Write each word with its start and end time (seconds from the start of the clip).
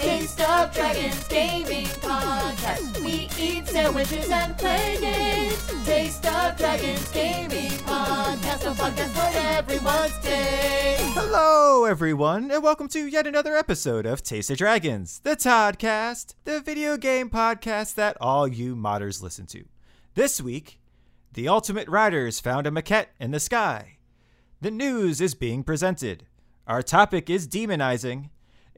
Taste 0.00 0.40
of 0.40 0.72
Dragons 0.72 1.28
Gaming 1.28 1.84
Podcast. 1.84 3.04
We 3.04 3.28
eat 3.38 3.68
sandwiches 3.68 4.30
and 4.30 4.56
play 4.56 4.96
games. 4.98 5.84
Taste 5.84 6.24
of 6.24 6.56
Dragons 6.56 7.12
Gaming 7.12 7.70
Podcast. 7.82 8.64
A 8.64 8.74
podcast 8.74 9.10
for 9.10 9.38
everyone's 9.38 10.18
taste. 10.20 11.02
Hello, 11.12 11.84
everyone, 11.84 12.50
and 12.50 12.62
welcome 12.62 12.88
to 12.88 13.06
yet 13.06 13.26
another 13.26 13.54
episode 13.54 14.06
of 14.06 14.22
Taste 14.22 14.50
of 14.50 14.56
Dragons, 14.56 15.20
the 15.22 15.36
Toddcast, 15.36 16.34
the 16.44 16.60
video 16.60 16.96
game 16.96 17.28
podcast 17.28 17.94
that 17.96 18.16
all 18.22 18.48
you 18.48 18.74
modders 18.74 19.22
listen 19.22 19.44
to. 19.48 19.66
This 20.14 20.40
week, 20.40 20.80
the 21.34 21.46
Ultimate 21.46 21.88
Riders 21.88 22.40
found 22.40 22.66
a 22.66 22.70
maquette 22.70 23.08
in 23.20 23.32
the 23.32 23.40
sky. 23.40 23.98
The 24.62 24.70
news 24.70 25.20
is 25.20 25.34
being 25.34 25.62
presented. 25.62 26.24
Our 26.66 26.82
topic 26.82 27.28
is 27.28 27.46
demonizing. 27.46 28.30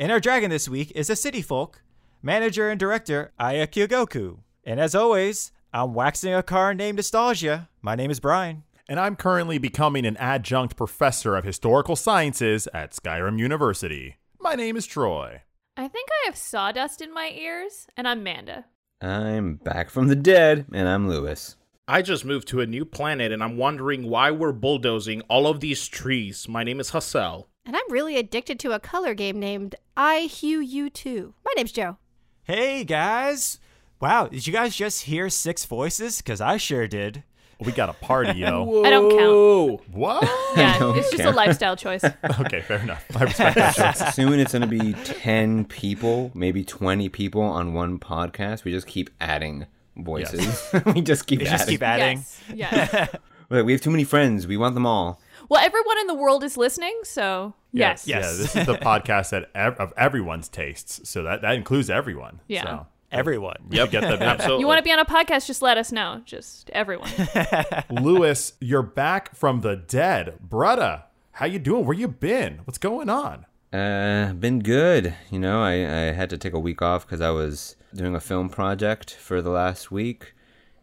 And 0.03 0.11
our 0.11 0.19
dragon 0.19 0.51
this 0.51 0.69
week 0.69 0.91
is 0.97 1.09
a 1.11 1.15
city 1.15 1.43
folk, 1.43 1.81
manager 2.25 2.69
and 2.69 2.81
director 2.81 3.31
Aya 3.39 3.69
Kyogoku. 3.69 4.39
And 4.65 4.81
as 4.81 4.97
always, 4.97 5.53
I'm 5.73 5.95
waxing 5.95 6.35
a 6.35 6.43
car 6.43 6.75
named 6.75 6.97
Nostalgia. 6.97 7.69
My 7.83 7.95
name 7.95 8.11
is 8.11 8.19
Brian. 8.19 8.65
and 8.89 8.99
I'm 8.99 9.15
currently 9.15 9.59
becoming 9.59 10.05
an 10.05 10.17
adjunct 10.17 10.75
professor 10.75 11.37
of 11.37 11.45
historical 11.45 11.95
sciences 11.95 12.67
at 12.75 12.91
Skyrim 12.91 13.39
University. 13.39 14.17
My 14.41 14.57
name 14.57 14.77
is 14.77 14.87
Troy. 14.87 15.43
I 15.77 15.87
think 15.87 16.09
I 16.11 16.27
have 16.27 16.37
sawdust 16.37 17.01
in 17.01 17.15
my 17.15 17.31
ears, 17.33 17.87
and 17.97 18.09
I'm 18.09 18.25
Manda. 18.25 18.65
I'm 19.01 19.55
back 19.55 19.89
from 19.89 20.09
the 20.09 20.17
dead, 20.17 20.67
and 20.73 20.89
I'm 20.89 21.09
Lewis. 21.09 21.55
I 21.87 22.03
just 22.03 22.25
moved 22.25 22.49
to 22.49 22.61
a 22.61 22.67
new 22.67 22.85
planet 22.85 23.31
and 23.31 23.43
I'm 23.43 23.57
wondering 23.57 24.09
why 24.09 24.33
we're 24.33 24.53
bulldozing 24.53 25.21
all 25.23 25.47
of 25.47 25.61
these 25.61 25.87
trees. 25.87 26.49
My 26.49 26.65
name 26.65 26.81
is 26.81 26.91
Hassel. 26.91 27.49
And 27.65 27.77
I'm 27.77 27.91
really 27.93 28.17
addicted 28.17 28.59
to 28.61 28.73
a 28.73 28.81
color 28.81 29.15
game 29.15 29.39
named 29.39 29.77
I 29.97 30.21
Hue 30.21 30.61
You 30.61 30.91
Too. 30.91 31.35
My 31.45 31.53
name's 31.57 31.71
Joe. 31.73 31.97
Hey, 32.43 32.83
guys. 32.83 33.61
Wow, 34.01 34.27
did 34.27 34.47
you 34.49 34.53
guys 34.53 34.75
just 34.75 35.03
hear 35.05 35.29
six 35.31 35.65
voices? 35.65 36.19
Because 36.19 36.41
I 36.41 36.57
sure 36.57 36.89
did. 36.89 37.23
We 37.61 37.71
got 37.71 37.89
a 37.89 37.93
party, 37.93 38.41
yo. 38.41 38.83
I 38.85 38.91
don't 38.91 39.11
count. 39.17 39.89
what? 39.95 40.25
Yeah, 40.57 40.93
it's 40.97 41.11
just 41.13 41.23
a 41.23 41.31
lifestyle 41.31 41.77
choice. 41.77 42.03
okay, 42.41 42.61
fair 42.63 42.81
enough. 42.81 43.05
I 43.17 43.23
respect 43.25 43.55
that 43.57 43.75
choice. 43.77 44.15
Soon 44.15 44.41
it's 44.41 44.53
going 44.53 44.63
to 44.63 44.67
be 44.69 44.93
10 45.05 45.65
people, 45.67 46.33
maybe 46.35 46.65
20 46.65 47.09
people 47.11 47.41
on 47.43 47.73
one 47.75 47.99
podcast. 48.01 48.65
We 48.65 48.73
just 48.73 48.87
keep 48.89 49.09
adding 49.21 49.67
voices. 49.97 50.69
we 50.85 51.01
just 51.01 51.27
keep 51.29 51.39
We 51.41 51.47
adding. 51.47 51.59
just 51.59 51.69
keep 51.71 51.83
adding. 51.83 52.19
Yes. 52.53 52.91
Yes. 52.93 53.17
We're 53.49 53.59
like, 53.59 53.67
we 53.67 53.73
have 53.73 53.81
too 53.81 53.91
many 53.91 54.05
friends. 54.05 54.47
We 54.49 54.57
want 54.59 54.75
them 54.75 54.85
all. 54.85 55.21
Well, 55.53 55.63
everyone 55.63 55.99
in 55.99 56.07
the 56.07 56.15
world 56.15 56.43
is 56.45 56.57
listening, 56.57 56.99
so 57.05 57.53
yes. 57.73 58.09
Yes. 58.09 58.25
Yeah, 58.25 58.31
this 58.43 58.57
is 58.57 58.67
the 58.67 58.79
podcast 58.79 59.31
that 59.31 59.51
ev- 59.55 59.77
of 59.77 59.93
everyone's 59.99 60.49
tastes, 60.49 61.07
so 61.07 61.23
that 61.25 61.43
that 61.43 61.57
includes 61.57 61.91
everyone. 61.91 62.41
Yeah. 62.49 62.65
So, 62.65 62.87
Everyone. 63.11 63.57
Yep, 63.69 63.91
get 63.91 64.01
them 64.01 64.23
absolutely. 64.23 64.61
You 64.61 64.67
want 64.67 64.79
to 64.79 64.83
be 64.83 64.91
on 64.91 64.99
a 64.99 65.05
podcast? 65.05 65.47
Just 65.47 65.61
let 65.61 65.77
us 65.77 65.93
know. 65.93 66.23
Just 66.25 66.71
everyone. 66.71 67.11
Lewis, 67.91 68.55
you're 68.59 68.83
back 68.83 69.37
from 69.37 69.61
the 69.61 69.77
dead, 69.77 70.39
brother. 70.41 71.03
How 71.33 71.45
you 71.45 71.59
doing? 71.59 71.85
Where 71.85 71.95
you 71.95 72.09
been? 72.09 72.61
What's 72.65 72.79
going 72.79 73.11
on? 73.11 73.45
Uh, 73.71 74.33
been 74.33 74.61
good. 74.61 75.15
You 75.31 75.39
know, 75.39 75.63
I, 75.63 75.73
I 75.73 76.13
had 76.13 76.31
to 76.31 76.39
take 76.39 76.55
a 76.55 76.59
week 76.59 76.81
off 76.81 77.05
because 77.07 77.21
I 77.21 77.29
was 77.29 77.77
doing 77.95 78.15
a 78.15 78.21
film 78.21 78.49
project 78.49 79.15
for 79.15 79.43
the 79.43 79.51
last 79.51 79.91
week, 79.91 80.33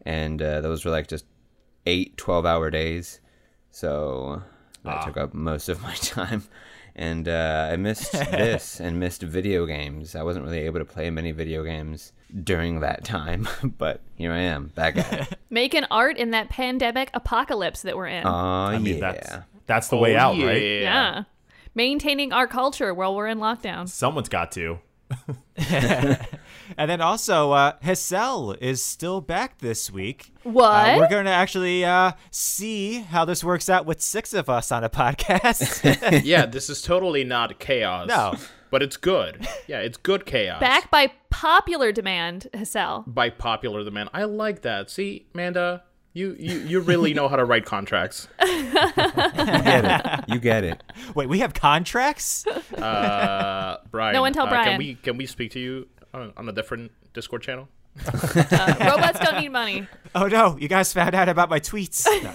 and 0.05 0.39
uh, 0.39 0.61
those 0.61 0.85
were 0.85 0.91
like 0.91 1.07
just 1.07 1.25
eight 1.87 2.15
12 2.17 2.45
hour 2.45 2.69
days. 2.69 3.21
So 3.71 4.43
that 4.83 5.05
took 5.05 5.17
up 5.17 5.33
most 5.33 5.69
of 5.69 5.81
my 5.81 5.93
time. 5.95 6.43
And 6.95 7.27
uh, 7.29 7.69
I 7.71 7.75
missed 7.77 8.11
this 8.11 8.79
and 8.81 8.99
missed 8.99 9.21
video 9.21 9.65
games. 9.65 10.15
I 10.15 10.23
wasn't 10.23 10.45
really 10.45 10.59
able 10.59 10.79
to 10.79 10.85
play 10.85 11.09
many 11.09 11.31
video 11.31 11.63
games 11.63 12.11
during 12.43 12.81
that 12.81 13.03
time, 13.03 13.47
but 13.77 14.01
here 14.15 14.31
I 14.33 14.39
am, 14.39 14.67
back 14.75 14.97
at 14.97 15.13
it. 15.31 15.39
Making 15.49 15.85
art 15.91 16.17
in 16.17 16.31
that 16.31 16.49
pandemic 16.49 17.09
apocalypse 17.13 17.83
that 17.83 17.95
we're 17.95 18.07
in. 18.07 18.25
Oh, 18.25 18.29
I 18.29 18.77
mean, 18.79 18.95
yeah. 18.97 18.99
that's 19.11 19.45
that's 19.65 19.87
the 19.89 19.97
way 19.97 20.15
Oh, 20.15 20.19
out, 20.19 20.35
yeah. 20.37 20.45
right? 20.45 20.61
yeah. 20.61 21.23
Maintaining 21.75 22.33
our 22.33 22.47
culture 22.47 22.93
while 22.93 23.15
we're 23.15 23.27
in 23.27 23.37
lockdown. 23.37 23.87
Someone's 23.87 24.29
got 24.29 24.51
to. 24.53 24.79
And 26.77 26.89
then 26.89 27.01
also, 27.01 27.51
uh, 27.51 27.73
Hassel 27.81 28.53
is 28.61 28.83
still 28.83 29.21
back 29.21 29.59
this 29.59 29.91
week. 29.91 30.31
What? 30.43 30.89
Uh, 30.89 30.97
we're 30.97 31.09
going 31.09 31.25
to 31.25 31.31
actually 31.31 31.83
uh, 31.85 32.13
see 32.31 32.99
how 32.99 33.25
this 33.25 33.43
works 33.43 33.69
out 33.69 33.85
with 33.85 34.01
six 34.01 34.33
of 34.33 34.49
us 34.49 34.71
on 34.71 34.83
a 34.83 34.89
podcast. 34.89 36.23
Yeah, 36.23 36.45
this 36.47 36.69
is 36.69 36.81
totally 36.81 37.23
not 37.23 37.59
chaos. 37.59 38.07
No. 38.07 38.35
But 38.71 38.83
it's 38.83 38.97
good. 38.97 39.47
Yeah, 39.67 39.79
it's 39.79 39.97
good 39.97 40.25
chaos. 40.25 40.59
Back 40.59 40.91
by 40.91 41.11
popular 41.29 41.91
demand, 41.91 42.47
Hassel. 42.53 43.03
by 43.07 43.29
popular 43.29 43.83
demand. 43.83 44.09
I 44.13 44.25
like 44.25 44.61
that. 44.61 44.91
See, 44.91 45.25
Manda, 45.33 45.83
you, 46.13 46.35
you, 46.39 46.59
you 46.59 46.79
really 46.79 47.13
know 47.13 47.27
how 47.27 47.35
to 47.35 47.45
write 47.45 47.65
contracts. 47.65 48.27
You 48.41 48.71
get 48.71 49.85
it. 49.85 50.23
You 50.27 50.39
get 50.39 50.63
it. 50.63 50.83
Wait, 51.15 51.29
we 51.29 51.39
have 51.39 51.53
contracts? 51.53 52.45
Uh, 52.47 53.77
Brian. 53.89 54.13
No 54.13 54.21
one 54.21 54.33
tell 54.33 54.45
uh, 54.45 54.49
Brian. 54.49 54.69
Can 54.69 54.77
we 54.77 54.95
can 54.95 55.17
we 55.17 55.25
speak 55.25 55.51
to 55.51 55.59
you 55.59 55.87
on, 56.13 56.33
on 56.37 56.49
a 56.49 56.51
different 56.51 56.91
Discord 57.13 57.41
channel? 57.41 57.67
Uh, 58.05 58.75
robots 58.79 59.19
don't 59.19 59.41
need 59.41 59.49
money. 59.49 59.87
Oh 60.15 60.27
no, 60.27 60.57
you 60.57 60.67
guys 60.67 60.93
found 60.93 61.15
out 61.15 61.29
about 61.29 61.49
my 61.49 61.59
tweets. 61.59 62.05
No. 62.23 62.33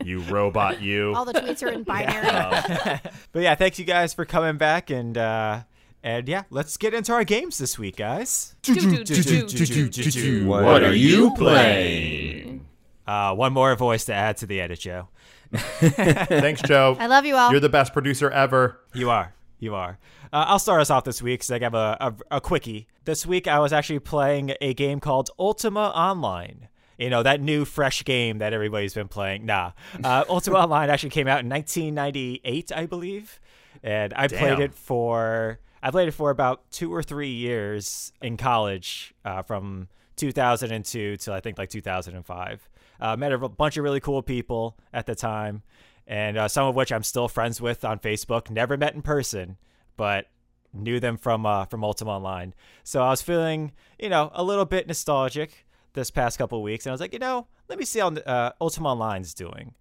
You 0.04 0.20
robot, 0.20 0.80
you. 0.80 1.12
All 1.14 1.24
the 1.24 1.32
tweets 1.32 1.62
are 1.64 1.68
in 1.68 1.82
binary. 1.82 3.00
But 3.32 3.42
yeah, 3.42 3.54
thanks 3.56 3.78
you 3.78 3.84
guys 3.84 4.14
for 4.14 4.24
coming 4.24 4.56
back 4.56 4.90
and 4.90 5.18
uh 5.18 5.60
and 6.02 6.28
yeah, 6.28 6.44
let's 6.50 6.76
get 6.76 6.94
into 6.94 7.12
our 7.12 7.24
games 7.24 7.58
this 7.58 7.78
week, 7.78 7.96
guys. 7.96 8.54
What, 8.66 10.82
are 10.82 10.94
you 10.94 11.34
playing? 11.34 12.66
Uh 13.06 13.34
one 13.34 13.52
more 13.52 13.74
voice 13.74 14.04
to 14.06 14.14
add 14.14 14.36
to 14.38 14.46
the 14.46 14.60
edit, 14.60 14.80
Joe. 14.80 15.08
Thanks, 15.52 16.62
Joe. 16.62 16.96
I 16.98 17.06
love 17.06 17.24
you 17.24 17.36
all. 17.36 17.50
You're 17.50 17.60
the 17.60 17.68
best 17.68 17.92
producer 17.92 18.30
ever. 18.30 18.80
You 18.94 19.10
are. 19.10 19.34
You 19.58 19.74
are. 19.74 19.98
Uh, 20.32 20.44
I'll 20.48 20.58
start 20.58 20.80
us 20.80 20.90
off 20.90 21.04
this 21.04 21.22
week 21.22 21.40
because 21.40 21.50
I 21.50 21.58
have 21.60 21.74
a, 21.74 21.96
a, 22.00 22.36
a 22.36 22.40
quickie. 22.40 22.86
This 23.04 23.26
week 23.26 23.46
I 23.46 23.58
was 23.58 23.72
actually 23.72 24.00
playing 24.00 24.54
a 24.60 24.74
game 24.74 25.00
called 25.00 25.30
Ultima 25.38 25.92
Online. 25.94 26.68
You 26.98 27.10
know, 27.10 27.22
that 27.22 27.40
new, 27.40 27.64
fresh 27.64 28.04
game 28.04 28.38
that 28.38 28.52
everybody's 28.52 28.94
been 28.94 29.08
playing. 29.08 29.44
Nah. 29.44 29.72
Uh, 30.02 30.24
Ultima 30.28 30.56
Online 30.56 30.88
actually 30.88 31.10
came 31.10 31.28
out 31.28 31.40
in 31.40 31.48
1998, 31.48 32.72
I 32.74 32.86
believe. 32.86 33.38
And 33.82 34.14
I 34.14 34.28
played 34.28 34.58
it 34.58 34.74
for. 34.74 35.60
I 35.82 35.90
played 35.90 36.08
it 36.08 36.12
for 36.12 36.30
about 36.30 36.70
two 36.70 36.92
or 36.92 37.02
three 37.02 37.30
years 37.30 38.12
in 38.20 38.36
college, 38.36 39.14
uh, 39.24 39.42
from 39.42 39.88
2002 40.16 41.18
till 41.18 41.34
I 41.34 41.40
think 41.40 41.58
like 41.58 41.68
2005. 41.68 42.68
Uh, 42.98 43.16
met 43.16 43.32
a 43.32 43.38
bunch 43.48 43.76
of 43.76 43.84
really 43.84 44.00
cool 44.00 44.22
people 44.22 44.76
at 44.92 45.04
the 45.06 45.14
time, 45.14 45.62
and 46.06 46.38
uh, 46.38 46.48
some 46.48 46.66
of 46.66 46.74
which 46.74 46.90
I'm 46.90 47.02
still 47.02 47.28
friends 47.28 47.60
with 47.60 47.84
on 47.84 47.98
Facebook. 47.98 48.50
Never 48.50 48.78
met 48.78 48.94
in 48.94 49.02
person, 49.02 49.58
but 49.96 50.26
knew 50.72 51.00
them 51.00 51.16
from 51.16 51.46
uh, 51.46 51.64
from 51.66 51.84
Ultima 51.84 52.12
Online. 52.12 52.54
So 52.84 53.02
I 53.02 53.10
was 53.10 53.22
feeling, 53.22 53.72
you 53.98 54.08
know, 54.08 54.30
a 54.34 54.42
little 54.42 54.64
bit 54.64 54.86
nostalgic 54.86 55.66
this 55.94 56.10
past 56.10 56.38
couple 56.38 56.62
weeks, 56.62 56.86
and 56.86 56.90
I 56.90 56.94
was 56.94 57.00
like, 57.00 57.12
you 57.12 57.18
know, 57.18 57.46
let 57.68 57.78
me 57.78 57.84
see 57.84 58.00
how 58.00 58.08
uh, 58.08 58.52
Ultima 58.60 58.90
Online's 58.90 59.34
doing. 59.34 59.74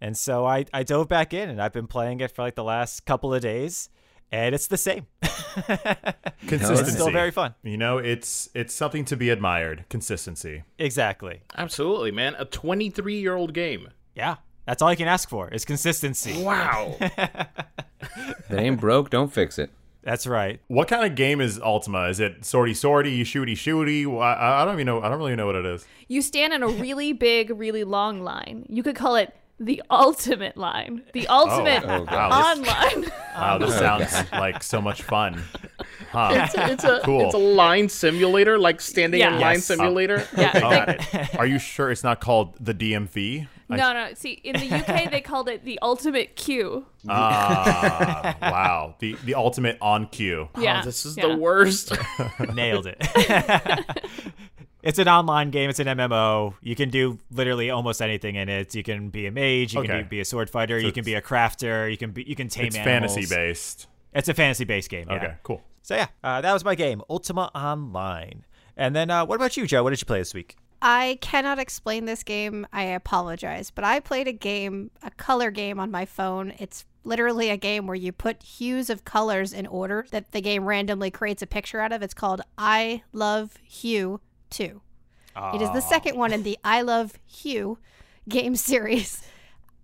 And 0.00 0.16
so 0.16 0.46
I, 0.46 0.64
I 0.72 0.82
dove 0.82 1.08
back 1.08 1.34
in, 1.34 1.50
and 1.50 1.60
I've 1.60 1.72
been 1.72 1.86
playing 1.86 2.20
it 2.20 2.30
for 2.30 2.42
like 2.42 2.54
the 2.54 2.64
last 2.64 3.04
couple 3.04 3.34
of 3.34 3.42
days, 3.42 3.90
and 4.32 4.54
it's 4.54 4.66
the 4.66 4.78
same. 4.78 5.06
Consistency. 5.20 6.82
It's 6.82 6.92
still 6.92 7.10
very 7.10 7.30
fun. 7.30 7.54
You 7.62 7.76
know, 7.76 7.98
it's 7.98 8.48
it's 8.54 8.74
something 8.74 9.04
to 9.06 9.16
be 9.16 9.30
admired. 9.30 9.84
Consistency. 9.90 10.64
Exactly. 10.78 11.42
Absolutely, 11.56 12.12
man. 12.12 12.34
A 12.38 12.44
23 12.44 13.20
year 13.20 13.36
old 13.36 13.52
game. 13.52 13.88
Yeah. 14.14 14.36
That's 14.70 14.82
all 14.82 14.90
you 14.92 14.96
can 14.96 15.08
ask 15.08 15.28
for 15.28 15.48
is 15.48 15.64
consistency. 15.64 16.44
Wow. 16.44 16.94
If 17.00 18.50
it 18.50 18.56
ain't 18.56 18.80
broke, 18.80 19.10
don't 19.10 19.32
fix 19.32 19.58
it. 19.58 19.68
That's 20.04 20.28
right. 20.28 20.60
What 20.68 20.86
kind 20.86 21.04
of 21.04 21.16
game 21.16 21.40
is 21.40 21.60
Ultima? 21.60 22.06
Is 22.06 22.20
it 22.20 22.44
sorty 22.44 22.72
sorty, 22.72 23.10
you 23.10 23.24
shooty 23.24 23.54
shooty? 23.54 24.06
I, 24.22 24.62
I 24.62 24.64
don't 24.64 24.74
even 24.74 24.86
know. 24.86 25.02
I 25.02 25.08
don't 25.08 25.18
really 25.18 25.34
know 25.34 25.46
what 25.46 25.56
it 25.56 25.66
is. 25.66 25.84
You 26.06 26.22
stand 26.22 26.52
in 26.52 26.62
a 26.62 26.68
really 26.68 27.12
big, 27.12 27.50
really 27.50 27.82
long 27.82 28.22
line. 28.22 28.64
You 28.68 28.84
could 28.84 28.94
call 28.94 29.16
it 29.16 29.34
the 29.58 29.82
ultimate 29.90 30.56
line. 30.56 31.02
The 31.14 31.26
oh, 31.28 31.48
ultimate 31.48 31.82
oh, 31.84 32.04
God. 32.04 32.58
online. 32.58 33.10
Wow, 33.34 33.58
this 33.58 33.74
sounds 33.78 34.32
like 34.32 34.62
so 34.62 34.80
much 34.80 35.02
fun. 35.02 35.42
Huh. 36.12 36.46
it's 36.54 36.84
a 36.84 37.00
Cool. 37.04 37.26
it's 37.26 37.34
a 37.34 37.38
line 37.38 37.88
simulator, 37.88 38.56
like 38.56 38.80
standing 38.80 39.20
in 39.20 39.32
Yeah. 39.32 39.38
line 39.38 39.56
Yes. 39.56 39.64
simulator. 39.64 40.28
Oh, 40.36 40.40
yeah. 40.40 40.50
Okay, 40.50 40.60
got 40.60 40.88
it. 40.88 41.34
Are 41.40 41.46
you 41.46 41.58
sure 41.58 41.90
it's 41.90 42.04
not 42.04 42.20
called 42.20 42.54
the 42.60 42.72
DMV? 42.72 43.48
I- 43.70 43.76
no, 43.76 43.92
no. 43.92 44.14
See, 44.14 44.32
in 44.32 44.56
the 44.56 44.74
UK, 44.76 45.10
they 45.10 45.20
called 45.24 45.48
it 45.48 45.64
the 45.64 45.78
ultimate 45.80 46.36
queue. 46.36 46.86
Ah, 47.08 48.36
wow. 48.42 48.94
The 48.98 49.16
the 49.24 49.34
ultimate 49.34 49.78
on 49.80 50.06
cue. 50.08 50.48
Yeah. 50.58 50.80
Oh, 50.82 50.84
this 50.84 51.04
is 51.06 51.16
yeah. 51.16 51.28
the 51.28 51.36
worst. 51.36 51.92
Nailed 52.54 52.86
it. 52.86 52.98
it's 54.82 54.98
an 54.98 55.08
online 55.08 55.50
game. 55.50 55.70
It's 55.70 55.78
an 55.78 55.86
MMO. 55.86 56.54
You 56.62 56.74
can 56.74 56.90
do 56.90 57.18
literally 57.30 57.70
almost 57.70 58.00
anything 58.02 58.34
in 58.36 58.48
it. 58.48 58.74
You 58.74 58.82
can 58.82 59.10
be 59.10 59.26
a 59.26 59.30
mage. 59.30 59.74
You 59.74 59.80
Okay. 59.80 59.88
can 59.88 60.02
be, 60.04 60.16
be 60.16 60.20
a 60.20 60.24
sword 60.24 60.50
fighter. 60.50 60.78
you 60.78 60.92
can 60.92 61.04
be 61.04 61.14
a 61.14 61.22
crafter. 61.22 61.90
You 61.90 61.96
can 61.96 62.10
be 62.12 62.22
you 62.24 62.36
can 62.36 62.48
tame 62.48 62.66
It's 62.66 62.76
animals. 62.76 63.14
fantasy 63.14 63.34
based. 63.34 63.86
It's 64.12 64.28
a 64.28 64.34
fantasy 64.34 64.64
based 64.64 64.90
game. 64.90 65.06
Yeah. 65.08 65.16
Okay, 65.16 65.34
cool. 65.42 65.62
So 65.82 65.94
yeah, 65.96 66.08
uh, 66.22 66.40
that 66.40 66.52
was 66.52 66.64
my 66.64 66.74
game, 66.74 67.02
Ultima 67.08 67.50
Online. 67.54 68.44
And 68.76 68.94
then 68.94 69.10
uh, 69.10 69.24
what 69.26 69.36
about 69.36 69.56
you, 69.56 69.66
Joe? 69.66 69.82
What 69.82 69.90
did 69.90 70.00
you 70.00 70.06
play 70.06 70.18
this 70.18 70.34
week? 70.34 70.56
I 70.82 71.18
cannot 71.20 71.58
explain 71.58 72.04
this 72.04 72.22
game. 72.22 72.66
I 72.72 72.84
apologize. 72.84 73.70
But 73.70 73.84
I 73.84 74.00
played 74.00 74.28
a 74.28 74.32
game, 74.32 74.90
a 75.02 75.10
color 75.10 75.50
game 75.50 75.78
on 75.78 75.90
my 75.90 76.04
phone. 76.04 76.54
It's 76.58 76.84
literally 77.04 77.50
a 77.50 77.56
game 77.56 77.86
where 77.86 77.96
you 77.96 78.12
put 78.12 78.42
hues 78.42 78.90
of 78.90 79.04
colors 79.04 79.52
in 79.52 79.66
order 79.66 80.06
that 80.10 80.32
the 80.32 80.40
game 80.40 80.64
randomly 80.66 81.10
creates 81.10 81.42
a 81.42 81.46
picture 81.46 81.80
out 81.80 81.92
of. 81.92 82.02
It's 82.02 82.14
called 82.14 82.42
I 82.56 83.02
Love 83.12 83.56
Hue 83.62 84.20
2. 84.50 84.80
It 85.54 85.62
is 85.62 85.70
the 85.70 85.76
oh. 85.76 85.88
second 85.88 86.16
one 86.16 86.32
in 86.32 86.42
the 86.42 86.58
I 86.64 86.82
Love 86.82 87.18
Hue 87.26 87.78
game 88.28 88.56
series. 88.56 89.22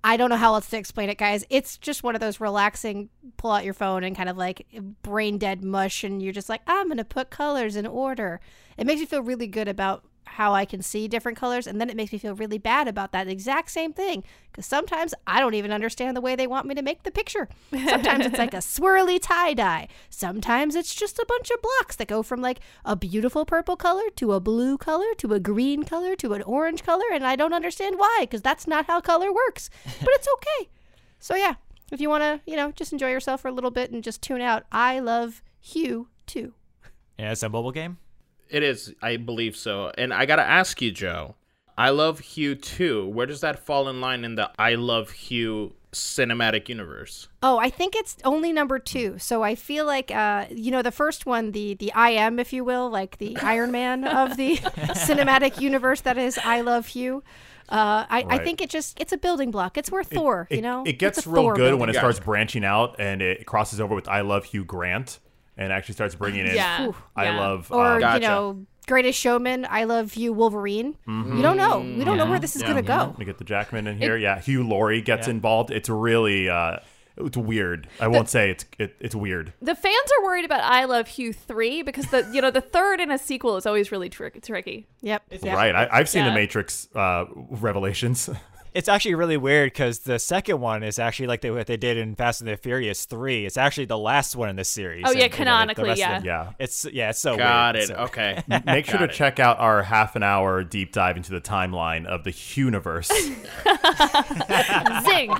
I 0.04 0.16
don't 0.16 0.30
know 0.30 0.36
how 0.36 0.54
else 0.54 0.70
to 0.70 0.78
explain 0.78 1.08
it, 1.08 1.18
guys. 1.18 1.44
It's 1.50 1.76
just 1.78 2.04
one 2.04 2.14
of 2.14 2.20
those 2.20 2.40
relaxing, 2.40 3.08
pull 3.38 3.50
out 3.50 3.64
your 3.64 3.74
phone 3.74 4.04
and 4.04 4.14
kind 4.14 4.28
of 4.28 4.36
like 4.36 4.64
brain 5.02 5.36
dead 5.36 5.64
mush, 5.64 6.04
and 6.04 6.22
you're 6.22 6.32
just 6.32 6.48
like, 6.48 6.60
I'm 6.66 6.86
going 6.86 6.98
to 6.98 7.04
put 7.04 7.30
colors 7.30 7.74
in 7.74 7.86
order. 7.86 8.40
It 8.76 8.86
makes 8.86 9.00
me 9.00 9.06
feel 9.06 9.22
really 9.22 9.48
good 9.48 9.66
about 9.66 10.04
how 10.26 10.52
I 10.52 10.64
can 10.64 10.82
see 10.82 11.08
different 11.08 11.38
colors, 11.38 11.66
and 11.66 11.80
then 11.80 11.88
it 11.88 11.96
makes 11.96 12.12
me 12.12 12.18
feel 12.18 12.34
really 12.34 12.58
bad 12.58 12.88
about 12.88 13.12
that 13.12 13.28
exact 13.28 13.70
same 13.70 13.92
thing 13.92 14.22
because 14.50 14.66
sometimes 14.66 15.14
I 15.26 15.40
don't 15.40 15.54
even 15.54 15.72
understand 15.72 16.16
the 16.16 16.20
way 16.20 16.36
they 16.36 16.46
want 16.46 16.66
me 16.66 16.74
to 16.74 16.82
make 16.82 17.02
the 17.02 17.10
picture. 17.10 17.48
Sometimes 17.70 18.26
it's 18.26 18.38
like 18.38 18.54
a 18.54 18.58
swirly 18.58 19.18
tie 19.20 19.54
dye, 19.54 19.88
sometimes 20.10 20.74
it's 20.74 20.94
just 20.94 21.18
a 21.18 21.26
bunch 21.28 21.50
of 21.50 21.62
blocks 21.62 21.96
that 21.96 22.08
go 22.08 22.22
from 22.22 22.40
like 22.40 22.60
a 22.84 22.96
beautiful 22.96 23.44
purple 23.44 23.76
color 23.76 24.10
to 24.16 24.32
a 24.32 24.40
blue 24.40 24.76
color 24.76 25.14
to 25.18 25.32
a 25.32 25.40
green 25.40 25.84
color 25.84 26.16
to 26.16 26.34
an 26.34 26.42
orange 26.42 26.82
color, 26.82 27.06
and 27.12 27.26
I 27.26 27.36
don't 27.36 27.54
understand 27.54 27.98
why 27.98 28.18
because 28.22 28.42
that's 28.42 28.66
not 28.66 28.86
how 28.86 29.00
color 29.00 29.32
works, 29.32 29.70
but 29.84 30.10
it's 30.10 30.28
okay. 30.34 30.70
So, 31.18 31.34
yeah, 31.34 31.54
if 31.92 32.00
you 32.00 32.08
want 32.08 32.22
to, 32.22 32.40
you 32.50 32.56
know, 32.56 32.72
just 32.72 32.92
enjoy 32.92 33.10
yourself 33.10 33.40
for 33.40 33.48
a 33.48 33.52
little 33.52 33.70
bit 33.70 33.90
and 33.90 34.02
just 34.02 34.22
tune 34.22 34.40
out, 34.40 34.64
I 34.70 34.98
love 34.98 35.42
Hue 35.60 36.08
too. 36.26 36.54
Yeah, 37.18 37.32
it's 37.32 37.42
a 37.42 37.48
mobile 37.48 37.72
game. 37.72 37.98
It 38.48 38.62
is, 38.62 38.94
I 39.02 39.16
believe 39.16 39.56
so. 39.56 39.92
And 39.98 40.12
I 40.14 40.26
gotta 40.26 40.42
ask 40.46 40.80
you, 40.80 40.92
Joe. 40.92 41.34
I 41.78 41.90
love 41.90 42.20
Hue 42.20 42.54
2. 42.54 43.06
Where 43.08 43.26
does 43.26 43.42
that 43.42 43.58
fall 43.58 43.88
in 43.88 44.00
line 44.00 44.24
in 44.24 44.36
the 44.36 44.50
I 44.58 44.76
love 44.76 45.10
Hue 45.10 45.74
cinematic 45.92 46.68
universe? 46.68 47.28
Oh, 47.42 47.58
I 47.58 47.70
think 47.70 47.94
it's 47.96 48.16
only 48.24 48.52
number 48.52 48.78
two. 48.78 49.18
So 49.18 49.42
I 49.42 49.54
feel 49.54 49.86
like, 49.86 50.10
uh, 50.10 50.46
you 50.50 50.70
know, 50.70 50.82
the 50.82 50.92
first 50.92 51.26
one, 51.26 51.52
the 51.52 51.74
the 51.74 51.92
I 51.92 52.10
am, 52.10 52.38
if 52.38 52.52
you 52.52 52.64
will, 52.64 52.88
like 52.90 53.18
the 53.18 53.36
Iron 53.42 53.72
Man 53.72 54.04
of 54.04 54.36
the 54.36 54.56
cinematic 54.56 55.60
universe 55.60 56.02
that 56.02 56.18
is 56.18 56.38
I 56.38 56.60
Love 56.60 56.86
Hugh. 56.88 57.22
Uh, 57.68 58.06
I, 58.08 58.24
I 58.28 58.38
think 58.38 58.60
it 58.60 58.70
just 58.70 59.00
it's 59.00 59.12
a 59.12 59.18
building 59.18 59.50
block. 59.50 59.76
It's 59.76 59.90
where 59.90 60.04
Thor, 60.04 60.46
It, 60.50 60.56
you 60.56 60.62
know, 60.62 60.84
it 60.84 60.90
It's 60.90 60.98
gets 60.98 61.26
a 61.26 61.30
real 61.30 61.42
Thor 61.42 61.54
good 61.54 61.62
building 61.62 61.80
when 61.80 61.88
it 61.88 61.96
starts 61.96 62.20
branching 62.20 62.64
out 62.64 62.96
and 63.00 63.20
it 63.20 63.44
crosses 63.44 63.80
over 63.80 63.94
with 63.94 64.08
I 64.08 64.20
Love 64.20 64.44
Hugh 64.44 64.64
Grant 64.64 65.18
and 65.56 65.72
actually 65.72 65.94
starts 65.94 66.14
bringing 66.14 66.46
in 66.46 66.54
Yeah. 66.54 66.90
I 67.14 67.24
yeah. 67.24 67.40
love 67.40 67.70
or 67.72 67.86
um, 67.94 68.00
Gotcha. 68.00 68.22
you 68.22 68.28
know, 68.28 68.66
Greatest 68.86 69.18
Showman, 69.18 69.66
I 69.68 69.82
Love 69.84 70.14
You, 70.14 70.32
Wolverine. 70.32 70.96
You 71.08 71.42
don't 71.42 71.56
know. 71.56 71.80
We 71.80 72.04
don't 72.04 72.16
know 72.18 72.26
where 72.26 72.38
this 72.38 72.54
is 72.54 72.62
Mm-hmm. 72.62 72.76
yeah. 72.76 72.82
gonna 72.82 73.06
go. 73.12 73.16
We 73.18 73.24
get 73.24 73.38
the 73.38 73.44
Jackman 73.44 73.86
in 73.88 73.98
here. 73.98 74.16
yeah, 74.16 74.40
Hugh 74.40 74.62
Laurie 74.62 75.02
gets 75.02 75.26
involved. 75.28 75.70
It's 75.70 75.88
really 75.88 76.48
uh 76.48 76.76
it's 77.18 77.36
weird. 77.36 77.88
I 77.98 78.08
won't 78.08 78.28
say 78.28 78.50
it's 78.50 78.64
it, 78.78 78.94
it's 79.00 79.14
weird. 79.14 79.52
The 79.62 79.74
fans 79.74 80.10
are 80.18 80.24
worried 80.24 80.44
about 80.44 80.62
I 80.62 80.84
Love 80.84 81.08
Hugh 81.08 81.32
3 81.32 81.82
because 81.82 82.06
the 82.10 82.28
you 82.32 82.40
know 82.42 82.50
the 82.52 82.60
third 82.60 83.00
in 83.00 83.10
a 83.10 83.18
sequel 83.18 83.56
is 83.56 83.64
always 83.66 83.90
really 83.90 84.08
trick- 84.10 84.40
tricky. 84.44 84.86
Yep. 85.00 85.22
yeah. 85.42 85.54
Right. 85.54 85.74
I, 85.74 85.88
I've 85.90 86.08
seen 86.08 86.24
Yeah. 86.24 86.28
the 86.30 86.34
Matrix 86.36 86.88
uh 86.94 87.24
revelations. 87.34 88.28
It's 88.76 88.88
actually 88.88 89.14
really 89.14 89.36
weird 89.38 89.72
because 89.72 90.00
the 90.00 90.18
second 90.18 90.60
one 90.60 90.82
is 90.82 90.98
actually 90.98 91.28
like 91.28 91.40
they, 91.40 91.50
what 91.50 91.66
they 91.66 91.76
did 91.78 91.96
in 91.96 92.14
Fast 92.14 92.40
and 92.42 92.48
the 92.48 92.56
Furious 92.56 93.06
Three. 93.06 93.46
It's 93.46 93.56
actually 93.56 93.86
the 93.86 93.96
last 93.98 94.36
one 94.36 94.48
in 94.50 94.56
this 94.56 94.68
series. 94.68 95.04
Oh, 95.06 95.12
yeah, 95.12 95.24
and, 95.24 95.38
you 95.38 95.44
know, 95.44 95.60
the- 95.60 95.66
the 95.66 95.74
canonically, 95.74 95.94
yeah. 95.98 96.18
them- 96.18 96.24
yeah. 96.26 96.50
It's 96.58 96.84
yeah, 96.92 97.10
it's 97.10 97.18
so 97.18 97.36
Got 97.36 97.74
weird. 97.74 97.84
it. 97.84 97.88
So- 97.88 97.94
Okay. 98.06 98.42
Make 98.66 98.84
sure 98.86 98.98
to 98.98 99.04
it. 99.04 99.12
check 99.12 99.40
out 99.40 99.58
our 99.58 99.82
half 99.82 100.14
an 100.16 100.22
hour 100.22 100.62
deep 100.62 100.92
dive 100.92 101.16
into 101.16 101.30
the 101.32 101.40
timeline 101.40 102.04
of 102.06 102.22
the 102.24 102.34
universe. 102.54 103.08
Zing! 105.08 105.34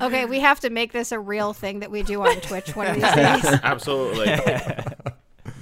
Okay, 0.00 0.24
we 0.26 0.40
have 0.40 0.60
to 0.60 0.70
make 0.70 0.92
this 0.92 1.12
a 1.12 1.18
real 1.18 1.52
thing 1.52 1.80
that 1.80 1.90
we 1.90 2.02
do 2.02 2.22
on 2.22 2.40
Twitch 2.40 2.74
one 2.76 2.86
of 2.88 2.94
these 2.96 3.12
days. 3.14 3.44
Absolutely. 3.62 4.36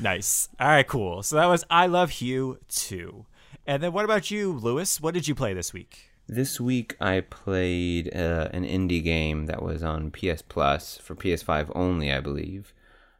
Nice. 0.01 0.49
All 0.59 0.69
right, 0.69 0.87
cool. 0.87 1.23
So 1.23 1.37
that 1.37 1.47
was 1.47 1.65
I 1.71 1.87
Love 1.87 2.11
Hugh 2.11 2.59
2. 2.69 3.27
And 3.67 3.83
then 3.83 3.93
what 3.93 4.05
about 4.05 4.31
you, 4.31 4.53
Lewis? 4.53 5.01
What 5.01 5.15
did 5.15 5.27
you 5.29 5.35
play 5.35 5.55
this 5.55 5.73
week? 5.73 6.11
This 6.27 6.61
week 6.61 6.97
I 7.01 7.21
played 7.21 8.15
uh, 8.15 8.49
an 8.53 8.65
indie 8.65 9.03
game 9.03 9.47
that 9.47 9.63
was 9.63 9.83
on 9.83 10.11
PS 10.11 10.43
Plus 10.43 10.97
for 10.99 11.15
PS5 11.15 11.71
only, 11.75 12.13
I 12.13 12.21
believe, 12.21 12.73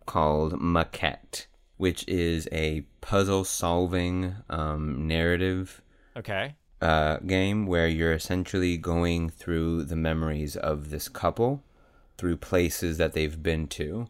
called 0.07 0.55
Maquette, 0.61 1.47
which 1.77 2.07
is 2.09 2.49
a 2.53 2.83
puzzle 3.01 3.45
solving 3.45 4.37
um, 4.49 5.07
narrative 5.07 5.83
Okay. 6.17 6.55
uh, 6.81 7.19
game 7.19 7.67
where 7.67 7.89
you're 7.89 8.13
essentially 8.13 8.77
going 8.79 9.29
through 9.29 9.85
the 9.85 9.97
memories 9.97 10.57
of 10.57 10.91
this 10.91 11.09
couple 11.09 11.63
through 12.17 12.37
places 12.37 12.97
that 12.99 13.13
they've 13.13 13.43
been 13.43 13.67
to. 13.67 14.09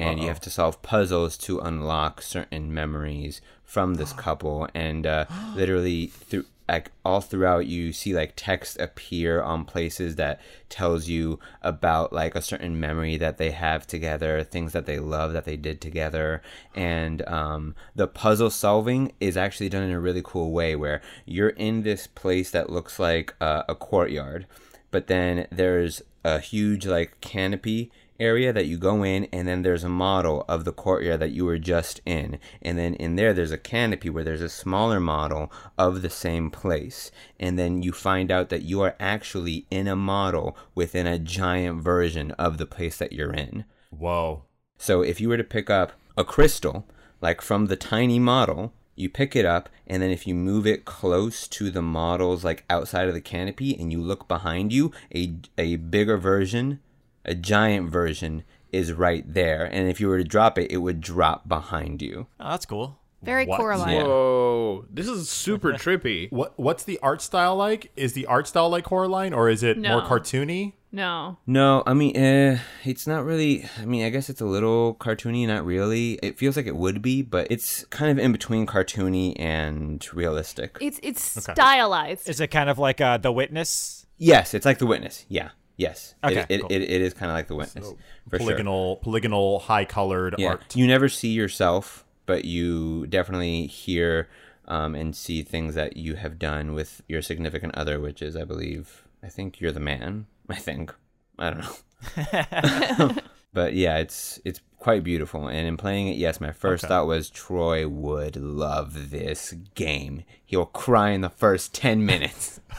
And 0.00 0.20
you 0.20 0.28
have 0.28 0.40
to 0.40 0.50
solve 0.50 0.82
puzzles 0.82 1.36
to 1.38 1.58
unlock 1.60 2.22
certain 2.22 2.72
memories 2.72 3.40
from 3.64 3.94
this 3.94 4.12
couple. 4.26 4.68
And 4.74 5.06
uh, 5.06 5.26
literally, 5.54 6.06
through 6.06 6.46
like 6.68 6.92
all 7.04 7.20
throughout, 7.20 7.66
you 7.66 7.92
see 7.92 8.14
like 8.14 8.34
text 8.36 8.78
appear 8.78 9.42
on 9.42 9.64
places 9.64 10.14
that 10.16 10.40
tells 10.68 11.08
you 11.08 11.40
about 11.62 12.12
like 12.12 12.36
a 12.36 12.42
certain 12.42 12.78
memory 12.78 13.16
that 13.16 13.38
they 13.38 13.50
have 13.50 13.88
together, 13.88 14.44
things 14.44 14.72
that 14.72 14.86
they 14.86 15.00
love 15.00 15.32
that 15.32 15.44
they 15.44 15.56
did 15.56 15.80
together. 15.80 16.40
And 16.74 17.26
um, 17.28 17.74
the 17.96 18.06
puzzle 18.06 18.50
solving 18.50 19.12
is 19.18 19.36
actually 19.36 19.68
done 19.68 19.82
in 19.82 19.90
a 19.90 19.98
really 19.98 20.22
cool 20.24 20.52
way 20.52 20.76
where 20.76 21.02
you're 21.26 21.48
in 21.48 21.82
this 21.82 22.06
place 22.06 22.52
that 22.52 22.70
looks 22.70 23.00
like 23.00 23.34
uh, 23.40 23.64
a 23.68 23.74
courtyard 23.74 24.46
but 24.90 25.06
then 25.06 25.46
there's 25.50 26.02
a 26.24 26.38
huge 26.38 26.86
like 26.86 27.20
canopy 27.20 27.90
area 28.20 28.52
that 28.52 28.66
you 28.66 28.78
go 28.78 29.02
in 29.02 29.24
and 29.32 29.48
then 29.48 29.62
there's 29.62 29.82
a 29.82 29.88
model 29.88 30.44
of 30.48 30.64
the 30.64 30.72
courtyard 30.72 31.20
that 31.20 31.32
you 31.32 31.44
were 31.44 31.58
just 31.58 32.00
in. 32.04 32.38
And 32.62 32.78
then 32.78 32.94
in 32.94 33.16
there 33.16 33.32
there's 33.32 33.50
a 33.50 33.58
canopy 33.58 34.10
where 34.10 34.24
there's 34.24 34.42
a 34.42 34.48
smaller 34.48 35.00
model 35.00 35.50
of 35.78 36.02
the 36.02 36.10
same 36.10 36.50
place. 36.50 37.10
And 37.38 37.58
then 37.58 37.82
you 37.82 37.92
find 37.92 38.30
out 38.30 38.50
that 38.50 38.62
you 38.62 38.80
are 38.82 38.94
actually 39.00 39.66
in 39.70 39.88
a 39.88 39.96
model 39.96 40.56
within 40.74 41.06
a 41.06 41.18
giant 41.18 41.82
version 41.82 42.30
of 42.32 42.58
the 42.58 42.66
place 42.66 42.98
that 42.98 43.12
you're 43.12 43.32
in. 43.32 43.64
Whoa. 43.90 44.44
so 44.78 45.02
if 45.02 45.20
you 45.20 45.28
were 45.28 45.36
to 45.36 45.42
pick 45.42 45.68
up 45.68 45.92
a 46.16 46.24
crystal, 46.24 46.86
like 47.20 47.40
from 47.40 47.66
the 47.66 47.76
tiny 47.76 48.18
model, 48.20 48.72
you 48.94 49.08
pick 49.08 49.34
it 49.34 49.44
up, 49.44 49.68
and 49.86 50.02
then 50.02 50.10
if 50.10 50.26
you 50.26 50.34
move 50.34 50.66
it 50.66 50.84
close 50.84 51.48
to 51.48 51.70
the 51.70 51.82
models, 51.82 52.44
like 52.44 52.64
outside 52.68 53.08
of 53.08 53.14
the 53.14 53.20
canopy, 53.20 53.74
and 53.78 53.90
you 53.90 54.00
look 54.00 54.28
behind 54.28 54.72
you, 54.72 54.92
a, 55.14 55.34
a 55.56 55.76
bigger 55.76 56.18
version, 56.18 56.80
a 57.24 57.34
giant 57.34 57.90
version, 57.90 58.44
is 58.72 58.92
right 58.92 59.24
there. 59.32 59.64
And 59.64 59.88
if 59.88 60.00
you 60.00 60.08
were 60.08 60.18
to 60.18 60.24
drop 60.24 60.58
it, 60.58 60.70
it 60.70 60.78
would 60.78 61.00
drop 61.00 61.48
behind 61.48 62.02
you. 62.02 62.26
Oh, 62.38 62.50
that's 62.50 62.66
cool. 62.66 62.98
Very 63.22 63.46
What? 63.46 63.58
Coraline. 63.58 63.96
Yeah. 63.96 64.04
Whoa. 64.04 64.86
This 64.90 65.06
is 65.06 65.28
super 65.28 65.72
trippy. 65.74 66.30
What 66.32 66.58
what's 66.58 66.84
the 66.84 66.98
art 67.02 67.20
style 67.20 67.56
like? 67.56 67.92
Is 67.96 68.14
the 68.14 68.26
art 68.26 68.48
style 68.48 68.70
like 68.70 68.84
Coraline 68.84 69.34
or 69.34 69.50
is 69.50 69.62
it 69.62 69.76
more 69.76 70.00
cartoony? 70.02 70.72
No. 70.92 71.36
No, 71.46 71.84
I 71.86 71.94
mean, 71.94 72.16
eh, 72.16 72.58
it's 72.84 73.06
not 73.06 73.24
really. 73.24 73.64
I 73.78 73.84
mean, 73.84 74.04
I 74.04 74.08
guess 74.08 74.28
it's 74.28 74.40
a 74.40 74.46
little 74.46 74.94
cartoony, 74.96 75.46
not 75.46 75.64
really. 75.64 76.14
It 76.14 76.36
feels 76.38 76.56
like 76.56 76.66
it 76.66 76.74
would 76.74 77.00
be, 77.00 77.22
but 77.22 77.46
it's 77.50 77.84
kind 77.86 78.10
of 78.10 78.18
in 78.24 78.32
between 78.32 78.66
cartoony 78.66 79.34
and 79.38 80.04
realistic. 80.12 80.78
It's 80.80 80.98
it's 81.02 81.22
stylized. 81.22 82.28
Is 82.28 82.40
it 82.40 82.48
kind 82.48 82.68
of 82.70 82.78
like 82.78 83.00
uh, 83.00 83.18
The 83.18 83.30
Witness? 83.30 84.06
Yes, 84.18 84.52
it's 84.54 84.66
like 84.66 84.78
The 84.78 84.86
Witness. 84.86 85.26
Yeah. 85.28 85.50
Yes. 85.80 86.14
Okay, 86.22 86.40
It, 86.40 86.46
it, 86.50 86.60
cool. 86.60 86.70
it, 86.70 86.82
it 86.82 87.00
is 87.00 87.14
kind 87.14 87.30
of 87.30 87.36
like 87.36 87.48
The 87.48 87.54
Witness. 87.56 87.86
for 88.28 88.38
sure. 88.38 88.46
Polygonal 88.46 88.96
polygonal 88.96 89.60
high 89.60 89.84
colored 89.86 90.34
Yeah. 90.38 90.48
art. 90.50 90.76
You 90.76 90.86
never 90.86 91.08
see 91.08 91.28
yourself, 91.30 92.04
but 92.26 92.44
you 92.44 93.06
definitely 93.06 93.66
hear 93.66 94.28
um, 94.68 94.94
and 94.94 95.16
see 95.16 95.42
things 95.42 95.74
that 95.74 95.96
you 95.96 96.14
have 96.16 96.38
done 96.38 96.74
with 96.74 97.02
your 97.08 97.22
significant 97.22 97.74
other, 97.74 97.98
which 97.98 98.20
is, 98.22 98.36
I 98.36 98.44
believe, 98.44 99.04
I 99.22 99.28
think 99.28 99.60
you're 99.60 99.72
the 99.72 99.80
man. 99.80 100.26
I 100.48 100.56
think. 100.56 100.94
I 101.38 101.50
don't 101.50 101.62
know. 101.62 103.16
but 103.52 103.74
yeah, 103.74 103.96
it's 103.96 104.38
it's 104.44 104.60
quite 104.78 105.02
beautiful. 105.02 105.48
And 105.48 105.66
in 105.66 105.76
playing 105.76 106.08
it, 106.08 106.16
yes, 106.16 106.40
my 106.40 106.52
first 106.52 106.84
thought 106.84 107.06
was 107.06 107.30
Troy 107.30 107.88
would 107.88 108.36
love 108.36 109.10
this 109.10 109.54
game. 109.74 110.24
He'll 110.44 110.66
cry 110.66 111.10
in 111.10 111.20
the 111.22 111.30
first 111.30 111.74
ten 111.74 112.04
minutes. 112.04 112.60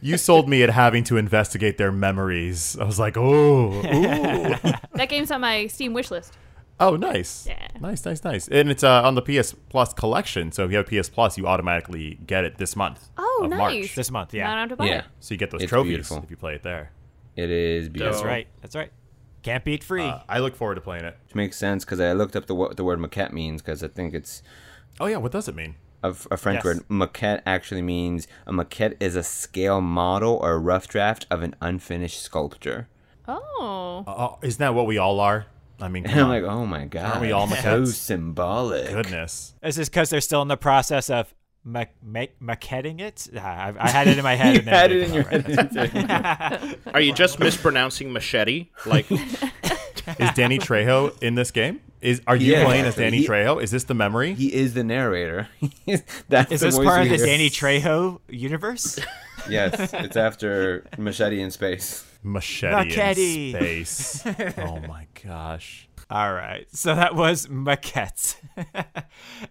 You 0.00 0.16
sold 0.18 0.48
me 0.48 0.62
at 0.62 0.70
having 0.70 1.04
to 1.04 1.16
investigate 1.16 1.78
their 1.78 1.92
memories. 1.92 2.76
I 2.80 2.84
was 2.84 2.98
like, 2.98 3.16
oh, 3.16 3.72
ooh. 3.78 3.82
that 4.94 5.06
game's 5.08 5.30
on 5.30 5.40
my 5.40 5.66
Steam 5.68 5.92
wish 5.92 6.10
list. 6.10 6.36
oh, 6.80 6.96
nice, 6.96 7.46
Yeah. 7.48 7.68
nice, 7.80 8.04
nice, 8.04 8.22
nice. 8.24 8.48
And 8.48 8.70
it's 8.70 8.84
uh, 8.84 9.02
on 9.02 9.14
the 9.14 9.22
PS 9.22 9.52
Plus 9.68 9.92
collection. 9.92 10.52
So 10.52 10.64
if 10.64 10.70
you 10.70 10.76
have 10.78 10.86
PS 10.86 11.08
Plus, 11.08 11.36
you 11.38 11.46
automatically 11.46 12.18
get 12.26 12.44
it 12.44 12.58
this 12.58 12.76
month. 12.76 13.08
Oh, 13.16 13.40
of 13.44 13.50
nice. 13.50 13.58
March. 13.58 13.94
This 13.94 14.10
month, 14.10 14.34
yeah. 14.34 14.46
Not 14.46 14.58
on 14.58 14.68
to 14.70 14.76
buy 14.76 14.86
Yeah, 14.86 14.98
it. 14.98 15.04
So 15.20 15.34
you 15.34 15.38
get 15.38 15.50
those 15.50 15.62
It's 15.62 15.70
trophies 15.70 15.88
beautiful. 15.90 16.22
if 16.22 16.30
you 16.30 16.36
play 16.36 16.54
it 16.54 16.62
there. 16.62 16.92
it 17.36 17.50
is 17.50 17.88
beautiful. 17.88 18.12
That's 18.14 18.24
right. 18.24 18.46
That's 18.62 18.74
right. 18.76 18.92
Can't 19.42 19.64
beat 19.64 19.84
free. 19.84 20.02
Uh, 20.04 20.18
I 20.28 20.40
look 20.40 20.56
forward 20.56 20.74
to 20.74 20.80
playing 20.80 21.04
it. 21.04 21.16
Which 21.26 21.34
makes 21.36 21.56
sense 21.56 21.84
because 21.84 22.00
I 22.00 22.12
looked 22.12 22.34
up 22.36 22.46
the 22.46 22.54
what 22.54 22.76
the 22.76 22.84
word 22.84 22.98
maquette 22.98 23.32
means 23.32 23.62
because 23.62 23.82
I 23.84 23.88
think 23.88 24.12
it's 24.14 24.42
Oh 25.00 25.06
yeah, 25.06 25.16
what 25.18 25.30
does 25.32 25.46
it 25.48 25.54
mean? 25.54 25.76
A, 26.02 26.08
a 26.30 26.36
French 26.36 26.58
Yes. 26.58 26.64
word. 26.64 26.88
Maquette 26.88 27.42
actually 27.46 27.82
means 27.82 28.26
a 28.46 28.52
maquette 28.52 28.96
is 29.00 29.16
a 29.16 29.22
scale 29.22 29.80
model 29.80 30.34
or 30.42 30.52
a 30.52 30.58
rough 30.58 30.88
draft 30.88 31.26
of 31.30 31.42
an 31.42 31.54
unfinished 31.60 32.20
sculpture. 32.22 32.88
Oh. 33.26 34.04
Oh, 34.06 34.38
isn't 34.42 34.58
that 34.60 34.74
what 34.74 34.86
we 34.86 34.98
all 34.98 35.20
are? 35.20 35.46
I 35.80 35.88
mean, 35.88 36.04
And 36.06 36.12
come 36.14 36.24
I'm 36.30 36.42
like, 36.42 36.50
oh 36.50 36.66
my 36.66 36.86
god, 36.86 37.04
aren't 37.10 37.20
we 37.20 37.32
all 37.32 37.46
maquettes? 37.46 37.62
so 37.62 37.82
maquettes? 37.82 37.94
symbolic. 37.94 38.88
goodness. 38.88 39.54
Is 39.62 39.76
this 39.76 39.88
because 39.88 40.10
they're 40.10 40.20
still 40.20 40.42
in 40.42 40.48
the 40.48 40.56
process 40.56 41.08
of 41.10 41.32
ma- 41.62 41.84
ma- 42.02 42.24
maquetting 42.40 43.00
it? 43.00 43.28
I, 43.36 43.74
I 43.78 43.90
had 43.90 44.08
it 44.08 44.18
in 44.18 44.24
my 44.24 44.34
head. 44.34 44.54
You 44.54 44.60
and 44.60 44.68
had 44.68 44.92
it 44.92 45.02
in 45.08 45.14
your 45.14 45.24
didn't. 45.24 45.74
head. 46.10 46.78
Are 46.94 47.00
you 47.00 47.12
just 47.12 47.38
mispronouncing 47.38 48.12
machete? 48.12 48.68
Like, 48.86 49.10
Is 49.10 50.30
Danny 50.34 50.58
Trejo 50.58 51.20
in 51.22 51.34
this 51.34 51.50
game? 51.50 51.80
Is 52.00 52.22
are 52.26 52.36
you 52.36 52.52
Yeah, 52.52 52.64
playing 52.64 52.84
as 52.84 52.94
Danny 52.96 53.18
he- 53.18 53.26
Trejo? 53.26 53.62
Is 53.62 53.70
this 53.70 53.84
the 53.84 53.94
memory? 53.94 54.34
he 54.34 54.52
is 54.54 54.74
the 54.74 54.84
narrator. 54.84 55.48
That's 56.28 56.52
Is 56.52 56.60
the 56.60 56.66
this 56.66 56.76
voice 56.76 56.86
part 56.86 57.02
of 57.02 57.08
the. 57.18 57.18
Danny 57.26 57.50
Trejo 57.50 58.20
universe? 58.28 58.98
Yes, 59.48 59.94
it's 59.94 60.16
after 60.16 60.84
Machete 60.98 61.40
in 61.40 61.50
Space. 61.50 62.04
Machete, 62.22 62.88
Machete. 62.88 63.50
in 63.52 63.56
space. 63.56 64.22
oh 64.58 64.80
my 64.80 65.06
gosh. 65.24 65.88
All 66.10 66.34
right. 66.34 66.66
So 66.74 66.94
that 66.94 67.14
was 67.14 67.46
maquettes. 67.46 68.34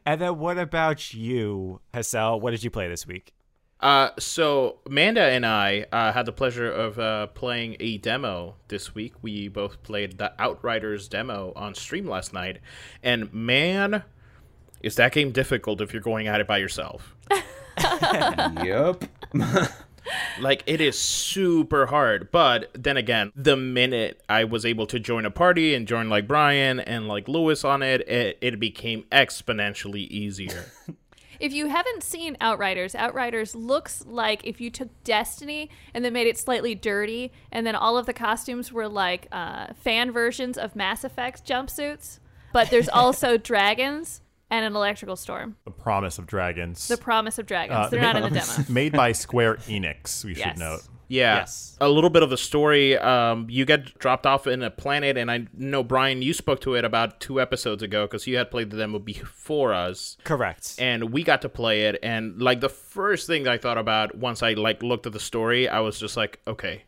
and 0.06 0.22
then 0.22 0.38
what 0.38 0.60
about 0.60 1.14
you, 1.16 1.80
Hassel? 1.96 2.40
What 2.42 2.52
did 2.52 2.64
you 2.64 2.70
play 2.70 2.88
this 2.90 3.08
week? 3.08 3.34
Uh, 3.80 4.10
so 4.18 4.80
Amanda 4.86 5.22
and 5.22 5.46
I 5.46 5.86
uh, 5.92 6.12
had 6.12 6.26
the 6.26 6.32
pleasure 6.32 6.72
of 6.72 6.98
uh, 7.00 7.28
playing 7.28 7.78
a 7.80 7.98
demo 7.98 8.56
this 8.68 8.96
week. 8.96 9.14
We 9.22 9.48
both 9.48 9.84
played 9.84 10.18
the 10.18 10.34
Outriders 10.42 11.08
demo 11.08 11.54
on 11.56 11.76
stream 11.76 12.08
last 12.08 12.34
night, 12.34 12.60
and 13.04 13.32
man, 13.34 14.04
is 14.82 14.96
that 14.96 15.12
game 15.12 15.32
difficult 15.32 15.82
if 15.82 15.94
you're 15.94 16.02
going 16.02 16.28
at 16.28 16.42
it 16.42 16.48
by 16.48 16.58
yourself. 16.58 17.16
yep. 18.64 19.04
Like 20.40 20.64
it 20.66 20.82
is 20.82 20.98
super 20.98 21.88
hard, 21.88 22.32
but 22.32 22.70
then 22.74 22.98
again, 22.98 23.32
the 23.36 23.58
minute 23.58 24.22
I 24.30 24.44
was 24.46 24.66
able 24.66 24.86
to 24.88 25.00
join 25.00 25.26
a 25.26 25.32
party 25.32 25.74
and 25.74 25.88
join 25.88 26.10
like 26.10 26.28
Brian 26.28 26.80
and 26.80 27.08
like 27.08 27.28
Lewis 27.28 27.64
on 27.64 27.82
it, 27.82 28.08
it, 28.08 28.38
it 28.42 28.60
became 28.60 29.04
exponentially 29.12 30.08
easier. 30.08 30.72
If 31.40 31.54
you 31.54 31.68
haven't 31.68 32.04
seen 32.04 32.36
Outriders, 32.42 32.96
Outriders 32.96 33.56
looks 33.56 34.04
like 34.08 34.42
if 34.46 34.60
you 34.62 34.70
took 34.70 34.90
Destiny 35.04 35.70
and 35.94 36.04
then 36.04 36.14
made 36.14 36.28
it 36.28 36.38
slightly 36.38 36.76
dirty, 36.76 37.32
and 37.52 37.66
then 37.66 37.76
all 37.76 37.98
of 37.98 38.06
the 38.06 38.14
costumes 38.14 38.72
were 38.72 38.88
like 38.88 39.28
uh, 39.32 39.68
fan 39.74 40.12
versions 40.12 40.58
of 40.58 40.76
Mass 40.76 41.04
Effect 41.04 41.46
jumpsuits. 41.48 42.20
But 42.54 42.70
there's 42.70 42.90
also 42.90 43.38
dragons 43.52 44.22
and 44.50 44.66
an 44.66 44.76
electrical 44.76 45.16
storm. 45.16 45.58
The 45.66 45.72
Promise 45.72 46.18
of 46.20 46.26
Dragons. 46.26 46.88
The 46.88 46.98
promise 46.98 47.38
of 47.38 47.46
dragons. 47.46 47.78
Uh, 47.78 47.90
They're 47.90 48.02
not 48.02 48.16
in 48.16 48.24
the 48.24 48.30
demo. 48.58 48.66
Made 48.70 48.94
by 48.94 49.12
Square 49.12 49.58
Enix, 49.68 50.24
we 50.24 50.36
Yes. 50.36 50.50
should 50.52 50.58
note. 50.60 50.82
Yeah. 51.10 51.38
Yes. 51.38 51.78
A 51.80 51.88
little 51.88 52.10
bit 52.10 52.22
of 52.24 52.30
the 52.30 52.38
story. 52.38 52.98
Um, 52.98 53.48
you 53.50 53.64
get 53.66 53.98
dropped 53.98 54.26
off 54.26 54.46
in 54.46 54.62
a 54.62 54.70
planet, 54.70 55.18
and 55.18 55.32
I 55.32 55.48
know 55.54 55.82
Brian, 55.84 56.22
you 56.22 56.34
spoke 56.34 56.60
to 56.62 56.76
it 56.76 56.84
about 56.84 57.20
two 57.20 57.40
episodes 57.40 57.82
ago 57.82 58.06
because 58.06 58.28
you 58.28 58.36
had 58.38 58.52
played 58.52 58.72
the 58.72 58.78
demo 58.78 59.00
before 59.00 59.74
us. 59.74 60.18
Correct. 60.24 60.76
and 60.80 61.14
we 61.14 61.24
got 61.24 61.42
to 61.44 61.50
play 61.50 61.84
it 61.86 61.98
and 62.04 62.42
like 62.42 62.60
the 62.60 62.70
first 62.70 63.26
thing 63.28 63.48
i 63.48 63.58
thought 63.58 63.78
about 63.78 64.16
once 64.18 64.44
i 64.44 64.54
like 64.54 64.84
looked 64.84 65.06
at 65.06 65.14
the 65.14 65.20
story 65.20 65.68
i 65.70 65.80
was 65.80 66.00
just 66.00 66.18
like 66.18 66.40
okay 66.46 66.84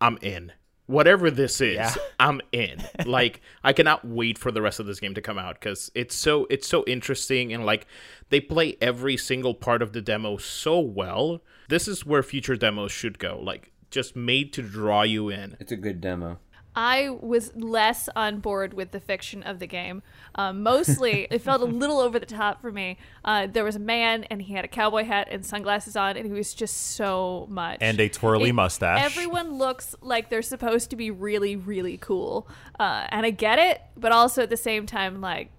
i'm 0.00 0.18
in 0.22 0.52
whatever 0.88 1.30
this 1.30 1.60
is 1.60 1.76
Yeah. 1.76 1.94
i'm 2.18 2.40
in 2.50 2.82
like 3.06 3.40
i 3.62 3.72
cannot 3.72 4.04
wait 4.04 4.36
for 4.38 4.50
the 4.50 4.60
rest 4.60 4.80
of 4.80 4.86
this 4.86 4.98
game 4.98 5.14
to 5.14 5.20
come 5.22 5.38
out 5.38 5.54
because 5.60 5.92
it's 5.94 6.16
so 6.16 6.46
it's 6.50 6.66
so 6.66 6.82
interesting 6.86 7.52
and 7.52 7.64
like 7.64 7.86
they 8.30 8.40
play 8.40 8.76
every 8.80 9.16
single 9.16 9.54
part 9.54 9.82
of 9.82 9.92
the 9.92 10.00
demo 10.00 10.36
so 10.38 10.80
well 10.80 11.40
this 11.68 11.86
is 11.86 12.04
where 12.04 12.22
future 12.22 12.56
demos 12.56 12.90
should 12.90 13.18
go 13.18 13.38
like 13.40 13.70
just 13.90 14.16
made 14.16 14.52
to 14.54 14.62
draw 14.62 15.02
you 15.02 15.28
in 15.28 15.56
It's 15.60 15.72
a 15.72 15.76
good 15.76 16.00
demo. 16.00 16.38
I 16.80 17.10
was 17.10 17.56
less 17.56 18.08
on 18.14 18.38
board 18.38 18.72
with 18.72 18.92
the 18.92 19.00
fiction 19.00 19.42
of 19.42 19.58
the 19.58 19.66
game. 19.66 20.00
Um, 20.36 20.62
mostly, 20.62 21.26
it 21.30 21.40
felt 21.40 21.60
a 21.60 21.64
little 21.64 21.98
over 21.98 22.20
the 22.20 22.26
top 22.26 22.60
for 22.60 22.70
me. 22.70 22.98
Uh, 23.24 23.48
there 23.48 23.64
was 23.64 23.74
a 23.74 23.80
man, 23.80 24.22
and 24.30 24.40
he 24.40 24.54
had 24.54 24.64
a 24.64 24.68
cowboy 24.68 25.02
hat 25.02 25.26
and 25.28 25.44
sunglasses 25.44 25.96
on, 25.96 26.16
and 26.16 26.24
he 26.24 26.30
was 26.30 26.54
just 26.54 26.92
so 26.94 27.48
much. 27.50 27.78
And 27.80 27.98
a 27.98 28.08
twirly 28.08 28.50
It- 28.50 28.52
mustache. 28.52 29.04
Everyone 29.04 29.58
looks 29.58 29.96
like 30.02 30.30
they're 30.30 30.40
supposed 30.40 30.90
to 30.90 30.96
be 30.96 31.10
really, 31.10 31.56
really 31.56 31.96
cool, 31.96 32.46
uh, 32.78 33.08
and 33.08 33.26
I 33.26 33.30
get 33.30 33.58
it, 33.58 33.80
but 33.96 34.12
also 34.12 34.44
at 34.44 34.50
the 34.50 34.56
same 34.56 34.86
time, 34.86 35.20
like 35.20 35.50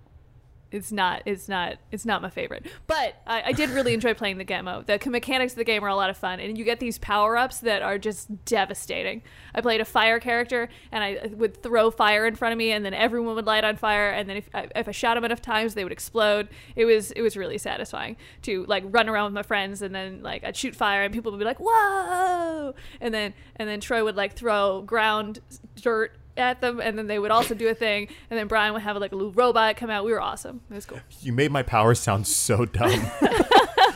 it's 0.71 0.91
not 0.91 1.23
it's 1.25 1.47
not 1.47 1.77
it's 1.91 2.05
not 2.05 2.21
my 2.21 2.29
favorite. 2.29 2.65
But 2.87 3.15
I, 3.25 3.43
I 3.47 3.51
did 3.51 3.69
really 3.69 3.93
enjoy 3.93 4.13
playing 4.13 4.37
the 4.37 4.43
demo 4.43 4.83
the 4.83 4.99
mechanics 5.09 5.53
of 5.53 5.57
the 5.57 5.63
game 5.63 5.83
are 5.83 5.87
a 5.87 5.95
lot 5.95 6.09
of 6.09 6.17
fun 6.17 6.39
and 6.39 6.57
you 6.57 6.63
get 6.63 6.79
these 6.79 6.97
power-ups 6.97 7.59
that 7.61 7.81
are 7.81 7.97
just 7.97 8.45
devastating. 8.45 9.21
I 9.53 9.61
played 9.61 9.81
a 9.81 9.85
fire 9.85 10.19
character 10.19 10.69
and 10.91 11.03
i 11.03 11.29
would 11.33 11.61
throw 11.61 11.91
fire 11.91 12.25
in 12.25 12.35
front 12.35 12.51
of 12.51 12.57
me 12.57 12.71
and 12.71 12.85
then 12.85 12.93
everyone 12.93 13.35
would 13.35 13.45
light 13.45 13.63
on 13.63 13.75
fire 13.77 14.11
and 14.11 14.29
then 14.29 14.37
if, 14.37 14.49
if 14.53 14.87
i 14.87 14.91
shot 14.91 15.15
them 15.15 15.25
enough 15.25 15.41
times 15.41 15.73
they 15.73 15.83
would 15.83 15.93
explode. 15.93 16.49
It 16.75 16.85
was 16.85 17.11
it 17.11 17.21
was 17.21 17.35
really 17.35 17.57
satisfying 17.57 18.17
to 18.43 18.65
like 18.65 18.83
run 18.87 19.09
around 19.09 19.25
with 19.25 19.33
my 19.33 19.43
friends 19.43 19.81
and 19.81 19.93
then 19.93 20.21
like 20.21 20.43
i'd 20.43 20.55
shoot 20.55 20.75
fire 20.75 21.03
and 21.03 21.13
people 21.13 21.31
would 21.31 21.39
be 21.39 21.45
like 21.45 21.59
whoa! 21.59 22.73
And 23.01 23.13
then 23.13 23.33
and 23.55 23.67
then 23.67 23.79
troy 23.79 24.03
would 24.03 24.15
like 24.15 24.33
throw 24.33 24.81
ground 24.81 25.39
dirt 25.75 26.15
at 26.39 26.61
them 26.61 26.79
and 26.79 26.97
then 26.97 27.07
they 27.07 27.19
would 27.19 27.31
also 27.31 27.53
do 27.53 27.67
a 27.67 27.75
thing 27.75 28.07
and 28.29 28.39
then 28.39 28.47
brian 28.47 28.73
would 28.73 28.81
have 28.81 28.97
like 28.97 29.11
a 29.11 29.15
little 29.15 29.31
robot 29.33 29.75
come 29.77 29.89
out 29.89 30.03
we 30.05 30.11
were 30.11 30.21
awesome 30.21 30.61
it 30.69 30.75
was 30.75 30.85
cool 30.85 30.99
You 31.21 31.33
made 31.33 31.51
my 31.51 31.63
powers 31.63 31.99
sound 31.99 32.25
so 32.27 32.65
dumb. 32.65 33.05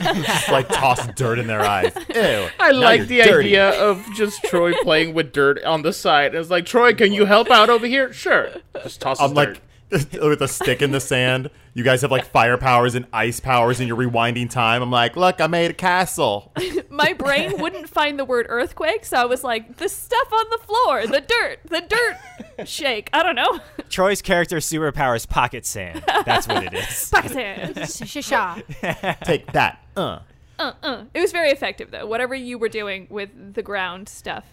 Just 0.02 0.50
like 0.50 0.68
toss 0.70 1.08
dirt 1.16 1.40
in 1.40 1.48
their 1.48 1.62
eyes. 1.62 1.94
Ew. 2.16 2.48
I 2.60 2.72
like 2.72 3.08
the 3.08 3.22
dirty. 3.22 3.50
idea 3.58 3.70
of 3.82 4.06
just 4.16 4.44
Troy 4.44 4.74
playing 4.82 5.14
with 5.14 5.32
dirt 5.32 5.64
on 5.64 5.82
the 5.84 5.94
side. 5.94 6.36
It's 6.36 6.50
like, 6.50 6.66
Troy, 6.66 6.94
can 6.94 7.14
you 7.14 7.26
help 7.26 7.50
out 7.50 7.70
over 7.70 7.86
here? 7.86 8.12
Sure. 8.12 8.50
Just 8.82 9.00
toss 9.02 9.22
I'm 9.22 9.34
dirt. 9.34 9.60
Like 9.94 10.12
with 10.22 10.42
a 10.42 10.48
stick 10.48 10.82
in 10.82 10.92
the 10.92 11.00
sand. 11.00 11.50
You 11.74 11.84
guys 11.84 12.02
have 12.02 12.12
like 12.12 12.26
fire 12.26 12.58
powers 12.58 12.96
and 12.96 13.06
ice 13.14 13.40
powers, 13.40 13.80
and 13.80 13.88
you're 13.88 13.98
rewinding 13.98 14.50
time. 14.50 14.82
I'm 14.82 14.92
like, 14.92 15.16
look, 15.16 15.42
I 15.42 15.48
made 15.48 15.72
a 15.72 15.74
castle. 15.74 16.52
my 16.90 17.14
brain 17.14 17.60
wouldn't 17.60 17.90
find 17.90 18.20
the 18.20 18.26
word 18.26 18.46
earthquake, 18.50 19.06
so 19.06 19.18
I 19.18 19.26
was 19.26 19.44
like, 19.44 19.78
the 19.78 19.90
stuff 19.90 20.32
on 20.32 20.46
the 20.52 20.58
floor, 20.60 21.08
the 21.08 21.22
dirt, 21.22 21.60
the 21.66 21.82
dirt 21.82 22.68
shake. 22.68 23.10
I 23.14 23.24
don't 23.24 23.36
know. 23.36 23.60
Troy's 23.90 24.22
character 24.22 24.58
superpower 24.58 25.16
is 25.16 25.26
pocket 25.26 25.66
sand. 25.66 26.04
That's 26.26 26.48
what 26.48 26.64
it 26.64 26.74
is. 26.74 27.10
Pakistan. 27.10 27.74
Shisha. 27.74 29.20
Take 29.24 29.52
that. 29.54 29.84
Uh. 29.96 30.20
Uh, 30.60 30.74
uh. 30.84 31.04
It 31.14 31.20
was 31.20 31.32
very 31.32 31.50
effective 31.50 31.92
though. 31.92 32.06
Whatever 32.06 32.36
you 32.36 32.58
were 32.58 32.70
doing 32.70 33.08
with 33.10 33.54
the 33.54 33.64
ground 33.64 34.10
stuff. 34.10 34.46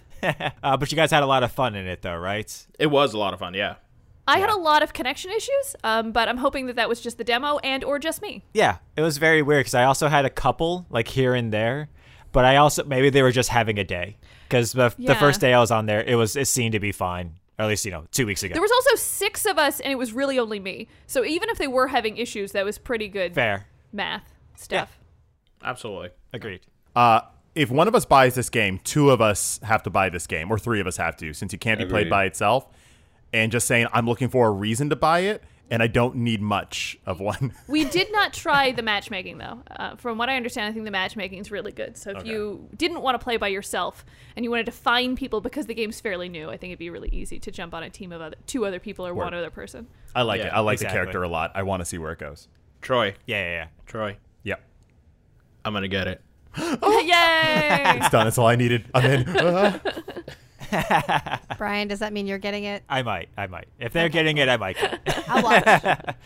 Uh, 0.63 0.77
but 0.77 0.93
you 0.93 0.97
guys 0.97 1.11
had 1.11 1.23
a 1.23 1.27
lot 1.27 1.43
of 1.43 1.51
fun 1.51 1.75
in 1.75 1.87
it, 1.87 2.03
though, 2.03 2.17
right? 2.17 2.67
it 2.79 2.89
was 2.89 3.15
a 3.15 3.19
lot 3.19 3.33
of 3.33 3.39
fun, 3.39 3.55
yeah. 3.55 3.77
I 4.31 4.39
had 4.39 4.51
a 4.51 4.57
lot 4.57 4.83
of 4.83 4.93
connection 4.93 5.31
issues, 5.31 5.77
um, 5.85 6.13
but 6.13 6.29
I'm 6.29 6.37
hoping 6.37 6.67
that 6.67 6.77
that 6.77 6.89
was 6.89 7.01
just 7.01 7.19
the 7.19 7.25
demo 7.25 7.59
and 7.59 7.85
or 7.85 7.99
just 7.99 8.23
me. 8.23 8.45
Yeah, 8.55 8.79
it 8.97 9.03
was 9.03 9.19
very 9.19 9.43
weird 9.43 9.61
because 9.61 9.75
I 9.75 9.85
also 9.85 10.09
had 10.09 10.25
a 10.25 10.31
couple 10.31 10.87
like 10.91 11.09
here 11.09 11.35
and 11.35 11.53
there, 11.53 11.89
but 12.33 12.45
I 12.45 12.57
also 12.57 12.85
maybe 12.85 13.11
they 13.11 13.23
were 13.23 13.33
just 13.33 13.49
having 13.49 13.79
a 13.79 13.85
day 13.85 14.17
because 14.49 14.73
the, 14.73 14.95
the 14.99 15.15
first 15.15 15.41
day 15.41 15.53
I 15.53 15.61
was 15.61 15.71
on 15.71 15.87
there, 15.87 16.03
it 16.03 16.15
was 16.15 16.37
it 16.37 16.47
seemed 16.47 16.73
to 16.73 16.81
be 16.81 16.93
fine, 16.93 17.35
or 17.59 17.65
at 17.65 17.69
least 17.69 17.85
you 17.85 17.91
know 17.91 18.05
two 18.13 18.27
weeks 18.27 18.43
ago. 18.43 18.53
There 18.53 18.63
was 18.63 18.71
also 18.73 18.97
six 18.97 19.47
of 19.47 19.59
us, 19.59 19.81
and 19.81 19.93
it 19.93 19.97
was 19.97 20.13
really 20.13 20.39
only 20.39 20.61
me. 20.61 20.89
So 21.07 21.25
even 21.25 21.51
if 21.51 21.59
they 21.59 21.69
were 21.69 21.89
having 21.89 22.17
issues, 22.17 22.53
that 22.53 22.65
was 22.65 22.79
pretty 22.79 23.09
good 23.09 23.35
Fair, 23.35 23.67
math 23.93 24.33
stuff. 24.57 24.99
Absolutely. 25.63 26.11
agreed. 26.33 26.61
Uh, 26.97 27.21
if 27.55 27.71
one 27.71 27.89
of 27.89 27.95
us 27.95 28.05
buys 28.05 28.35
this 28.35 28.49
game, 28.49 28.79
two 28.85 29.11
of 29.11 29.21
us 29.21 29.61
have 29.63 29.83
to 29.83 29.91
buy 29.91 30.09
this 30.09 30.27
game, 30.27 30.51
or 30.51 30.59
three 30.59 30.81
of 30.81 30.87
us 30.87 30.97
have 30.97 31.17
to, 31.17 31.33
since 31.35 31.53
it 31.53 31.61
can't 31.61 31.79
be 31.79 31.85
played 31.85 32.09
by 32.09 32.25
itself. 32.25 32.67
And 33.33 33.53
just 33.53 33.67
saying, 33.67 33.87
I'm 33.93 34.07
looking 34.07 34.29
for 34.29 34.49
a 34.49 34.51
reason 34.51 34.91
to 34.91 34.97
buy 34.97 35.21
it, 35.21 35.43
and 35.71 35.83
I 35.85 35.87
don't 35.87 36.17
need 36.17 36.41
much 36.43 36.99
of 37.07 37.21
one. 37.21 37.53
We 37.69 37.85
did 37.85 38.11
not 38.11 38.33
try 38.33 38.73
the 38.73 38.83
matchmaking 38.83 39.39
though. 39.39 39.63
Uh, 39.71 39.95
from 39.95 40.19
what 40.19 40.29
I 40.29 40.37
understand, 40.37 40.67
I 40.69 40.73
think 40.73 40.85
the 40.85 40.91
matchmaking 40.91 41.39
is 41.39 41.53
really 41.53 41.71
good. 41.71 41.97
So 41.97 42.11
if 42.11 42.27
you 42.27 42.69
didn't 42.77 43.03
want 43.03 43.15
to 43.21 43.23
play 43.23 43.37
by 43.37 43.47
yourself 43.47 44.05
and 44.35 44.45
you 44.45 44.51
wanted 44.51 44.67
to 44.67 44.73
find 44.73 45.17
people 45.17 45.41
because 45.41 45.67
the 45.67 45.75
game's 45.75 46.01
fairly 46.01 46.29
new, 46.29 46.49
I 46.51 46.57
think 46.57 46.71
it'd 46.73 46.81
be 46.81 46.91
really 46.91 47.09
easy 47.13 47.39
to 47.39 47.53
jump 47.53 47.73
on 47.73 47.85
a 47.85 47.91
team 47.91 48.11
of 48.11 48.21
other, 48.21 48.35
two 48.47 48.67
other 48.67 48.81
people 48.81 49.07
or 49.07 49.15
one 49.15 49.33
other 49.33 49.51
person. 49.51 49.87
I 50.13 50.23
like 50.23 50.41
Yeah, 50.41 50.49
it. 50.49 50.53
I 50.55 50.59
like 50.61 50.75
exactly. 50.75 50.93
the 50.93 51.03
character 51.05 51.23
a 51.23 51.29
lot. 51.29 51.53
I 51.55 51.63
want 51.63 51.81
to 51.83 51.85
see 51.85 51.99
where 51.99 52.11
it 52.11 52.19
goes. 52.19 52.49
Troy, 52.83 53.15
Yeah, 53.27 53.41
yeah, 53.41 53.51
yeah. 53.53 53.67
Troy, 53.87 54.17
Yep. 54.43 54.61
I'm 55.65 55.73
going 55.73 55.83
to 55.83 55.89
get 55.89 56.09
it. 56.09 56.21
oh! 56.59 56.99
Yay! 57.07 57.93
It's 58.01 58.11
done. 58.11 58.27
That's 58.27 58.39
all 58.39 58.47
I 58.49 58.57
needed. 58.57 58.87
I'm 58.93 59.05
in. 59.09 59.29
Uh, 59.29 59.79
Brian, 61.59 61.89
does 61.89 61.99
that 62.01 62.13
mean 62.13 62.27
you're 62.27 62.39
getting 62.39 62.65
it? 62.65 62.83
I 62.89 63.03
might, 63.03 63.29
I 63.37 63.47
might. 63.47 63.69
If 63.79 63.93
they're 63.93 64.09
getting 64.09 64.39
it, 64.39 64.49
I 64.49 64.57
might. 64.57 64.77
It. 64.83 65.01
I'll 65.29 65.43
watch. 65.43 65.65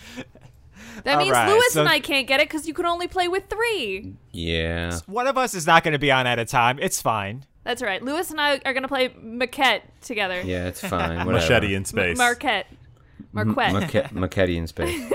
That 1.02 1.14
All 1.14 1.18
means 1.18 1.32
right, 1.32 1.48
Lewis 1.50 1.72
so- 1.72 1.80
and 1.80 1.88
I 1.88 1.98
can't 1.98 2.26
get 2.28 2.38
it 2.40 2.48
because 2.48 2.68
you 2.68 2.72
can 2.72 2.86
only 2.86 3.08
play 3.08 3.26
with 3.26 3.50
three. 3.50 4.14
Yeah. 4.32 5.00
One 5.06 5.26
of 5.26 5.36
us 5.36 5.52
is 5.52 5.66
not 5.66 5.82
going 5.82 5.92
to 5.92 5.98
be 5.98 6.12
on 6.12 6.26
at 6.28 6.38
a 6.38 6.44
time. 6.44 6.78
It's 6.80 7.02
fine. 7.02 7.44
That's 7.64 7.82
right. 7.82 8.00
Lewis 8.00 8.30
and 8.30 8.40
I 8.40 8.60
are 8.64 8.72
gonna 8.74 8.88
play 8.88 9.08
Maquette 9.08 9.80
together. 10.02 10.40
Yeah, 10.42 10.66
it's 10.66 10.80
fine. 10.80 11.16
Whatever. 11.26 11.32
Machete 11.32 11.68
in 11.74 11.78
M- 11.80 11.84
space. 11.86 12.16
Marquette. 12.18 12.66
Marquette. 13.32 13.72
Maquette, 13.72 14.10
Maquette 14.12 14.54
in 14.54 14.66
space. 14.66 15.10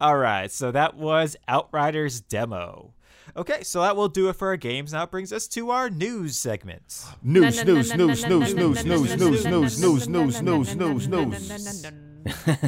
All 0.00 0.16
right, 0.16 0.50
so 0.50 0.72
that 0.72 0.96
was 0.96 1.36
Outriders 1.46 2.20
demo. 2.22 2.92
Okay, 3.34 3.62
so 3.62 3.80
that 3.80 3.96
will 3.96 4.08
do 4.08 4.28
it 4.28 4.34
for 4.34 4.48
our 4.48 4.56
games. 4.56 4.92
Now 4.92 5.04
it 5.04 5.10
brings 5.10 5.32
us 5.32 5.48
to 5.48 5.70
our 5.70 5.88
news 5.88 6.36
segment. 6.36 7.04
News, 7.22 7.64
news, 7.64 7.94
news, 7.94 8.26
news, 8.26 8.54
news, 8.54 8.84
news, 8.84 8.84
news, 8.84 9.46
news, 9.46 9.78
news, 9.78 10.08
news, 10.08 10.42
news, 10.42 10.76
news, 10.76 11.08
news. 11.08 11.86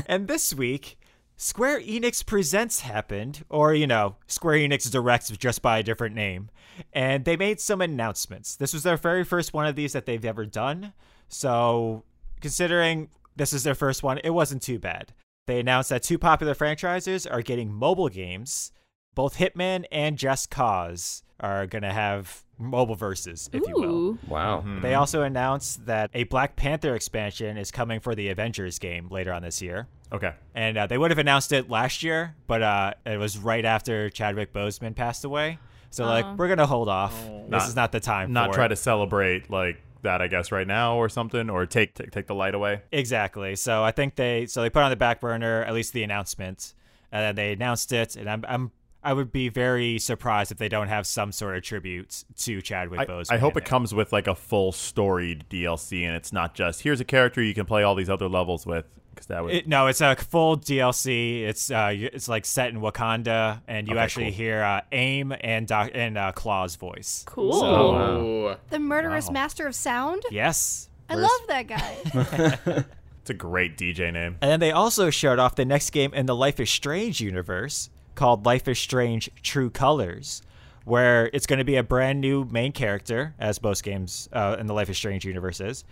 and 0.06 0.26
this 0.26 0.54
week, 0.54 0.98
Square 1.36 1.80
Enix 1.80 2.24
Presents 2.24 2.80
happened, 2.80 3.44
or, 3.50 3.74
you 3.74 3.86
know, 3.86 4.16
Square 4.26 4.58
Enix 4.58 4.90
Directs 4.90 5.30
just 5.30 5.60
by 5.60 5.78
a 5.78 5.82
different 5.82 6.14
name. 6.14 6.48
And 6.92 7.24
they 7.24 7.36
made 7.36 7.60
some 7.60 7.82
announcements. 7.82 8.56
This 8.56 8.72
was 8.72 8.84
their 8.84 8.96
very 8.96 9.24
first 9.24 9.52
one 9.52 9.66
of 9.66 9.76
these 9.76 9.92
that 9.92 10.06
they've 10.06 10.24
ever 10.24 10.46
done. 10.46 10.92
So, 11.28 12.04
considering 12.40 13.10
this 13.36 13.52
is 13.52 13.64
their 13.64 13.74
first 13.74 14.02
one, 14.02 14.18
it 14.24 14.30
wasn't 14.30 14.62
too 14.62 14.78
bad. 14.78 15.12
They 15.46 15.60
announced 15.60 15.90
that 15.90 16.02
two 16.02 16.18
popular 16.18 16.54
franchises 16.54 17.26
are 17.26 17.42
getting 17.42 17.72
mobile 17.72 18.08
games. 18.08 18.72
Both 19.14 19.38
Hitman 19.38 19.84
and 19.92 20.16
Just 20.18 20.50
Cause 20.50 21.22
are 21.40 21.66
going 21.66 21.82
to 21.82 21.92
have 21.92 22.42
mobile 22.58 22.94
verses, 22.94 23.50
if 23.52 23.66
you 23.66 23.74
will. 23.74 23.84
Ooh. 23.84 24.18
Wow. 24.28 24.64
They 24.80 24.94
also 24.94 25.22
announced 25.22 25.86
that 25.86 26.10
a 26.14 26.24
Black 26.24 26.56
Panther 26.56 26.94
expansion 26.94 27.56
is 27.56 27.70
coming 27.70 28.00
for 28.00 28.14
the 28.14 28.28
Avengers 28.28 28.78
game 28.78 29.08
later 29.10 29.32
on 29.32 29.42
this 29.42 29.60
year. 29.60 29.88
Okay. 30.12 30.32
And 30.54 30.78
uh, 30.78 30.86
they 30.86 30.96
would 30.96 31.10
have 31.10 31.18
announced 31.18 31.52
it 31.52 31.68
last 31.68 32.02
year, 32.02 32.36
but 32.46 32.62
uh, 32.62 32.94
it 33.04 33.18
was 33.18 33.36
right 33.38 33.64
after 33.64 34.08
Chadwick 34.10 34.52
Boseman 34.52 34.94
passed 34.94 35.24
away. 35.24 35.58
So, 35.90 36.04
like, 36.06 36.24
we're 36.38 36.46
going 36.48 36.58
to 36.58 36.66
hold 36.66 36.88
off. 36.88 37.14
this 37.24 37.50
Not- 37.50 37.68
is 37.68 37.76
not 37.76 37.92
the 37.92 38.00
time 38.00 38.32
Not 38.32 38.50
for 38.50 38.54
try 38.54 38.66
it. 38.66 38.68
to 38.70 38.76
celebrate 38.76 39.48
like 39.50 39.80
that, 40.02 40.20
I 40.20 40.26
guess, 40.28 40.50
right 40.52 40.66
now 40.66 40.96
or 40.96 41.08
something, 41.08 41.48
or 41.48 41.66
take 41.66 41.94
take, 41.94 42.10
take 42.10 42.26
the 42.26 42.34
light 42.34 42.54
away. 42.54 42.82
Exactly. 42.92 43.54
So 43.56 43.82
I 43.84 43.90
think 43.90 44.16
they 44.16 44.46
so 44.46 44.62
they 44.62 44.70
put 44.70 44.82
on 44.82 44.90
the 44.90 44.96
back 44.96 45.20
burner 45.20 45.62
at 45.64 45.72
least 45.72 45.92
the 45.92 46.02
announcement, 46.02 46.74
and 47.12 47.22
then 47.22 47.34
they 47.36 47.52
announced 47.52 47.92
it. 47.92 48.16
And 48.16 48.28
I'm 48.28 48.44
I'm 48.48 48.70
I 49.04 49.12
would 49.12 49.30
be 49.32 49.48
very 49.48 49.98
surprised 49.98 50.50
if 50.52 50.58
they 50.58 50.68
don't 50.68 50.88
have 50.88 51.06
some 51.06 51.30
sort 51.32 51.56
of 51.56 51.62
tribute 51.62 52.24
to 52.38 52.62
Chadwick 52.62 53.00
I, 53.00 53.06
Boseman. 53.06 53.32
I 53.32 53.38
hope 53.38 53.56
in 53.56 53.62
it 53.62 53.66
comes 53.66 53.94
with 53.94 54.12
like 54.12 54.26
a 54.26 54.34
full 54.34 54.72
storied 54.72 55.44
DLC, 55.50 56.02
and 56.04 56.16
it's 56.16 56.32
not 56.32 56.54
just 56.54 56.82
here's 56.82 57.00
a 57.00 57.04
character 57.04 57.42
you 57.42 57.54
can 57.54 57.66
play 57.66 57.82
all 57.82 57.94
these 57.94 58.10
other 58.10 58.28
levels 58.28 58.64
with, 58.66 58.86
because 59.14 59.26
that 59.26 59.44
would 59.44 59.54
It, 59.54 59.68
no, 59.68 59.86
it's 59.86 60.00
a 60.00 60.16
full 60.16 60.56
DLC. 60.56 61.42
It's 61.42 61.70
uh, 61.70 61.90
it's 61.94 62.28
like 62.28 62.44
set 62.46 62.70
in 62.70 62.80
Wakanda, 62.80 63.60
and 63.68 63.86
you 63.86 63.94
Okay, 63.94 64.02
actually 64.02 64.24
cool. 64.26 64.32
hear 64.34 64.62
uh, 64.62 64.80
Aim 64.92 65.34
and 65.40 65.66
Doc 65.68 65.90
and 65.94 66.16
uh, 66.18 66.32
Klaw's 66.32 66.76
voice. 66.76 67.24
Cool. 67.26 67.52
So, 67.52 67.66
Oh, 67.66 68.56
The 68.70 68.78
murderous 68.78 69.26
Wow. 69.28 69.32
master 69.34 69.66
of 69.66 69.74
sound? 69.74 70.22
yes, 70.30 70.88
I 71.08 71.16
Whereas- 71.16 71.30
love 71.30 71.48
that 71.48 71.66
guy. 71.68 72.84
it's 73.20 73.30
a 73.30 73.34
great 73.34 73.76
DJ 73.76 74.12
name. 74.12 74.36
And 74.40 74.50
then 74.50 74.60
they 74.60 74.72
also 74.72 75.10
showed 75.10 75.38
off 75.38 75.54
the 75.54 75.64
next 75.64 75.90
game 75.90 76.12
in 76.14 76.26
the 76.26 76.34
Life 76.34 76.58
is 76.60 76.70
Strange 76.70 77.20
universe 77.20 77.90
called 78.14 78.46
Life 78.46 78.66
is 78.68 78.78
Strange 78.78 79.30
True 79.42 79.70
Colors, 79.70 80.42
where 80.84 81.30
it's 81.32 81.46
going 81.46 81.58
to 81.58 81.64
be 81.64 81.76
a 81.76 81.82
brand 81.82 82.20
new 82.20 82.44
main 82.44 82.72
character, 82.72 83.34
as 83.38 83.62
most 83.62 83.82
games 83.82 84.28
uh, 84.32 84.56
in 84.58 84.66
the 84.66 84.74
Life 84.74 84.88
is 84.90 84.96
Strange 84.96 85.24
universe 85.24 85.60
is, 85.60 85.84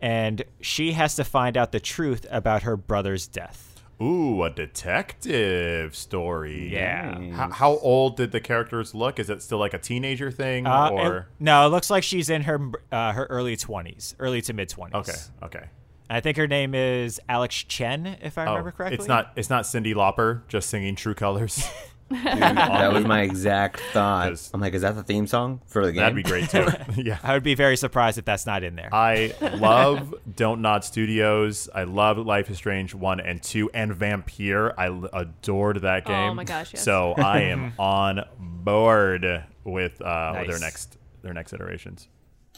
and 0.00 0.42
she 0.60 0.92
has 0.92 1.14
to 1.16 1.24
find 1.24 1.56
out 1.56 1.72
the 1.72 1.80
truth 1.80 2.26
about 2.30 2.62
her 2.62 2.76
brother's 2.76 3.26
death. 3.26 3.66
Ooh, 4.02 4.42
a 4.44 4.50
detective 4.50 5.94
story. 5.94 6.72
Yeah. 6.72 7.20
How, 7.32 7.50
how 7.50 7.70
old 7.78 8.16
did 8.16 8.32
the 8.32 8.40
characters 8.40 8.94
look? 8.94 9.18
Is 9.18 9.28
it 9.28 9.42
still 9.42 9.58
like 9.58 9.74
a 9.74 9.78
teenager 9.78 10.30
thing, 10.30 10.66
Uh, 10.66 10.88
or 10.90 11.16
it- 11.18 11.24
no, 11.38 11.66
it 11.66 11.68
looks 11.70 11.90
like 11.90 12.02
she's 12.02 12.30
in 12.30 12.42
her 12.42 12.70
uh, 12.90 13.12
her 13.12 13.26
early 13.26 13.56
twenties, 13.56 14.14
early 14.18 14.40
to 14.42 14.52
mid 14.54 14.68
twenties. 14.70 14.96
okay, 14.96 15.18
okay. 15.58 15.66
I 16.10 16.20
think 16.20 16.36
her 16.36 16.46
name 16.48 16.74
is 16.74 17.20
Alex 17.28 17.54
Chen, 17.54 18.18
if 18.20 18.36
I 18.36 18.44
Oh, 18.44 18.50
remember 18.50 18.72
correctly. 18.72 18.98
it's 18.98 19.06
not 19.08 19.32
it's 19.36 19.48
not 19.50 19.64
Cyndi 19.64 19.94
Lauper 19.94 20.46
just 20.48 20.68
singing 20.68 20.96
True 20.96 21.14
Colors. 21.14 21.66
That 22.12 22.92
was 22.92 23.04
my 23.04 23.20
exact 23.22 23.78
thought. 23.92 24.50
I'm 24.52 24.60
like, 24.60 24.74
is 24.74 24.82
that 24.82 24.96
the 24.96 25.04
theme 25.04 25.28
song 25.28 25.60
for 25.66 25.86
the 25.86 25.92
game? 25.92 26.00
That'd 26.00 26.16
be 26.16 26.24
great 26.24 26.50
too. 26.50 26.66
yeah. 26.96 27.18
I 27.22 27.34
would 27.34 27.44
be 27.44 27.54
very 27.54 27.76
surprised 27.76 28.18
if 28.18 28.24
that's 28.24 28.46
not 28.46 28.64
in 28.64 28.74
there. 28.74 28.88
I 28.92 29.32
love 29.40 30.12
Dontnod 30.28 30.82
Studios. 30.82 31.68
I 31.72 31.84
love 31.84 32.18
Life 32.18 32.50
is 32.50 32.56
Strange 32.56 32.96
1 32.96 33.20
and 33.20 33.40
2 33.40 33.70
and 33.72 33.94
Vampire. 33.94 34.74
I 34.76 34.86
l- 34.88 35.08
adored 35.12 35.82
that 35.82 36.04
game. 36.04 36.16
Oh 36.16 36.28
game. 36.30 36.36
my 36.38 36.42
gosh, 36.44 36.72
yes. 36.74 36.82
So 36.82 37.12
I 37.12 37.42
am 37.42 37.74
on 37.78 38.24
board 38.40 39.44
with 39.62 40.02
uh 40.02 40.34
with 40.38 40.48
their 40.48 40.58
next 40.58 40.98
their 41.22 41.32
next 41.32 41.52
iterations. 41.52 42.08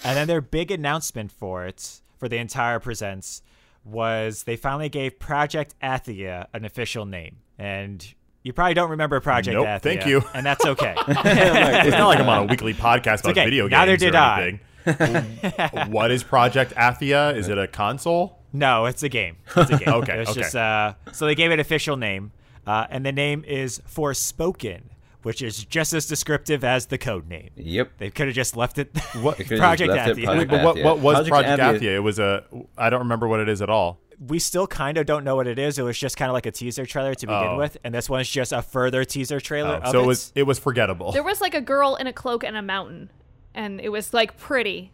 And 0.02 0.16
then 0.16 0.28
their 0.28 0.40
big 0.40 0.70
announcement 0.70 1.30
for 1.30 1.66
it, 1.66 2.00
for 2.22 2.28
the 2.28 2.36
entire 2.36 2.78
presents, 2.78 3.42
was 3.84 4.44
they 4.44 4.54
finally 4.54 4.88
gave 4.88 5.18
Project 5.18 5.74
Athia 5.82 6.46
an 6.54 6.64
official 6.64 7.04
name. 7.04 7.38
And 7.58 8.14
you 8.44 8.52
probably 8.52 8.74
don't 8.74 8.90
remember 8.90 9.18
Project 9.18 9.56
Nope, 9.56 9.66
Athia. 9.66 9.80
thank 9.82 10.06
you. 10.06 10.22
And 10.32 10.46
that's 10.46 10.64
okay. 10.64 10.94
It's 11.08 11.90
not 11.90 12.06
like 12.06 12.20
I'm 12.20 12.28
on 12.28 12.38
a 12.38 12.44
weekly 12.44 12.74
podcast 12.74 13.22
about 13.22 13.32
okay, 13.32 13.44
video 13.44 13.64
games. 13.66 13.72
neither 13.80 13.94
or 13.94 13.96
did 13.96 14.14
I. 14.14 14.60
anything. 14.86 15.90
what 15.90 16.12
is 16.12 16.22
Project 16.22 16.74
Athia? 16.76 17.34
Is 17.36 17.48
it 17.48 17.58
a 17.58 17.66
console? 17.66 18.38
no, 18.52 18.84
it's 18.86 19.02
a 19.02 19.08
game. 19.08 19.38
It's 19.56 19.70
a 19.72 19.78
game. 19.84 19.88
Okay, 19.88 20.20
It's 20.20 20.30
okay. 20.30 20.40
just 20.42 20.54
uh 20.54 20.94
so 21.10 21.26
they 21.26 21.34
gave 21.34 21.50
it 21.50 21.58
official 21.58 21.96
name. 21.96 22.30
Uh, 22.64 22.86
and 22.88 23.04
the 23.04 23.10
name 23.10 23.42
is 23.44 23.80
Forspoken, 23.92 24.82
which 25.22 25.42
is 25.42 25.64
just 25.64 25.92
as 25.92 26.06
descriptive 26.06 26.64
as 26.64 26.86
the 26.86 26.98
code 26.98 27.28
name. 27.28 27.50
Yep. 27.56 27.92
They 27.98 28.10
could 28.10 28.26
have 28.26 28.34
just 28.34 28.56
left 28.56 28.78
it 28.78 28.96
What- 29.20 29.38
They 29.38 29.44
could've 29.44 29.58
Project 29.60 29.92
Athia. 29.92 30.24
Project 30.24 30.50
But 30.50 30.64
what, 30.64 30.76
what 30.82 30.98
was 30.98 31.28
Project 31.28 31.58
Project, 31.58 31.60
Athia- 31.82 31.88
Athia? 31.88 31.96
It 31.96 32.00
was 32.00 32.18
a. 32.18 32.44
I 32.78 32.90
don't 32.90 33.00
remember 33.00 33.28
what 33.28 33.40
it 33.40 33.48
is 33.48 33.62
at 33.62 33.70
all. 33.70 34.00
we 34.28 34.38
still 34.38 34.66
kind 34.66 34.98
of 34.98 35.06
don't 35.06 35.24
know 35.24 35.34
what 35.36 35.46
it 35.48 35.58
is. 35.58 35.78
It 35.78 35.82
was 35.82 35.98
just 35.98 36.16
kind 36.16 36.28
of 36.30 36.32
like 36.34 36.46
a 36.46 36.52
teaser 36.52 36.86
trailer 36.86 37.14
to 37.14 37.26
begin 37.26 37.48
Oh. 37.48 37.58
with, 37.58 37.76
and 37.82 37.92
this 37.94 38.08
one's 38.08 38.28
just 38.28 38.52
a 38.52 38.62
further 38.62 39.04
teaser 39.04 39.40
trailer. 39.40 39.80
Oh, 39.82 39.86
of 39.86 39.88
so 39.92 40.00
it 40.00 40.02
it 40.02 40.06
was 40.06 40.32
it 40.36 40.42
was 40.44 40.58
forgettable. 40.58 41.10
There 41.12 41.22
was 41.24 41.40
like 41.40 41.54
a 41.54 41.60
girl 41.60 41.96
in 41.96 42.06
a 42.06 42.12
cloak 42.12 42.44
and 42.44 42.56
a 42.56 42.62
mountain, 42.62 43.10
and 43.54 43.80
it 43.80 43.88
was 43.90 44.12
like 44.14 44.36
pretty. 44.36 44.92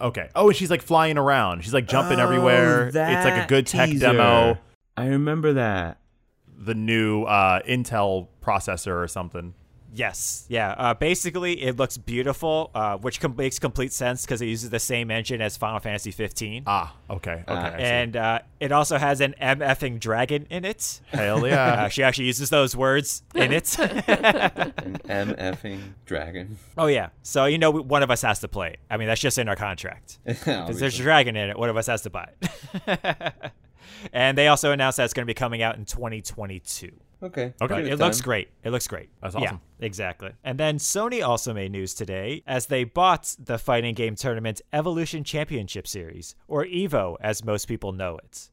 Okay. 0.00 0.30
Oh, 0.34 0.48
and 0.48 0.56
she's 0.56 0.70
like 0.70 0.80
flying 0.80 1.18
around. 1.18 1.62
She's 1.62 1.74
like 1.74 1.86
jumping 1.86 2.18
everywhere. 2.20 2.84
Oh, 2.84 2.86
It's 2.86 2.94
like 2.96 3.34
a 3.34 3.36
that 3.40 3.48
good 3.48 3.66
tech 3.66 3.90
teaser. 3.90 4.06
demo. 4.12 4.56
I 4.96 5.06
remember 5.08 5.52
that. 5.54 5.98
The 6.62 6.74
new 6.74 7.24
uh, 7.24 7.60
Intel 7.62 8.28
processor 8.42 9.02
or 9.02 9.08
something. 9.08 9.52
Yes, 9.92 10.46
yeah. 10.48 10.70
Uh, 10.78 10.94
basically, 10.94 11.62
it 11.62 11.76
looks 11.76 11.98
beautiful, 11.98 12.70
uh, 12.74 12.96
which 12.98 13.20
com- 13.20 13.34
makes 13.36 13.58
complete 13.58 13.92
sense 13.92 14.24
because 14.24 14.40
it 14.40 14.46
uses 14.46 14.70
the 14.70 14.78
same 14.78 15.10
engine 15.10 15.40
as 15.40 15.56
Final 15.56 15.80
Fantasy 15.80 16.10
15, 16.12 16.62
Ah, 16.66 16.94
okay, 17.10 17.32
okay. 17.32 17.44
Ah. 17.48 17.72
I 17.74 17.76
see. 17.76 17.82
and 17.82 18.16
uh, 18.16 18.38
it 18.60 18.70
also 18.72 18.98
has 18.98 19.20
an 19.20 19.34
MFing 19.40 19.98
dragon 19.98 20.46
in 20.48 20.64
it. 20.64 21.00
hell 21.08 21.38
Uh, 21.44 21.48
yeah. 21.48 21.88
she 21.88 22.02
actually 22.04 22.26
uses 22.26 22.50
those 22.50 22.76
words 22.76 23.22
in 23.34 23.52
it. 23.52 23.76
An 23.80 25.34
MFing 25.34 25.80
dragon. 26.06 26.56
oh 26.78 26.86
yeah, 26.86 27.08
so 27.22 27.46
you 27.46 27.58
know 27.58 27.70
one 27.72 28.02
of 28.04 28.10
us 28.12 28.22
has 28.22 28.38
to 28.40 28.48
play 28.48 28.68
it. 28.70 28.78
I 28.88 28.96
mean, 28.96 29.08
that's 29.08 29.20
just 29.20 29.38
in 29.38 29.48
our 29.48 29.56
contract. 29.56 30.18
If 30.24 30.44
there's 30.44 30.82
a 31.00 31.02
dragon 31.02 31.34
in 31.36 31.50
it, 31.50 31.58
one 31.58 31.68
of 31.68 31.76
us 31.76 31.86
has 31.88 32.02
to 32.02 32.10
buy 32.10 32.28
it. 32.86 33.52
and 34.12 34.38
they 34.38 34.46
also 34.48 34.70
announced 34.72 34.98
that 34.98 35.04
it's 35.04 35.14
going 35.14 35.24
to 35.24 35.30
be 35.30 35.34
coming 35.34 35.62
out 35.62 35.76
in 35.76 35.84
2022. 35.84 36.92
Okay. 37.22 37.42
Okay. 37.42 37.52
But 37.58 37.68
Good 37.68 37.86
it 37.86 37.98
looks 37.98 38.20
great. 38.20 38.48
It 38.64 38.70
looks 38.70 38.88
great. 38.88 39.10
That's 39.22 39.34
awesome. 39.34 39.60
Yeah, 39.80 39.86
exactly. 39.86 40.30
And 40.42 40.58
then 40.58 40.78
Sony 40.78 41.26
also 41.26 41.52
made 41.52 41.70
news 41.70 41.92
today 41.94 42.42
as 42.46 42.66
they 42.66 42.84
bought 42.84 43.36
the 43.38 43.58
fighting 43.58 43.94
game 43.94 44.14
tournament 44.14 44.62
Evolution 44.72 45.22
Championship 45.24 45.86
Series, 45.86 46.34
or 46.48 46.64
EVO 46.64 47.16
as 47.20 47.44
most 47.44 47.66
people 47.66 47.92
know 47.92 48.16
it, 48.16 48.48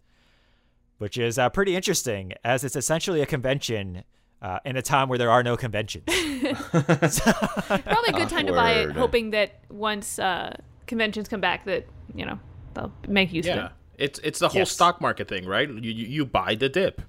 which 0.97 1.17
is 1.17 1.39
uh, 1.39 1.49
pretty 1.49 1.75
interesting 1.75 2.33
as 2.43 2.63
it's 2.65 2.75
essentially 2.75 3.21
a 3.21 3.25
convention 3.25 4.03
uh, 4.41 4.59
in 4.65 4.75
a 4.75 4.81
time 4.81 5.07
where 5.07 5.17
there 5.17 5.31
are 5.31 5.43
no 5.43 5.55
conventions. 5.55 6.03
Probably 6.71 8.09
a 8.09 8.13
good 8.13 8.29
time 8.29 8.47
to 8.47 8.53
buy 8.53 8.71
it, 8.73 8.91
hoping 8.91 9.31
that 9.31 9.61
once 9.69 10.19
uh, 10.19 10.55
conventions 10.87 11.27
come 11.27 11.41
back, 11.41 11.65
that 11.65 11.85
you 12.13 12.25
know 12.25 12.39
they'll 12.73 12.91
make 13.07 13.31
use 13.33 13.47
of 13.47 13.55
Yeah, 13.55 13.65
it. 13.67 13.71
it's 13.97 14.19
it's 14.19 14.39
the 14.39 14.49
whole 14.49 14.59
Yes. 14.59 14.71
stock 14.71 15.01
market 15.01 15.27
thing, 15.27 15.45
right? 15.45 15.67
You, 15.69 15.79
you 15.79 16.05
you 16.07 16.25
buy 16.25 16.55
the 16.55 16.69
dip. 16.69 17.01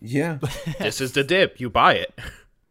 Yeah. 0.00 0.38
This 0.78 1.00
is 1.00 1.12
the 1.12 1.24
dip. 1.24 1.60
You 1.60 1.70
buy 1.70 1.94
it. 1.94 2.18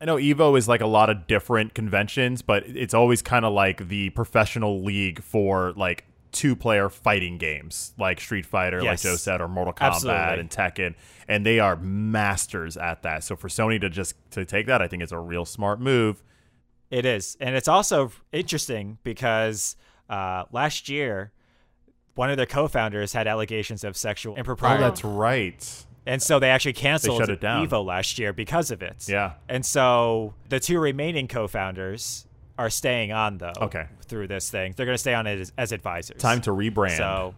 I 0.01 0.05
know 0.05 0.17
Evo 0.17 0.57
is 0.57 0.67
like 0.67 0.81
a 0.81 0.87
lot 0.87 1.09
of 1.09 1.25
different 1.27 1.73
conventions, 1.73 2.41
but 2.41 2.63
it's 2.67 2.93
always 2.93 3.21
kind 3.21 3.45
of 3.45 3.53
like 3.53 3.87
the 3.87 4.09
professional 4.11 4.83
league 4.83 5.21
for 5.23 5.73
like 5.75 6.05
two 6.31 6.53
player 6.55 6.89
fighting 6.89 7.37
games 7.37 7.93
like 7.97 8.19
Street 8.19 8.45
Fighter, 8.45 8.79
like 8.79 8.85
Yes. 8.85 9.03
Joe 9.03 9.15
said, 9.15 9.39
or 9.39 9.47
Mortal 9.47 9.73
Kombat 9.73 9.87
Absolutely. 9.95 10.39
and 10.41 10.49
Tekken. 10.49 10.95
And 11.29 11.45
they 11.45 11.59
are 11.59 11.77
masters 11.77 12.75
at 12.75 13.03
that. 13.03 13.23
So 13.23 13.35
for 13.37 13.47
Sony 13.47 13.79
to 13.81 13.89
just 13.89 14.15
to 14.31 14.43
take 14.45 14.67
that, 14.67 14.81
I 14.81 14.87
think 14.89 15.01
it's 15.01 15.13
a 15.13 15.19
real 15.19 15.45
smart 15.45 15.79
move. 15.79 16.21
It 16.91 17.05
is, 17.05 17.35
and 17.39 17.55
it's 17.55 17.67
also 17.67 18.11
interesting 18.31 18.97
because 19.03 19.75
uh, 20.09 20.43
last 20.51 20.87
year, 20.87 21.31
one 22.13 22.29
of 22.29 22.37
their 22.37 22.45
co-founders 22.45 23.11
had 23.13 23.27
allegations 23.27 23.83
of 23.83 23.97
sexual 23.97 24.33
Oh, 24.35 24.37
impropriety. 24.37 24.83
that's 24.83 25.03
right. 25.03 25.84
And 26.05 26.21
so 26.21 26.39
they 26.39 26.49
actually 26.49 26.73
canceled 26.73 27.39
down. 27.39 27.67
Evo 27.67 27.83
last 27.83 28.19
year 28.19 28.31
because 28.31 28.71
of 28.71 28.83
it. 28.83 29.05
Yeah. 29.07 29.33
And 29.49 29.65
so 29.65 30.33
the 30.49 30.59
two 30.59 30.79
remaining 30.79 31.27
co-founders 31.27 32.27
are 32.57 32.69
staying 32.69 33.11
on 33.11 33.37
though. 33.39 33.53
Okay. 33.59 33.87
Through 34.07 34.27
this 34.27 34.49
thing, 34.49 34.73
they're 34.77 34.85
going 34.85 34.95
to 34.95 34.99
stay 34.99 35.13
on 35.15 35.25
it 35.25 35.39
as, 35.39 35.51
as 35.57 35.71
advisors. 35.71 36.21
Time 36.21 36.41
to 36.41 36.51
rebrand. 36.51 36.97
So, 36.97 37.33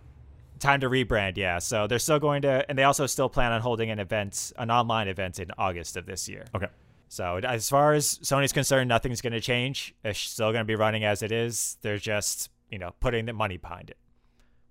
time 0.60 0.82
to 0.82 0.90
rebrand. 0.90 1.38
Yeah. 1.38 1.60
So 1.60 1.88
they're 1.88 2.00
still 2.00 2.20
going 2.20 2.42
to, 2.42 2.66
and 2.68 2.78
they 2.78 2.84
also 2.84 3.06
still 3.06 3.30
plan 3.30 3.52
on 3.54 3.62
holding 3.62 3.90
an 3.90 4.00
event, 4.00 4.52
an 4.58 4.70
online 4.70 5.08
event 5.08 5.40
in 5.40 5.50
August 5.58 5.96
of 5.96 6.06
this 6.06 6.28
year. 6.28 6.46
okay. 6.54 6.68
So 7.10 7.38
as 7.38 7.70
far 7.70 7.94
as 7.94 8.18
Sony's 8.18 8.52
concerned, 8.52 8.90
nothing's 8.90 9.22
going 9.22 9.32
to 9.32 9.40
change. 9.40 9.96
It's 10.04 10.20
still 10.20 10.52
going 10.52 10.60
to 10.62 10.66
be 10.66 10.76
running 10.76 11.06
as 11.06 11.24
it 11.24 11.32
is. 11.32 11.78
They're 11.82 11.98
just, 11.98 12.50
you 12.70 12.78
know, 12.80 12.94
putting 13.00 13.26
the 13.26 13.32
money 13.32 13.56
behind 13.56 13.90
it, 13.90 13.98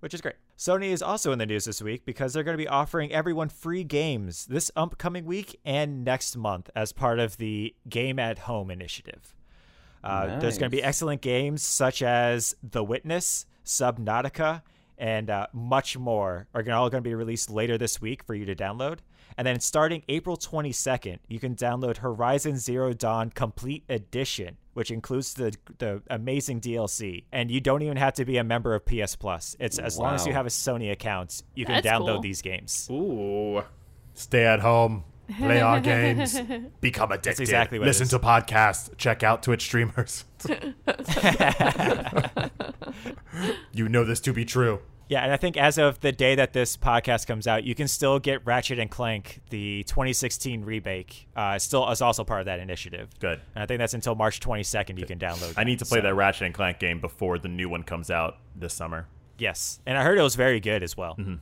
which 0.01 0.13
is 0.13 0.21
great. 0.21 0.35
Sony 0.57 0.89
is 0.89 1.03
also 1.03 1.31
in 1.31 1.37
the 1.37 1.45
news 1.45 1.65
this 1.65 1.83
week 1.83 2.03
because 2.03 2.33
they're 2.33 2.43
going 2.43 2.57
to 2.57 2.63
be 2.63 2.67
offering 2.67 3.11
everyone 3.11 3.47
free 3.47 3.83
games 3.83 4.47
this 4.47 4.71
upcoming 4.75 5.25
week 5.25 5.59
and 5.63 6.03
next 6.03 6.35
month 6.35 6.69
as 6.75 6.91
part 6.91 7.19
of 7.19 7.37
the 7.37 7.75
Game 7.87 8.17
at 8.17 8.39
Home 8.39 8.71
initiative. 8.71 9.35
Uh, 10.03 10.39
There's 10.39 10.57
going 10.57 10.71
to 10.71 10.75
be 10.75 10.81
excellent 10.81 11.21
games 11.21 11.61
such 11.61 12.01
as 12.01 12.55
The 12.63 12.83
Witness, 12.83 13.45
Subnautica, 13.65 14.63
and 14.97 15.29
uh, 15.29 15.47
much 15.53 15.95
more 15.95 16.47
are 16.55 16.71
all 16.71 16.89
going 16.89 17.03
to 17.03 17.07
be 17.07 17.13
released 17.13 17.51
later 17.51 17.77
this 17.77 18.01
week 18.01 18.23
for 18.23 18.33
you 18.33 18.45
to 18.45 18.55
download. 18.55 18.99
And 19.37 19.45
then 19.45 19.59
starting 19.59 20.03
April 20.09 20.37
22nd, 20.37 21.19
you 21.27 21.39
can 21.39 21.55
download 21.55 21.97
Horizon 21.97 22.57
Zero 22.57 22.93
Dawn 22.93 23.29
Complete 23.29 23.83
Edition, 23.89 24.57
which 24.73 24.91
includes 24.91 25.33
the 25.33 25.53
the 25.77 26.01
amazing 26.09 26.61
DLC. 26.61 27.25
And 27.31 27.51
you 27.51 27.61
don't 27.61 27.81
even 27.81 27.97
have 27.97 28.13
to 28.15 28.25
be 28.25 28.37
a 28.37 28.43
member 28.43 28.73
of 28.73 28.85
PS 28.85 29.15
Plus. 29.15 29.55
It's 29.59 29.79
as 29.79 29.97
long 29.97 30.15
as 30.15 30.25
you 30.25 30.33
have 30.33 30.45
a 30.45 30.49
Sony 30.49 30.91
account, 30.91 31.43
you 31.55 31.65
can 31.65 31.75
That's 31.75 31.87
download 31.87 32.15
cool. 32.15 32.21
these 32.21 32.41
games. 32.41 32.87
Ooh. 32.91 33.63
Stay 34.13 34.45
at 34.45 34.61
home. 34.61 35.03
Play 35.37 35.59
our 35.59 35.81
games. 35.81 36.39
Become 36.81 37.11
addicted. 37.11 37.29
That's 37.29 37.39
exactly 37.41 37.79
what 37.79 37.85
Listen 37.85 38.05
is. 38.05 38.11
to 38.11 38.19
podcasts. 38.19 38.95
Check 38.97 39.23
out 39.23 39.43
Twitch 39.43 39.63
streamers. 39.63 40.23
you 43.73 43.89
know 43.89 44.05
this 44.05 44.21
to 44.21 44.31
be 44.33 44.45
true. 44.45 44.79
Yeah, 45.09 45.21
and 45.23 45.31
I 45.31 45.37
think 45.37 45.55
as 45.57 45.77
of 45.77 45.99
the 46.01 46.11
day 46.11 46.35
that 46.35 46.53
this 46.53 46.75
podcast 46.75 47.27
comes 47.27 47.47
out, 47.47 47.63
you 47.63 47.75
can 47.75 47.87
still 47.87 48.19
get 48.19 48.45
Ratchet 48.45 48.77
and 48.79 48.91
Clank, 48.91 49.41
the 49.49 49.83
2016 49.83 50.65
remake. 50.65 51.27
Uh, 51.35 51.57
still 51.59 51.89
is 51.89 52.01
also 52.01 52.23
part 52.23 52.41
of 52.41 52.45
that 52.47 52.59
initiative. 52.59 53.09
Good. 53.19 53.39
And 53.55 53.63
I 53.63 53.65
think 53.65 53.79
that's 53.79 53.93
until 53.93 54.15
March 54.15 54.39
22nd 54.39 54.99
you 54.99 55.05
can 55.05 55.19
download. 55.19 55.53
I 55.55 55.63
need 55.63 55.79
to 55.79 55.85
play 55.85 55.99
so- 55.99 56.03
that 56.03 56.15
Ratchet 56.15 56.47
and 56.47 56.53
Clank 56.53 56.79
game 56.79 56.99
before 56.99 57.37
the 57.39 57.47
new 57.47 57.69
one 57.69 57.83
comes 57.83 58.11
out 58.11 58.37
this 58.55 58.73
summer. 58.73 59.07
Yes, 59.37 59.79
and 59.85 59.97
I 59.97 60.03
heard 60.03 60.17
it 60.17 60.23
was 60.23 60.35
very 60.35 60.59
good 60.59 60.81
as 60.83 60.97
well. 60.97 61.15
Mm-hmm. 61.17 61.35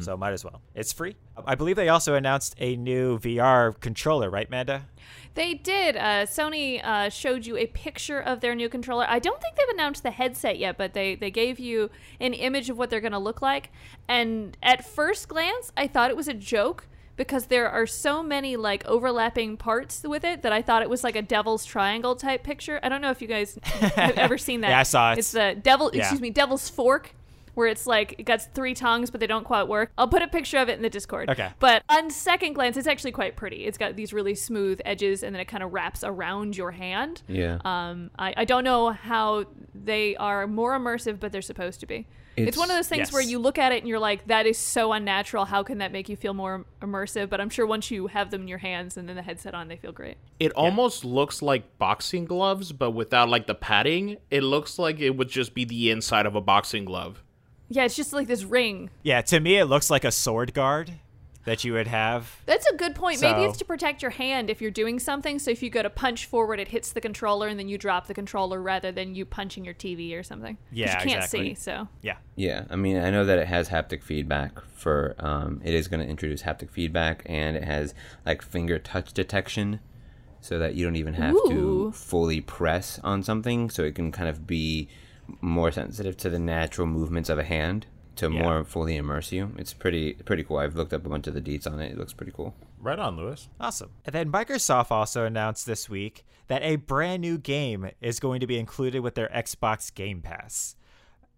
So 0.00 0.16
might 0.16 0.32
as 0.32 0.44
well. 0.44 0.62
It's 0.74 0.92
free. 0.92 1.14
I 1.46 1.54
believe 1.54 1.76
they 1.76 1.88
also 1.88 2.14
announced 2.14 2.56
a 2.58 2.74
new 2.76 3.18
VR 3.20 3.78
controller, 3.78 4.28
right, 4.28 4.50
Manda? 4.50 4.86
They 5.34 5.54
did. 5.54 5.96
Uh, 5.96 6.26
Sony 6.26 6.82
uh, 6.84 7.08
showed 7.08 7.46
you 7.46 7.56
a 7.56 7.66
picture 7.66 8.18
of 8.18 8.40
their 8.40 8.54
new 8.54 8.68
controller. 8.68 9.04
I 9.08 9.18
don't 9.20 9.40
think 9.40 9.54
they've 9.56 9.68
announced 9.68 10.02
the 10.02 10.10
headset 10.10 10.58
yet, 10.58 10.76
but 10.76 10.92
they, 10.94 11.14
they 11.14 11.30
gave 11.30 11.60
you 11.60 11.90
an 12.20 12.32
image 12.34 12.68
of 12.68 12.76
what 12.78 12.90
they're 12.90 13.00
going 13.02 13.12
to 13.12 13.18
look 13.18 13.42
like. 13.42 13.70
And 14.08 14.56
at 14.62 14.84
first 14.84 15.28
glance, 15.28 15.70
I 15.76 15.86
thought 15.86 16.10
it 16.10 16.16
was 16.16 16.26
a 16.26 16.34
joke 16.34 16.88
because 17.16 17.46
there 17.46 17.68
are 17.70 17.86
so 17.86 18.22
many 18.22 18.56
like 18.56 18.84
overlapping 18.86 19.56
parts 19.56 20.02
with 20.02 20.24
it 20.24 20.42
that 20.42 20.52
I 20.52 20.62
thought 20.62 20.82
it 20.82 20.90
was 20.90 21.04
like 21.04 21.16
a 21.16 21.22
devil's 21.22 21.64
triangle 21.64 22.16
type 22.16 22.42
picture. 22.42 22.80
I 22.82 22.88
don't 22.88 23.00
know 23.00 23.10
if 23.10 23.22
you 23.22 23.28
guys 23.28 23.58
have 23.62 24.18
ever 24.18 24.36
seen 24.36 24.62
that. 24.62 24.68
Yeah, 24.70 24.80
I 24.80 24.84
saw 24.84 25.12
it. 25.12 25.18
It's 25.18 25.32
the 25.32 25.56
devil, 25.62 25.90
Yeah. 25.94 26.00
excuse 26.00 26.20
me, 26.20 26.30
devil's 26.30 26.68
fork. 26.68 27.12
Where 27.56 27.66
it's 27.66 27.86
like 27.86 28.14
it 28.18 28.22
got 28.22 28.40
three 28.54 28.74
tongues, 28.74 29.10
but 29.10 29.18
they 29.18 29.26
don't 29.26 29.44
quite 29.44 29.66
work. 29.66 29.90
I'll 29.98 30.06
put 30.06 30.22
a 30.22 30.28
picture 30.28 30.58
of 30.58 30.68
it 30.68 30.74
in 30.76 30.82
the 30.82 30.90
Discord. 30.90 31.28
Okay. 31.30 31.50
But 31.58 31.82
on 31.88 32.10
second 32.10 32.52
glance, 32.52 32.76
it's 32.76 32.86
actually 32.86 33.12
quite 33.12 33.34
pretty. 33.34 33.64
It's 33.64 33.78
got 33.78 33.96
these 33.96 34.12
really 34.12 34.34
smooth 34.34 34.80
edges, 34.84 35.22
and 35.22 35.34
then 35.34 35.40
it 35.40 35.46
kind 35.46 35.62
of 35.62 35.72
wraps 35.72 36.04
around 36.04 36.56
your 36.56 36.70
hand. 36.70 37.22
Yeah. 37.28 37.58
Um, 37.64 38.10
I, 38.18 38.34
I 38.36 38.44
don't 38.44 38.62
know 38.62 38.90
how 38.90 39.46
they 39.74 40.16
are 40.16 40.46
more 40.46 40.78
immersive, 40.78 41.18
but 41.18 41.32
they're 41.32 41.42
supposed 41.42 41.80
to 41.80 41.86
be. 41.86 42.06
It's, 42.36 42.48
It's- 42.48 42.58
one 42.58 42.70
of 42.70 42.76
those 42.76 42.88
things 42.88 43.10
where 43.10 43.22
you 43.22 43.38
look 43.38 43.56
at 43.56 43.72
it 43.72 43.78
and 43.78 43.88
you're 43.88 43.98
like, 43.98 44.26
that 44.26 44.44
is 44.44 44.58
so 44.58 44.92
unnatural. 44.92 45.46
How 45.46 45.62
can 45.62 45.78
that 45.78 45.90
make 45.90 46.10
you 46.10 46.16
feel 46.16 46.34
more 46.34 46.66
immersive? 46.82 47.30
But 47.30 47.40
I'm 47.40 47.48
sure 47.48 47.66
once 47.66 47.90
you 47.90 48.08
have 48.08 48.30
them 48.30 48.42
in 48.42 48.48
your 48.48 48.58
hands 48.58 48.98
and 48.98 49.08
then 49.08 49.16
the 49.16 49.22
headset 49.22 49.54
on, 49.54 49.68
they 49.68 49.76
feel 49.78 49.92
great. 49.92 50.18
It 50.38 50.52
almost 50.52 51.02
looks 51.02 51.40
like 51.40 51.78
boxing 51.78 52.26
gloves, 52.26 52.72
but 52.72 52.90
without 52.90 53.30
like 53.30 53.46
the 53.46 53.54
padding. 53.54 54.18
It 54.30 54.42
looks 54.42 54.78
like 54.78 55.00
it 55.00 55.16
would 55.16 55.30
just 55.30 55.54
be 55.54 55.64
the 55.64 55.90
inside 55.90 56.26
of 56.26 56.34
a 56.34 56.42
boxing 56.42 56.84
glove. 56.84 57.22
Yeah, 57.68 57.84
it's 57.84 57.96
just 57.96 58.12
like 58.12 58.28
this 58.28 58.44
ring. 58.44 58.90
Yeah, 59.02 59.22
to 59.22 59.40
me 59.40 59.56
it 59.56 59.66
looks 59.66 59.90
like 59.90 60.04
a 60.04 60.12
sword 60.12 60.54
guard 60.54 60.92
that 61.46 61.62
you 61.62 61.72
would 61.72 61.86
have. 61.86 62.42
That's 62.44 62.66
a 62.66 62.74
good 62.74 62.94
point. 62.96 63.20
Maybe 63.20 63.42
it's 63.42 63.58
to 63.58 63.64
protect 63.64 64.02
your 64.02 64.10
hand 64.10 64.50
if 64.50 64.60
you're 64.60 64.72
doing 64.72 64.98
something. 64.98 65.38
So 65.38 65.52
if 65.52 65.62
you 65.62 65.70
go 65.70 65.80
to 65.80 65.88
punch 65.88 66.26
forward, 66.26 66.58
it 66.58 66.68
hits 66.68 66.90
the 66.90 67.00
controller 67.00 67.46
and 67.46 67.58
then 67.58 67.68
you 67.68 67.78
drop 67.78 68.08
the 68.08 68.14
controller 68.14 68.60
rather 68.60 68.90
than 68.90 69.14
you 69.14 69.24
punching 69.24 69.64
your 69.64 69.74
TV 69.74 70.18
or 70.18 70.24
something. 70.24 70.58
Yeah, 70.72 70.86
you 70.98 71.08
can't 71.08 71.24
exactly. 71.24 71.54
see. 71.54 71.60
So 71.60 71.88
Yeah. 72.02 72.16
Yeah, 72.34 72.64
I 72.68 72.74
mean, 72.74 72.96
I 72.98 73.10
know 73.10 73.24
that 73.24 73.38
it 73.38 73.46
has 73.46 73.68
haptic 73.68 74.02
feedback 74.02 74.60
for. 74.74 75.14
Um, 75.20 75.62
it 75.64 75.72
is 75.72 75.88
going 75.88 76.00
to 76.00 76.10
introduce 76.10 76.42
haptic 76.42 76.70
feedback, 76.70 77.22
and 77.26 77.56
it 77.56 77.64
has 77.64 77.94
like 78.26 78.42
finger 78.42 78.78
touch 78.78 79.12
detection, 79.12 79.80
so 80.40 80.58
that 80.58 80.74
you 80.74 80.84
don't 80.84 80.96
even 80.96 81.14
have 81.14 81.34
Ooh. 81.34 81.48
to 81.48 81.92
fully 81.92 82.40
press 82.40 82.98
on 83.04 83.22
something. 83.22 83.70
So 83.70 83.84
it 83.84 83.94
can 83.94 84.10
kind 84.10 84.28
of 84.28 84.46
be 84.48 84.88
more 85.40 85.70
sensitive 85.72 86.16
to 86.18 86.30
the 86.30 86.38
natural 86.38 86.86
movements 86.86 87.28
of 87.28 87.38
a 87.38 87.44
hand 87.44 87.86
to 88.16 88.30
Yeah. 88.30 88.42
more 88.42 88.64
fully 88.64 88.96
immerse 88.96 89.30
you. 89.32 89.52
It's 89.58 89.74
pretty 89.74 90.14
pretty 90.14 90.42
cool. 90.44 90.56
I've 90.58 90.74
looked 90.74 90.92
up 90.94 91.04
a 91.04 91.08
bunch 91.08 91.26
of 91.26 91.34
the 91.34 91.40
deets 91.40 91.66
on 91.70 91.80
it. 91.80 91.92
It 91.92 91.98
looks 91.98 92.12
pretty 92.14 92.32
cool. 92.32 92.54
Right 92.78 92.98
on, 92.98 93.16
Lewis. 93.16 93.48
Awesome. 93.60 93.90
And 94.04 94.14
then 94.14 94.30
Microsoft 94.32 94.90
also 94.90 95.24
announced 95.24 95.66
this 95.66 95.88
week 95.90 96.24
that 96.48 96.62
a 96.62 96.76
brand 96.76 97.20
new 97.22 97.36
game 97.38 97.90
is 98.00 98.20
going 98.20 98.40
to 98.40 98.46
be 98.46 98.58
included 98.58 99.00
with 99.00 99.14
their 99.16 99.28
Xbox 99.28 99.92
Game 99.94 100.22
Pass. 100.22 100.76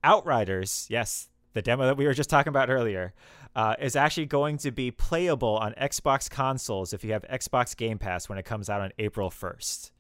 Outriders, 0.05 0.87
yes, 0.89 1.29
the 1.55 1.63
demo 1.63 1.85
that 1.87 1.97
we 1.97 2.07
were 2.07 2.15
just 2.15 2.31
talking 2.31 2.51
about 2.51 2.71
earlier, 2.71 3.13
uh, 3.57 3.75
is 3.81 3.97
actually 3.97 4.27
going 4.27 4.57
to 4.59 4.71
be 4.71 4.91
playable 4.93 5.57
on 5.57 5.73
Xbox 5.75 6.31
consoles 6.31 6.93
if 6.93 7.03
you 7.03 7.13
have 7.13 7.23
Xbox 7.23 7.77
Game 7.77 7.99
Pass 7.99 8.29
when 8.29 8.39
it 8.39 8.45
comes 8.45 8.71
out 8.71 8.81
on 8.81 8.93
April 8.99 9.31
1st. 9.31 9.91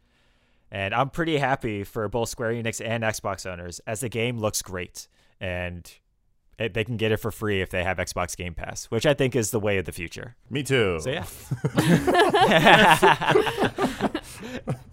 And 0.70 0.94
I'm 0.94 1.10
pretty 1.10 1.38
happy 1.38 1.84
for 1.84 2.08
both 2.08 2.28
Square 2.28 2.52
Enix 2.52 2.84
and 2.84 3.02
Xbox 3.02 3.50
owners 3.50 3.80
as 3.86 4.00
the 4.00 4.08
game 4.08 4.38
looks 4.38 4.60
great. 4.62 5.08
And 5.40 5.90
it, 6.58 6.74
they 6.74 6.84
can 6.84 6.96
get 6.96 7.12
it 7.12 7.18
for 7.18 7.30
free 7.30 7.62
if 7.62 7.70
they 7.70 7.84
have 7.84 7.98
Xbox 7.98 8.36
Game 8.36 8.52
Pass, 8.54 8.86
which 8.86 9.06
I 9.06 9.14
think 9.14 9.36
is 9.36 9.50
the 9.50 9.60
way 9.60 9.78
of 9.78 9.84
the 9.84 9.92
future. 9.92 10.36
Me 10.50 10.62
too. 10.62 10.98
So 11.00 11.10
yeah. 11.10 11.22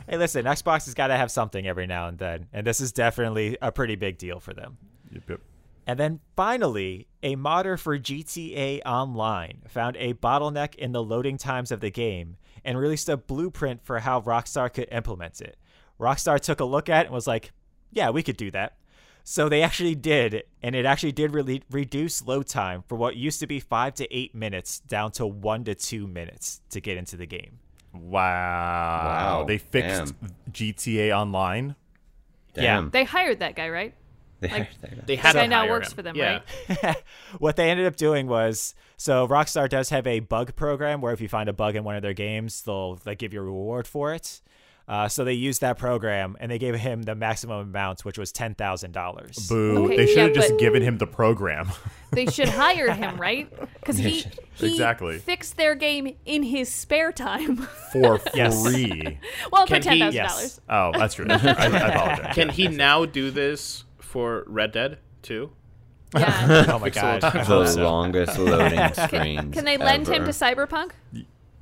hey, 0.08 0.18
listen, 0.18 0.46
Xbox 0.46 0.86
has 0.86 0.94
got 0.94 1.08
to 1.08 1.18
have 1.18 1.32
something 1.32 1.68
every 1.68 1.88
now 1.88 2.08
and 2.08 2.20
then, 2.20 2.48
and 2.54 2.68
this 2.68 2.80
is 2.80 2.92
definitely 2.92 3.58
a 3.62 3.72
pretty 3.72 3.96
big 3.96 4.18
deal 4.18 4.40
for 4.40 4.54
them. 4.54 4.78
Yep, 5.12 5.24
yep. 5.30 5.42
And 5.88 6.00
then 6.00 6.20
finally, 6.36 7.08
a 7.22 7.36
modder 7.36 7.78
for 7.78 7.98
GTA 7.98 8.82
Online 8.86 9.62
found 9.68 9.98
a 9.98 10.14
bottleneck 10.14 10.76
in 10.76 10.92
the 10.92 11.04
loading 11.04 11.38
times 11.38 11.72
of 11.72 11.80
the 11.80 11.92
game 11.92 12.38
and 12.64 12.78
released 12.78 13.10
a 13.10 13.18
blueprint 13.18 13.84
for 13.84 14.00
how 14.00 14.22
Rockstar 14.22 14.74
could 14.74 14.88
implement 14.92 15.42
it. 15.42 15.58
Rockstar 16.00 16.40
took 16.40 16.60
a 16.60 16.66
look 16.66 16.90
at 16.90 17.06
and 17.06 17.14
was 17.14 17.28
like, 17.28 17.52
yeah, 17.92 18.10
we 18.10 18.24
could 18.24 18.38
do 18.38 18.52
that. 18.52 18.78
So 19.28 19.50
they 19.50 19.64
actually 19.64 19.96
did, 19.96 20.44
and 20.62 20.76
it 20.76 20.86
actually 20.86 21.12
did 21.12 21.34
really 21.34 21.64
reduce 21.72 22.26
load 22.28 22.48
time 22.48 22.84
for 22.88 22.96
what 22.96 23.16
used 23.16 23.40
to 23.40 23.48
be 23.48 23.60
five 23.60 23.96
to 23.96 24.16
eight 24.16 24.36
minutes 24.36 24.82
down 24.82 25.12
to 25.14 25.26
one 25.26 25.64
to 25.64 25.74
two 25.74 26.06
minutes 26.06 26.62
to 26.70 26.80
get 26.80 26.98
into 26.98 27.18
the 27.18 27.26
game. 27.26 27.58
Wow. 27.92 29.40
Wow, 29.40 29.46
They 29.48 29.58
fixed 29.58 30.14
GTA 30.52 31.16
Online. 31.18 31.76
Yeah. 32.56 32.62
Damn. 32.62 32.90
they 32.92 33.04
hired 33.04 33.40
that 33.40 33.56
guy, 33.56 33.70
right? 33.70 33.96
They 34.42 34.48
like- 34.50 34.58
hired 34.58 34.82
that 34.82 34.96
guy. 34.96 35.04
They 35.06 35.16
had 35.16 35.34
guy 35.34 35.44
to 35.44 35.48
now 35.48 35.70
works 35.70 35.90
him. 35.90 35.96
for 35.96 36.02
them, 36.04 36.16
yeah. 36.16 36.42
right? 36.84 36.96
what 37.40 37.56
they 37.56 37.70
ended 37.70 37.88
up 37.88 37.96
doing 37.96 38.28
was 38.28 38.76
so 38.98 39.28
Rockstar 39.28 39.68
does 39.68 39.90
have 39.90 40.06
a 40.06 40.20
bug 40.20 40.56
program 40.56 41.02
where 41.02 41.14
if 41.14 41.20
you 41.20 41.28
find 41.28 41.50
a 41.50 41.54
bug 41.54 41.76
in 41.76 41.84
one 41.84 41.96
of 41.96 42.02
their 42.02 42.14
games, 42.14 42.62
they'll 42.62 43.00
like 43.06 43.18
give 43.18 43.34
you 43.34 43.40
a 43.42 43.44
reward 43.44 43.88
for 43.88 44.14
it. 44.14 44.42
Uh, 44.88 45.08
so 45.08 45.24
they 45.24 45.34
used 45.34 45.62
that 45.62 45.80
program 45.80 46.38
and 46.40 46.52
they 46.52 46.60
gave 46.60 46.76
him 46.76 47.02
the 47.02 47.16
maximum 47.16 47.60
amount, 47.60 48.06
which 48.06 48.20
was 48.20 48.32
ten 48.32 48.54
thousand 48.54 48.92
dollars. 48.92 49.48
Boo. 49.50 49.86
Okay, 49.86 49.98
they 49.98 50.06
should 50.06 50.18
yeah, 50.18 50.24
have 50.26 50.34
just 50.34 50.58
given 50.60 50.82
him 50.84 50.98
the 50.98 51.08
program. 51.08 51.70
They 52.12 52.28
should 52.28 52.48
hire 52.48 52.92
him, 52.94 53.20
right? 53.20 53.52
Because 53.82 53.98
he, 53.98 54.24
he 54.54 54.68
Exactly. 54.72 55.18
fixed 55.20 55.58
their 55.58 55.76
game 55.76 56.16
in 56.26 56.44
his 56.44 56.72
spare 56.72 57.12
time. 57.12 57.58
for 57.92 58.20
free. 58.20 59.20
well, 59.52 59.68
Can 59.68 59.82
for 59.84 59.90
he- 59.92 60.00
ten 60.00 60.00
thousand 60.00 60.14
Yes. 60.14 60.32
dollars. 60.32 60.62
Oh, 60.70 60.98
that's 60.98 61.14
true. 61.16 61.26
That's 61.26 61.42
true. 61.42 61.52
I, 61.52 61.66
I 61.66 61.88
apologize. 61.90 62.36
Can 62.36 62.50
he 62.50 62.70
now 62.70 63.04
do 63.06 63.32
this 63.32 63.84
for 64.00 64.46
Red 64.48 64.72
Dead 64.72 65.00
too? 65.24 65.52
Yeah. 66.18 66.66
Oh 66.70 66.80
my 66.80 66.90
god! 66.90 67.20
The 67.22 67.66
so. 67.66 67.84
longest 67.84 68.40
loading 68.40 68.94
screens. 68.94 69.54
Can 69.54 69.66
they 69.66 69.76
lend 69.78 70.08
him 70.08 70.24
to 70.26 70.30
ever. 70.30 70.32
Cyberpunk? 70.32 70.92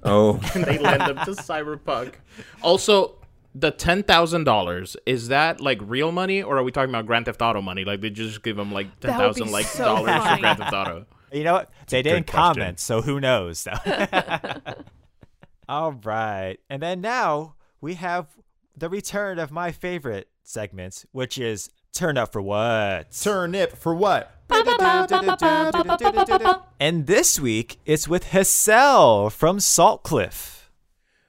Oh, 0.03 0.39
and 0.53 0.63
they 0.65 0.77
lend 0.77 1.01
them 1.01 1.17
to 1.25 1.31
Cyberpunk. 1.31 2.15
Also, 2.61 3.15
the 3.55 3.71
ten 3.71 4.03
thousand 4.03 4.43
dollars 4.43 4.97
is 5.05 5.29
that 5.29 5.61
like 5.61 5.79
real 5.81 6.11
money, 6.11 6.41
or 6.43 6.57
are 6.57 6.63
we 6.63 6.71
talking 6.71 6.89
about 6.89 7.05
Grand 7.05 7.25
Theft 7.25 7.41
Auto 7.41 7.61
money? 7.61 7.85
Like 7.85 8.01
they 8.01 8.09
just 8.09 8.43
give 8.43 8.57
them 8.57 8.71
like 8.71 8.87
ten 8.99 9.11
That 9.11 9.19
would 9.19 9.35
be 9.35 9.39
thousand 9.41 9.51
like 9.51 9.65
so 9.65 9.83
dollars 9.83 10.23
for. 10.23 10.37
Grand 10.39 10.57
Theft 10.59 10.73
Auto. 10.73 11.05
You 11.33 11.43
know 11.43 11.53
what? 11.53 11.71
They 11.87 12.03
didn't 12.03 12.27
question. 12.27 12.61
comment, 12.61 12.79
so 12.79 13.01
who 13.01 13.19
knows? 13.19 13.67
All 15.67 15.93
right. 15.93 16.57
And 16.69 16.81
then 16.83 17.01
now 17.01 17.55
we 17.81 17.95
have 17.95 18.27
the 18.77 18.87
return 18.87 19.39
of 19.39 19.51
my 19.51 19.71
favorite 19.71 20.27
segment, 20.43 21.05
which 21.11 21.39
is 21.39 21.71
Turn 21.91 22.17
Up 22.19 22.31
for 22.33 22.41
What? 22.41 23.11
Turn 23.11 23.51
Turnip 23.51 23.75
for 23.75 23.95
what? 23.95 24.32
And 26.79 27.07
this 27.07 27.39
week, 27.39 27.79
it's 27.85 28.07
with 28.07 28.25
Hassel 28.25 29.29
from 29.29 29.59
Saltcliffe. 29.59 30.69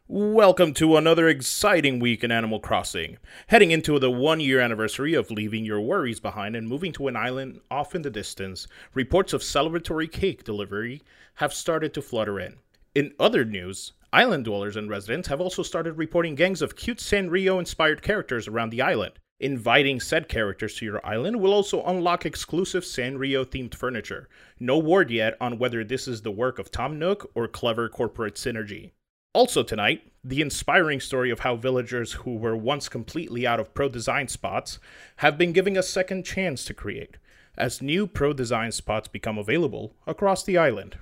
Welcome 0.07 0.75
to 0.75 0.97
another 0.97 1.29
exciting 1.29 1.99
week 1.99 2.23
in 2.23 2.31
Animal 2.31 2.61
Crossing. 2.61 3.17
Heading 3.47 3.71
into 3.71 3.99
the 3.99 4.11
one 4.11 4.41
year 4.41 4.61
anniversary 4.61 5.15
of 5.15 5.31
leaving 5.31 5.65
your 5.65 5.81
worries 5.81 6.21
behind 6.21 6.55
and 6.57 6.69
moving 6.69 6.93
to 6.93 7.09
an 7.09 7.17
island 7.17 7.61
off 7.71 7.95
in 7.95 8.03
the 8.03 8.11
distance, 8.11 8.67
reports 8.93 9.33
of 9.33 9.43
celebratory 9.43 10.11
cake 10.11 10.45
delivery 10.45 11.03
have 11.37 11.55
started 11.55 11.95
to 11.95 12.03
flutter 12.03 12.39
in. 12.39 12.57
In 12.95 13.13
other 13.19 13.45
news, 13.45 13.93
island 14.13 14.45
dwellers 14.45 14.77
and 14.77 14.91
residents 14.91 15.29
have 15.29 15.41
also 15.41 15.63
started 15.63 15.99
reporting 15.99 16.35
gangs 16.35 16.63
of 16.63 16.77
cute 16.77 16.99
Sanrio 16.99 17.59
inspired 17.59 18.03
characters 18.03 18.47
around 18.47 18.71
the 18.71 18.83
island. 18.83 19.15
Inviting 19.45 20.01
said 20.01 20.27
characters 20.27 20.75
to 20.77 20.87
your 20.87 21.07
island 21.07 21.39
will 21.39 21.53
also 21.53 21.85
unlock 21.85 22.25
exclusive 22.25 22.83
Sanrio 22.83 23.45
themed 23.45 23.75
furniture. 23.75 24.27
No 24.59 24.79
word 24.79 25.11
yet 25.11 25.37
on 25.39 25.59
whether 25.59 25.85
this 25.85 26.09
is 26.09 26.23
the 26.23 26.31
work 26.31 26.59
of 26.59 26.71
Tom 26.71 26.99
Nook 26.99 27.31
or 27.35 27.47
clever 27.47 27.91
corporate 27.91 28.37
synergy. 28.37 28.93
Also 29.35 29.63
tonight, 29.63 30.11
the 30.25 30.41
inspiring 30.41 30.99
story 30.99 31.29
of 31.29 31.41
how 31.41 31.57
villagers 31.57 32.13
who 32.13 32.37
were 32.37 32.57
once 32.57 32.89
completely 32.89 33.47
out 33.47 33.61
of 33.61 33.75
pro 33.75 33.91
design 33.91 34.29
spots 34.29 34.79
have 35.17 35.37
been 35.37 35.53
given 35.53 35.77
a 35.77 35.83
second 35.83 36.25
chance 36.25 36.65
to 36.65 36.73
create, 36.73 37.19
as 37.59 37.83
new 37.83 38.07
pro 38.07 38.33
design 38.33 38.73
spots 38.73 39.09
become 39.09 39.37
available 39.37 39.95
across 40.07 40.43
the 40.43 40.57
island. 40.57 40.97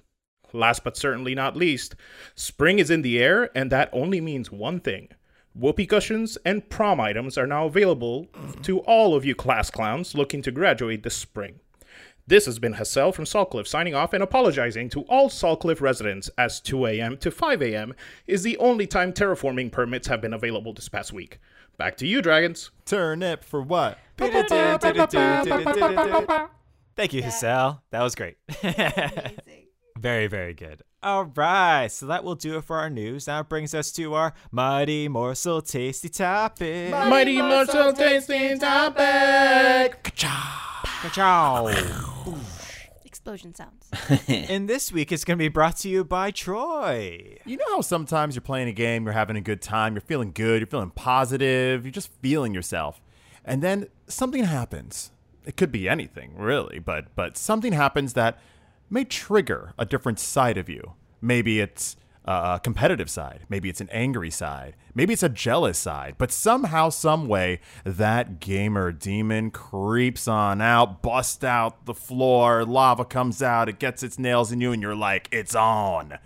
Last 0.52 0.82
but 0.82 0.96
certainly 0.96 1.36
not 1.36 1.56
least, 1.56 1.94
spring 2.34 2.80
is 2.80 2.90
in 2.90 3.02
the 3.02 3.20
air, 3.22 3.56
and 3.56 3.70
that 3.70 3.88
only 3.92 4.20
means 4.20 4.50
one 4.50 4.80
thing. 4.80 5.10
Whoopee 5.54 5.86
cushions 5.86 6.38
and 6.44 6.68
prom 6.68 7.00
items 7.00 7.36
are 7.36 7.46
now 7.46 7.66
available 7.66 8.28
to 8.62 8.78
all 8.80 9.14
of 9.14 9.24
you 9.24 9.34
class 9.34 9.70
clowns 9.70 10.14
looking 10.14 10.40
to 10.42 10.50
graduate 10.50 11.02
this 11.02 11.16
spring. 11.16 11.60
This 12.26 12.46
has 12.46 12.58
been 12.58 12.74
Hassel 12.74 13.12
from 13.12 13.24
Saltcliffe 13.24 13.66
signing 13.66 13.94
off 13.94 14.12
and 14.12 14.22
apologizing 14.22 14.88
to 14.90 15.02
all 15.02 15.28
Saltcliffe 15.28 15.80
residents 15.80 16.30
as 16.38 16.60
2 16.60 16.86
a.m. 16.86 17.16
to 17.18 17.30
5 17.30 17.62
a.m. 17.62 17.94
is 18.26 18.42
the 18.42 18.56
only 18.58 18.86
time 18.86 19.12
terraforming 19.12 19.72
permits 19.72 20.06
have 20.06 20.20
been 20.20 20.32
available 20.32 20.72
this 20.72 20.88
past 20.88 21.12
week. 21.12 21.38
Back 21.76 21.96
to 21.98 22.06
you, 22.06 22.22
Dragons. 22.22 22.70
Turnip 22.86 23.42
for 23.44 23.60
what? 23.60 23.98
Thank 26.94 27.12
you, 27.12 27.22
Hassel. 27.22 27.82
That 27.90 28.02
was 28.02 28.14
great. 28.14 28.36
very, 29.98 30.28
very 30.28 30.54
good. 30.54 30.82
All 31.04 31.24
right, 31.24 31.88
so 31.90 32.06
that 32.06 32.22
will 32.22 32.36
do 32.36 32.58
it 32.58 32.62
for 32.62 32.78
our 32.78 32.88
news. 32.88 33.26
Now 33.26 33.40
it 33.40 33.48
brings 33.48 33.74
us 33.74 33.90
to 33.92 34.14
our 34.14 34.34
mighty 34.52 35.08
morsel 35.08 35.60
tasty 35.60 36.08
topic. 36.08 36.92
Mighty 36.92 37.42
morsel, 37.42 37.92
tasty 37.92 38.56
topic. 38.56 40.00
Ka-chow. 40.04 41.66
Explosion 43.04 43.52
sounds. 43.52 43.90
and 44.28 44.68
this 44.68 44.92
week 44.92 45.10
it's 45.10 45.24
going 45.24 45.36
to 45.36 45.42
be 45.42 45.48
brought 45.48 45.76
to 45.78 45.88
you 45.88 46.04
by 46.04 46.30
Troy. 46.30 47.36
You 47.44 47.56
know 47.56 47.64
how 47.70 47.80
sometimes 47.80 48.36
you're 48.36 48.42
playing 48.42 48.68
a 48.68 48.72
game, 48.72 49.02
you're 49.04 49.12
having 49.12 49.34
a 49.34 49.40
good 49.40 49.60
time, 49.60 49.94
you're 49.94 50.02
feeling 50.02 50.30
good, 50.30 50.60
you're 50.60 50.68
feeling 50.68 50.90
positive, 50.90 51.84
you're 51.84 51.90
just 51.90 52.12
feeling 52.22 52.54
yourself. 52.54 53.02
And 53.44 53.60
then 53.60 53.88
something 54.06 54.44
happens. 54.44 55.10
It 55.44 55.56
could 55.56 55.72
be 55.72 55.88
anything, 55.88 56.36
really, 56.36 56.78
but 56.78 57.06
but 57.16 57.36
something 57.36 57.72
happens 57.72 58.12
that 58.12 58.38
may 58.92 59.04
trigger 59.04 59.72
a 59.78 59.84
different 59.84 60.20
side 60.20 60.58
of 60.58 60.68
you. 60.68 60.92
Maybe 61.20 61.60
it's 61.60 61.96
a 62.24 62.60
competitive 62.62 63.10
side, 63.10 63.40
maybe 63.48 63.68
it's 63.68 63.80
an 63.80 63.88
angry 63.90 64.30
side, 64.30 64.76
maybe 64.94 65.12
it's 65.12 65.24
a 65.24 65.28
jealous 65.28 65.76
side, 65.76 66.14
but 66.18 66.30
somehow, 66.30 66.88
some 66.88 67.26
way, 67.26 67.58
that 67.84 68.38
gamer 68.38 68.92
demon 68.92 69.50
creeps 69.50 70.28
on 70.28 70.60
out, 70.60 71.02
busts 71.02 71.42
out 71.42 71.84
the 71.84 71.94
floor, 71.94 72.64
lava 72.64 73.04
comes 73.04 73.42
out, 73.42 73.68
it 73.68 73.80
gets 73.80 74.04
its 74.04 74.20
nails 74.20 74.52
in 74.52 74.60
you, 74.60 74.70
and 74.70 74.80
you're 74.80 74.94
like, 74.94 75.28
it's 75.32 75.56
on. 75.56 76.18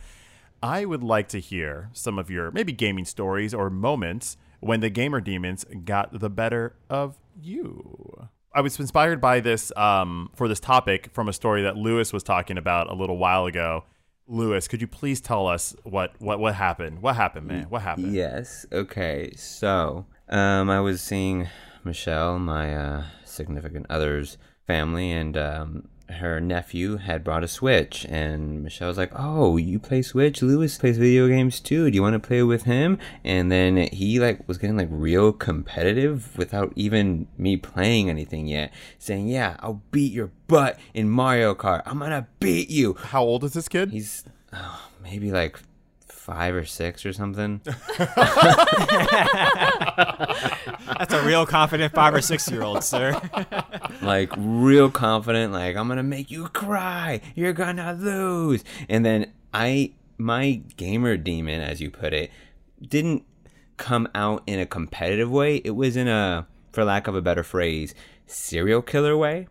I 0.62 0.84
would 0.84 1.02
like 1.02 1.28
to 1.28 1.40
hear 1.40 1.88
some 1.94 2.18
of 2.18 2.30
your 2.30 2.50
maybe 2.50 2.72
gaming 2.72 3.06
stories 3.06 3.54
or 3.54 3.70
moments 3.70 4.36
when 4.60 4.80
the 4.80 4.90
gamer 4.90 5.22
demons 5.22 5.64
got 5.84 6.18
the 6.18 6.30
better 6.30 6.74
of 6.90 7.16
you. 7.40 8.15
I 8.56 8.62
was 8.62 8.80
inspired 8.80 9.20
by 9.20 9.40
this 9.40 9.70
um, 9.76 10.30
for 10.34 10.48
this 10.48 10.60
topic 10.60 11.10
from 11.12 11.28
a 11.28 11.32
story 11.34 11.62
that 11.64 11.76
Lewis 11.76 12.10
was 12.10 12.22
talking 12.22 12.56
about 12.56 12.90
a 12.90 12.94
little 12.94 13.18
while 13.18 13.44
ago. 13.44 13.84
Lewis, 14.26 14.66
could 14.66 14.80
you 14.80 14.86
please 14.86 15.20
tell 15.20 15.46
us 15.46 15.76
what 15.82 16.14
what 16.20 16.40
what 16.40 16.54
happened? 16.54 17.02
What 17.02 17.16
happened, 17.16 17.48
man? 17.48 17.66
What 17.68 17.82
happened? 17.82 18.14
Yes. 18.14 18.64
Okay. 18.72 19.34
So, 19.36 20.06
um, 20.30 20.70
I 20.70 20.80
was 20.80 21.02
seeing 21.02 21.48
Michelle, 21.84 22.38
my 22.38 22.74
uh, 22.74 23.04
significant 23.26 23.84
other's 23.90 24.38
family, 24.66 25.12
and 25.12 25.36
um, 25.36 25.88
her 26.08 26.40
nephew 26.40 26.96
had 26.96 27.24
brought 27.24 27.44
a 27.44 27.48
Switch, 27.48 28.06
and 28.08 28.62
Michelle 28.62 28.88
was 28.88 28.96
like, 28.96 29.12
"Oh, 29.14 29.56
you 29.56 29.78
play 29.78 30.02
Switch? 30.02 30.42
Lewis 30.42 30.78
plays 30.78 30.98
video 30.98 31.28
games 31.28 31.60
too. 31.60 31.90
Do 31.90 31.94
you 31.94 32.02
want 32.02 32.14
to 32.14 32.26
play 32.26 32.42
with 32.42 32.64
him?" 32.64 32.98
And 33.24 33.50
then 33.50 33.76
he 33.92 34.20
like 34.20 34.46
was 34.46 34.58
getting 34.58 34.76
like 34.76 34.88
real 34.90 35.32
competitive 35.32 36.36
without 36.36 36.72
even 36.76 37.26
me 37.36 37.56
playing 37.56 38.08
anything 38.08 38.46
yet, 38.46 38.72
saying, 38.98 39.28
"Yeah, 39.28 39.56
I'll 39.60 39.82
beat 39.90 40.12
your 40.12 40.30
butt 40.46 40.78
in 40.94 41.08
Mario 41.08 41.54
Kart. 41.54 41.82
I'm 41.86 41.98
gonna 41.98 42.28
beat 42.40 42.70
you." 42.70 42.94
How 42.94 43.22
old 43.22 43.44
is 43.44 43.52
this 43.52 43.68
kid? 43.68 43.90
He's 43.90 44.24
oh, 44.52 44.88
maybe 45.02 45.30
like 45.30 45.58
five 46.26 46.54
or 46.54 46.64
six 46.64 47.06
or 47.06 47.12
something. 47.12 47.60
That's 50.98 51.14
a 51.14 51.22
real 51.24 51.46
confident 51.46 51.94
five 51.94 52.14
or 52.14 52.20
six 52.20 52.50
year 52.50 52.62
old, 52.62 52.82
sir. 52.82 53.20
like 54.02 54.32
real 54.36 54.90
confident 54.90 55.52
like 55.52 55.76
i'm 55.76 55.88
gonna 55.88 56.02
make 56.02 56.30
you 56.30 56.48
cry 56.48 57.20
you're 57.34 57.52
gonna 57.52 57.92
lose 57.94 58.64
and 58.88 59.04
then 59.04 59.32
i 59.52 59.92
my 60.18 60.60
gamer 60.76 61.16
demon 61.16 61.60
as 61.60 61.80
you 61.80 61.90
put 61.90 62.12
it 62.12 62.30
didn't 62.80 63.24
come 63.76 64.08
out 64.14 64.42
in 64.46 64.58
a 64.58 64.66
competitive 64.66 65.30
way 65.30 65.56
it 65.64 65.72
was 65.72 65.96
in 65.96 66.08
a 66.08 66.46
for 66.72 66.84
lack 66.84 67.06
of 67.06 67.14
a 67.14 67.22
better 67.22 67.42
phrase 67.42 67.94
serial 68.26 68.82
killer 68.82 69.16
way 69.16 69.46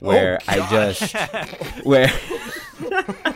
where 0.00 0.38
i 0.48 0.58
oh, 0.58 0.68
just 0.70 1.14
where 1.84 2.10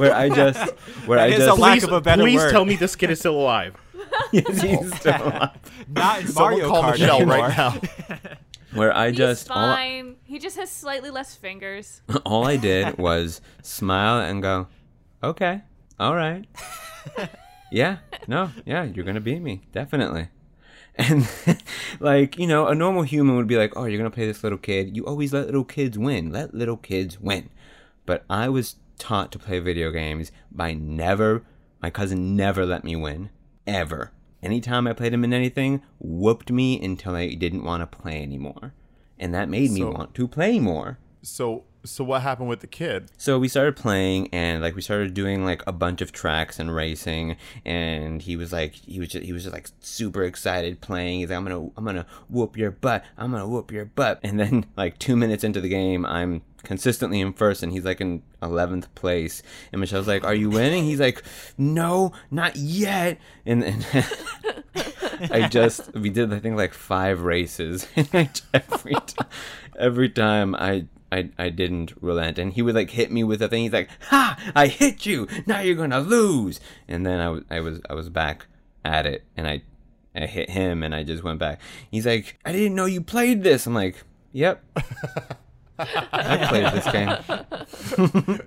where 0.00 0.14
i 0.14 0.28
just 0.28 0.70
where 1.06 1.18
i 1.18 1.26
is 1.26 1.34
a 1.42 1.46
just 1.46 1.58
lack 1.60 1.74
Please, 1.80 1.84
of 1.84 1.92
a 1.92 2.00
better 2.00 2.22
please 2.22 2.36
word. 2.40 2.50
tell 2.50 2.64
me 2.64 2.76
this 2.76 2.96
kid 2.96 3.10
is 3.10 3.18
still 3.20 3.38
alive. 3.38 3.74
Yes, 4.32 4.60
he's 4.62 4.96
still 4.96 5.12
alive. 5.22 5.50
Not 5.88 6.20
in 6.20 6.26
Someone 6.28 6.52
Mario 6.52 6.68
call 6.68 6.82
Kart 6.82 6.90
Michelle 6.92 7.16
anymore. 7.16 7.36
right 7.38 7.56
now. 7.56 7.80
where 8.74 8.96
i 8.96 9.08
He's 9.08 9.16
just 9.16 9.50
all 9.50 9.58
I- 9.58 9.74
fine. 9.76 10.16
He 10.24 10.38
just 10.38 10.56
has 10.56 10.70
slightly 10.70 11.10
less 11.10 11.34
fingers. 11.36 12.02
all 12.26 12.46
I 12.46 12.56
did 12.56 12.98
was 12.98 13.40
smile 13.62 14.20
and 14.20 14.42
go, 14.42 14.66
okay, 15.22 15.62
all 15.98 16.14
right. 16.14 16.44
yeah, 17.72 17.98
no, 18.28 18.50
yeah, 18.64 18.84
you're 18.84 19.04
going 19.04 19.14
to 19.16 19.20
beat 19.20 19.40
me, 19.42 19.62
definitely. 19.72 20.28
And, 20.96 21.28
like, 22.00 22.36
you 22.38 22.46
know, 22.46 22.66
a 22.66 22.74
normal 22.74 23.02
human 23.02 23.36
would 23.36 23.46
be 23.46 23.56
like, 23.56 23.72
oh, 23.76 23.84
you're 23.86 23.98
going 23.98 24.10
to 24.10 24.14
play 24.14 24.26
this 24.26 24.42
little 24.44 24.58
kid. 24.58 24.96
You 24.96 25.06
always 25.06 25.32
let 25.32 25.46
little 25.46 25.64
kids 25.64 25.96
win. 25.98 26.30
Let 26.30 26.52
little 26.54 26.76
kids 26.76 27.18
win. 27.20 27.48
But 28.06 28.24
I 28.28 28.48
was 28.48 28.76
taught 29.00 29.32
to 29.32 29.38
play 29.40 29.58
video 29.58 29.90
games 29.90 30.30
by 30.52 30.74
never, 30.74 31.42
my 31.82 31.90
cousin 31.90 32.36
never 32.36 32.64
let 32.64 32.84
me 32.84 32.94
win, 32.94 33.30
ever. 33.66 34.12
Anytime 34.42 34.86
I 34.86 34.92
played 34.92 35.12
him 35.12 35.24
in 35.24 35.32
anything, 35.32 35.82
whooped 35.98 36.50
me 36.50 36.80
until 36.82 37.14
I 37.16 37.34
didn't 37.34 37.64
want 37.64 37.82
to 37.82 37.98
play 37.98 38.22
anymore. 38.22 38.74
And 39.18 39.34
that 39.34 39.48
made 39.48 39.70
me 39.72 39.80
So- 39.80 39.90
want 39.90 40.14
to 40.14 40.28
play 40.28 40.60
more. 40.60 40.98
So 41.22 41.64
so 41.82 42.04
what 42.04 42.20
happened 42.20 42.50
with 42.50 42.60
the 42.60 42.66
kid? 42.66 43.10
So 43.16 43.38
we 43.38 43.48
started 43.48 43.74
playing 43.74 44.28
and 44.34 44.60
like 44.60 44.74
we 44.76 44.82
started 44.82 45.14
doing 45.14 45.46
like 45.46 45.62
a 45.66 45.72
bunch 45.72 46.02
of 46.02 46.12
tracks 46.12 46.58
and 46.58 46.74
racing 46.74 47.36
and 47.64 48.20
he 48.20 48.36
was 48.36 48.52
like 48.52 48.74
he 48.74 49.00
was 49.00 49.08
just, 49.08 49.24
he 49.24 49.32
was 49.32 49.44
just 49.44 49.54
like 49.54 49.68
super 49.80 50.22
excited 50.24 50.82
playing. 50.82 51.20
He's 51.20 51.30
like 51.30 51.38
I'm 51.38 51.44
going 51.46 51.56
to 51.68 51.72
I'm 51.78 51.84
going 51.84 51.96
to 51.96 52.06
whoop 52.28 52.58
your 52.58 52.70
butt. 52.70 53.02
I'm 53.16 53.30
going 53.30 53.42
to 53.42 53.48
whoop 53.48 53.72
your 53.72 53.86
butt. 53.86 54.20
And 54.22 54.38
then 54.38 54.66
like 54.76 54.98
2 54.98 55.16
minutes 55.16 55.42
into 55.42 55.60
the 55.62 55.70
game 55.70 56.04
I'm 56.04 56.42
consistently 56.62 57.20
in 57.20 57.32
first 57.32 57.62
and 57.62 57.72
he's 57.72 57.84
like 57.84 58.00
in 58.00 58.22
11th 58.42 58.86
place. 58.94 59.42
And 59.72 59.80
Michelle's 59.80 60.08
like, 60.08 60.24
"Are 60.24 60.34
you 60.34 60.50
winning?" 60.50 60.84
He's 60.84 61.00
like, 61.00 61.22
"No, 61.56 62.12
not 62.30 62.56
yet." 62.56 63.18
And 63.46 63.64
and 63.64 63.86
I 65.30 65.48
just 65.48 65.94
we 65.94 66.10
did 66.10 66.32
I 66.32 66.38
think 66.38 66.56
like 66.56 66.74
5 66.74 67.22
races. 67.22 67.86
And 68.12 68.40
every 68.52 68.94
time 68.94 69.26
every 69.78 70.08
time 70.08 70.54
I 70.54 70.86
I, 71.12 71.30
I 71.38 71.48
didn't 71.48 71.92
relent. 72.00 72.38
And 72.38 72.52
he 72.52 72.62
would 72.62 72.74
like 72.74 72.90
hit 72.90 73.10
me 73.10 73.24
with 73.24 73.42
a 73.42 73.48
thing. 73.48 73.64
He's 73.64 73.72
like 73.72 73.90
ha! 74.02 74.38
I 74.54 74.68
hit 74.68 75.06
you! 75.06 75.26
Now 75.46 75.60
you're 75.60 75.74
gonna 75.74 76.00
lose! 76.00 76.60
And 76.86 77.04
then 77.04 77.20
I 77.20 77.28
was 77.30 77.44
I 77.50 77.60
was 77.60 77.80
I 77.88 77.94
was 77.94 78.08
back 78.08 78.46
at 78.82 79.04
it 79.04 79.22
and 79.36 79.46
i 79.46 79.60
i 80.16 80.24
hit 80.24 80.48
him 80.48 80.82
and 80.82 80.94
i 80.94 81.04
just 81.04 81.22
went 81.22 81.38
back. 81.38 81.60
He's 81.90 82.06
like 82.06 82.38
i 82.44 82.52
didn't 82.52 82.74
know 82.74 82.86
you 82.86 83.00
played 83.00 83.42
this. 83.42 83.66
I'm 83.66 83.74
like 83.74 83.96
yep 84.32 84.64
I 86.12 86.46
played 86.48 86.72
this 86.72 86.92
game. 86.92 87.08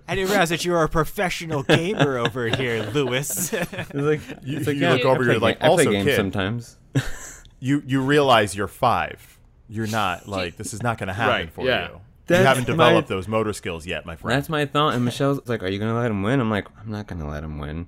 I 0.08 0.15
didn't 0.15 0.30
realize 0.30 0.50
that 0.50 0.63
you 0.65 0.72
were 0.72 0.84
a 0.84 0.89
professional 0.89 1.63
gamer 1.63 2.17
over 2.17 2.48
here, 2.48 2.84
Lewis. 2.93 3.54
It's 3.54 3.74
like, 3.93 4.22
You, 4.43 4.58
it's 4.58 4.67
like, 4.67 4.76
you 4.76 4.82
yeah, 4.82 4.93
look 4.93 5.06
over, 5.06 5.24
play 5.24 5.26
you're 5.34 5.39
like, 5.39 5.60
ga- 5.60 5.65
I 5.65 5.69
play 5.69 5.86
also 5.86 5.91
games 5.91 6.06
kid, 6.06 6.15
sometimes. 6.15 6.78
you 7.60 7.82
you 7.86 8.02
realize 8.02 8.56
you're 8.56 8.67
five. 8.67 9.39
You're 9.67 9.88
not 9.88 10.28
like 10.28 10.58
this 10.58 10.74
is 10.74 10.84
not 10.84 10.98
going 10.98 11.08
to 11.08 11.13
happen 11.13 11.34
Right, 11.34 11.50
for 11.52 11.65
yeah. 11.65 11.89
you. 11.89 12.02
That's 12.28 12.39
you 12.41 12.46
haven't 12.46 12.63
my- 12.67 12.86
developed 12.86 13.08
those 13.10 13.28
motor 13.28 13.54
skills 13.54 13.86
yet, 13.86 14.06
my 14.06 14.15
friend. 14.15 14.38
That's 14.38 14.50
my 14.50 14.65
thought. 14.65 14.93
And 14.93 15.04
Michelle's 15.06 15.41
like, 15.48 15.62
"Are 15.63 15.67
you 15.67 15.80
gonna 15.80 15.96
let 16.00 16.10
him 16.10 16.24
win?" 16.24 16.39
I'm 16.39 16.50
like, 16.50 16.67
"I'm 16.80 16.89
not 16.91 17.08
gonna 17.08 17.28
let 17.30 17.43
him 17.43 17.58
win. 17.58 17.88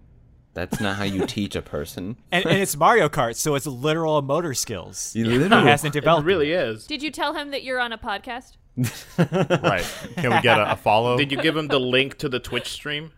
That's 0.54 0.80
not 0.82 0.96
how 0.98 1.04
you 1.04 1.26
teach 1.26 1.56
a 1.56 1.62
person." 1.62 2.18
and, 2.32 2.46
and 2.46 2.58
it's 2.62 2.76
Mario 2.76 3.08
Kart, 3.08 3.36
so 3.36 3.56
it's 3.56 3.66
literal 3.66 4.22
motor 4.22 4.54
skills. 4.54 5.16
You 5.16 5.30
He 5.30 5.38
literally 5.38 5.66
hasn't 5.70 5.96
It 5.96 6.00
developed. 6.00 6.26
really 6.26 6.52
is. 6.52 6.86
Did 6.86 7.02
you 7.04 7.12
tell 7.12 7.34
him 7.34 7.52
that 7.52 7.64
you're 7.64 7.80
on 7.80 7.94
a 7.94 7.98
podcast? 7.98 8.58
Right. 8.78 9.86
Can 10.18 10.32
we 10.36 10.42
get 10.42 10.60
a, 10.60 10.74
a 10.74 10.76
follow? 10.76 11.18
Did 11.18 11.32
you 11.32 11.42
give 11.42 11.56
him 11.56 11.68
the 11.68 11.80
link 11.80 12.18
to 12.20 12.30
the 12.30 12.40
Twitch 12.40 12.70
stream? 12.70 13.12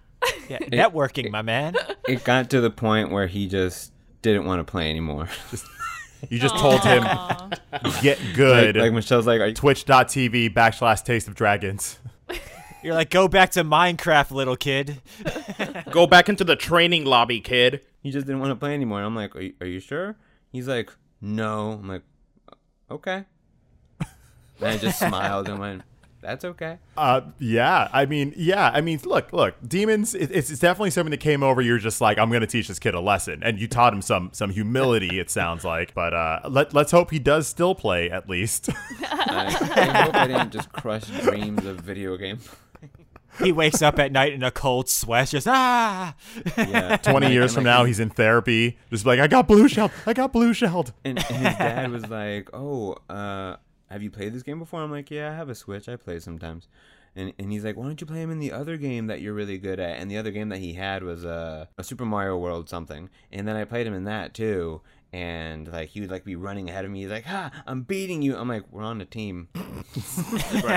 Yeah, 0.50 0.60
networking, 0.60 1.30
my 1.32 1.42
man. 1.42 1.76
it 2.08 2.24
got 2.24 2.50
to 2.52 2.62
the 2.62 2.72
point 2.72 3.12
where 3.12 3.28
he 3.28 3.48
just 3.48 3.92
didn't 4.22 4.46
want 4.46 4.60
to 4.66 4.70
play 4.70 4.90
anymore. 4.90 5.30
Just, 5.52 5.66
You 6.30 6.40
just 6.40 6.58
told 6.58 6.82
him 6.84 7.04
get 8.02 8.18
good. 8.36 8.76
like 8.76 8.92
Michelle's 8.92 9.28
like, 9.28 9.40
"Are 9.40 9.48
you?" 9.48 9.54
Twitch.tv 9.54 10.54
backslash 10.54 11.04
Taste 11.04 11.28
of 11.28 11.36
Dragons. 11.36 12.00
You're 12.84 12.96
like, 12.96 13.10
go 13.10 13.28
back 13.28 13.52
to 13.52 13.64
Minecraft, 13.64 14.32
little 14.32 14.56
kid. 14.56 15.02
Go 15.92 16.06
back 16.08 16.30
into 16.30 16.44
the 16.44 16.56
training 16.56 17.06
lobby, 17.06 17.42
kid. 17.42 17.82
He 18.02 18.12
just 18.12 18.28
didn't 18.28 18.40
want 18.40 18.52
to 18.52 18.56
play 18.56 18.74
anymore. 18.74 19.02
I'm 19.02 19.16
like, 19.16 19.36
are 19.36 19.42
you, 19.42 19.54
are 19.60 19.68
you 19.68 19.80
sure? 19.80 20.16
He's 20.52 20.68
like, 20.68 20.92
no. 21.20 21.72
I'm 21.72 21.88
like, 21.88 22.04
okay. 22.90 23.26
And 24.62 24.70
I 24.70 24.78
just 24.78 25.00
smiled 25.00 25.48
and 25.50 25.60
went, 25.60 25.82
that's 26.20 26.44
okay. 26.44 26.80
Uh, 26.98 27.22
yeah. 27.40 27.90
I 27.94 28.06
mean, 28.06 28.34
yeah. 28.36 28.72
I 28.74 28.82
mean, 28.82 29.00
look, 29.06 29.32
look. 29.32 29.56
Demons. 29.66 30.16
It, 30.16 30.32
it's, 30.32 30.50
it's 30.50 30.60
definitely 30.60 30.90
something 30.90 31.12
that 31.12 31.20
came 31.20 31.44
over. 31.44 31.62
You're 31.62 31.78
just 31.78 32.02
like, 32.02 32.18
I'm 32.18 32.30
going 32.30 32.42
to 32.42 32.48
teach 32.48 32.68
this 32.68 32.80
kid 32.80 32.96
a 32.96 33.00
lesson, 33.00 33.44
and 33.44 33.60
you 33.60 33.68
taught 33.68 33.94
him 33.94 34.02
some 34.02 34.32
some 34.34 34.50
humility. 34.50 35.20
It 35.20 35.30
sounds 35.30 35.64
like, 35.64 35.94
but 35.94 36.14
uh, 36.14 36.40
let 36.50 36.74
let's 36.74 36.92
hope 36.92 37.12
he 37.12 37.20
does 37.20 37.48
still 37.48 37.76
play 37.76 38.10
at 38.10 38.28
least. 38.28 38.70
I, 39.02 39.46
I 39.76 40.02
hope 40.04 40.16
I 40.16 40.28
didn't 40.28 40.52
just 40.52 40.72
crush 40.72 41.06
dreams 41.22 41.66
of 41.66 41.80
video 41.82 42.18
game. 42.18 42.40
He 43.44 43.52
wakes 43.52 43.84
up 43.84 44.00
at 44.00 44.12
night 44.12 44.34
in 44.34 44.42
a 44.42 44.50
cold 44.50 44.90
sweat, 44.90 45.28
just 45.28 45.48
ah. 45.48 46.16
Yeah. 46.58 46.98
Twenty 46.98 47.28
And, 47.28 47.36
years 47.36 47.52
like, 47.52 47.56
from 47.58 47.66
now, 47.66 47.84
he's 47.84 48.00
in 48.00 48.10
therapy, 48.10 48.80
just 48.90 49.06
like, 49.06 49.20
I 49.20 49.28
got 49.28 49.48
blue 49.48 49.68
shelled. 49.68 49.92
I 50.08 50.14
got 50.14 50.34
blue 50.34 50.56
shelled. 50.56 50.92
and, 51.06 51.20
and 51.20 51.28
his 51.28 51.56
dad 51.56 51.92
was 51.92 52.08
like, 52.10 52.50
"Oh, 52.52 52.98
uh, 53.08 53.58
have 53.90 54.02
you 54.04 54.12
played 54.12 54.34
this 54.34 54.44
game 54.44 54.60
before?" 54.60 54.82
I'm 54.82 54.92
like, 54.92 55.10
"Yeah, 55.12 55.32
I 55.32 55.36
have 55.36 55.50
a 55.50 55.56
Switch. 55.56 55.88
I 55.90 55.96
play 55.96 56.20
sometimes." 56.20 56.68
And 57.16 57.34
and 57.40 57.52
he's 57.52 57.66
like, 57.66 57.76
"Why 57.78 57.86
don't 57.86 58.00
you 58.00 58.08
play 58.08 58.22
him 58.22 58.32
in 58.32 58.40
the 58.40 58.52
other 58.52 58.78
game 58.78 59.08
that 59.08 59.22
you're 59.22 59.34
really 59.34 59.58
good 59.58 59.80
at?" 59.80 59.98
And 60.00 60.10
the 60.12 60.18
other 60.18 60.32
game 60.32 60.50
that 60.50 60.60
he 60.60 60.74
had 60.74 61.04
was 61.04 61.26
uh, 61.26 61.66
a 61.78 61.84
Super 61.84 62.06
Mario 62.06 62.38
World 62.38 62.70
something. 62.70 63.10
And 63.32 63.48
then 63.48 63.56
I 63.56 63.66
played 63.66 63.88
him 63.88 63.94
in 63.94 64.04
that 64.06 64.34
too. 64.34 64.82
And 65.14 65.72
like 65.72 65.90
he 65.90 66.02
would 66.02 66.12
like 66.12 66.26
be 66.26 66.36
running 66.36 66.70
ahead 66.70 66.84
of 66.86 66.92
me. 66.92 67.02
He's 67.02 67.10
like, 67.10 67.26
"Ha! 67.26 67.50
I'm 67.66 67.82
beating 67.84 68.22
you." 68.22 68.36
I'm 68.38 68.48
like, 68.50 68.64
"We're 68.72 68.84
on 68.84 69.02
a 69.02 69.06
team." 69.06 69.48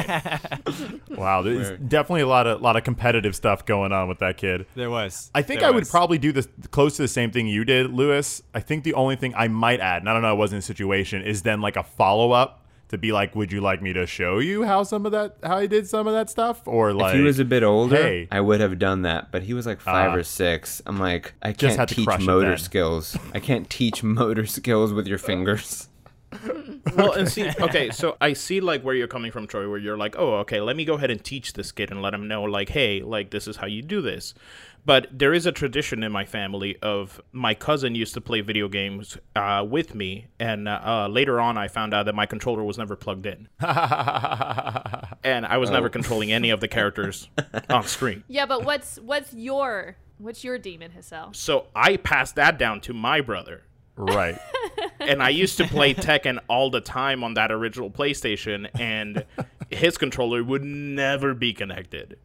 Wow, 1.11 1.43
there's 1.43 1.71
Word. 1.71 1.89
definitely 1.89 2.23
a 2.23 2.27
lot 2.29 2.47
of 2.47 2.61
lot 2.63 2.77
of 2.77 2.85
competitive 2.85 3.35
stuff 3.37 3.67
going 3.67 3.93
on 3.93 4.09
with 4.09 4.19
that 4.21 4.37
kid. 4.37 4.67
There 4.75 4.91
was. 4.91 5.31
I 5.35 5.43
think 5.43 5.61
There 5.61 5.69
I 5.69 5.73
would 5.73 5.81
was. 5.81 5.91
probably 5.91 6.19
do 6.19 6.33
this 6.33 6.49
close 6.71 6.97
to 6.97 7.03
the 7.03 7.09
same 7.09 7.31
thing 7.31 7.47
you 7.47 7.65
did, 7.65 7.93
Lewis. 7.93 8.43
I 8.55 8.61
think 8.61 8.85
the 8.85 8.95
only 8.95 9.17
thing 9.17 9.35
I 9.37 9.49
might 9.49 9.81
add, 9.81 10.03
and 10.03 10.09
I 10.09 10.13
don't 10.13 10.23
know, 10.23 10.29
I 10.29 10.33
wasn't 10.33 10.57
in 10.57 10.61
a 10.61 10.63
situation, 10.63 11.23
is 11.23 11.43
then 11.43 11.61
like 11.61 11.77
a 11.77 11.83
follow 11.83 12.33
up 12.33 12.65
to 12.91 12.99
be 12.99 13.11
like, 13.13 13.35
would 13.35 13.51
you 13.51 13.61
like 13.61 13.81
me 13.83 13.93
to 13.95 14.07
show 14.07 14.39
you 14.39 14.63
how 14.65 14.83
some 14.83 15.07
of 15.07 15.13
that, 15.13 15.37
how 15.43 15.57
I 15.57 15.67
did 15.67 15.89
some 15.89 16.07
of 16.07 16.13
that 16.13 16.29
stuff, 16.31 16.61
or 16.67 16.93
like 16.93 17.15
if 17.15 17.19
he 17.19 17.25
was 17.25 17.39
a 17.39 17.45
bit 17.45 17.63
older, 17.63 17.97
hey. 17.97 18.29
I 18.31 18.41
would 18.41 18.61
have 18.61 18.79
done 18.79 19.03
that. 19.03 19.33
But 19.33 19.43
he 19.45 19.55
was 19.55 19.65
like 19.67 19.81
five 19.81 20.11
Ah. 20.13 20.17
or 20.17 20.23
six. 20.23 20.83
I'm 20.87 20.99
like, 20.99 21.33
I 21.43 21.53
can't 21.53 21.77
had 21.77 21.89
teach 21.89 22.07
motor 22.21 22.57
skills. 22.57 23.17
I 23.35 23.41
can't 23.41 23.69
teach 23.71 24.03
motor 24.03 24.45
skills 24.47 24.93
with 24.93 25.07
your 25.07 25.19
fingers. 25.19 25.89
Well, 26.97 27.13
and 27.13 27.29
see, 27.29 27.49
okay, 27.61 27.91
so 27.91 28.17
I 28.21 28.35
see 28.35 28.61
like 28.61 28.83
where 28.83 28.95
you're 28.95 29.09
coming 29.09 29.33
from, 29.33 29.47
Troy, 29.47 29.69
where 29.69 29.79
you're 29.79 29.97
like, 29.97 30.17
oh, 30.19 30.35
okay, 30.41 30.61
let 30.61 30.77
me 30.77 30.85
go 30.85 30.95
ahead 30.95 31.11
and 31.11 31.23
teach 31.23 31.55
this 31.55 31.73
kid 31.73 31.91
and 31.91 32.01
let 32.03 32.15
him 32.15 32.29
know, 32.29 32.45
like, 32.45 32.69
hey, 32.69 33.03
like 33.03 33.31
this 33.31 33.49
is 33.49 33.57
how 33.57 33.67
you 33.67 33.83
do 33.83 34.01
this. 34.01 34.35
But 34.85 35.07
there 35.13 35.33
is 35.33 35.47
a 35.47 35.53
tradition 35.53 36.03
in 36.03 36.13
my 36.13 36.25
family 36.25 36.77
of 36.83 37.21
my 37.33 37.55
cousin 37.55 37.95
used 37.95 38.15
to 38.15 38.21
play 38.21 38.41
video 38.41 38.69
games 38.69 39.19
uh, 39.37 39.65
with 39.69 39.95
me, 39.95 40.29
and 40.39 40.69
uh, 40.69 41.09
later 41.11 41.41
on, 41.41 41.59
I 41.59 41.69
found 41.69 41.93
out 41.95 42.07
that 42.07 42.15
my 42.15 42.27
controller 42.27 42.65
was 42.65 42.79
never 42.79 42.97
plugged 42.97 43.27
in, 43.27 43.49
and 43.61 45.47
I 45.47 45.57
was 45.59 45.71
never 45.71 45.89
controlling 45.89 46.33
any 46.33 46.51
of 46.51 46.61
the 46.61 46.69
characters 46.69 47.29
on 47.71 47.85
screen. 47.85 48.25
Yeah, 48.29 48.47
but 48.47 48.65
what's 48.65 48.99
what's 49.01 49.33
your 49.35 49.97
what's 50.19 50.45
your 50.45 50.59
demon, 50.59 50.93
Hassel? 50.93 51.35
So 51.35 51.67
I 51.75 51.97
passed 51.97 52.37
that 52.37 52.59
down 52.59 52.81
to 52.83 52.95
my 52.95 53.21
brother. 53.21 53.63
right. 53.97 54.39
and 55.01 55.23
I 55.23 55.29
used 55.31 55.57
to 55.59 55.67
play 55.67 55.95
Tekken 55.95 56.39
all 56.49 56.71
the 56.71 56.81
time 56.81 57.23
on 57.23 57.35
that 57.35 57.53
original 57.53 57.91
PlayStation, 57.91 58.69
and 58.79 59.25
his 59.71 59.99
controller 59.99 60.43
would 60.43 60.65
never 60.65 61.35
be 61.35 61.53
connected. 61.53 62.19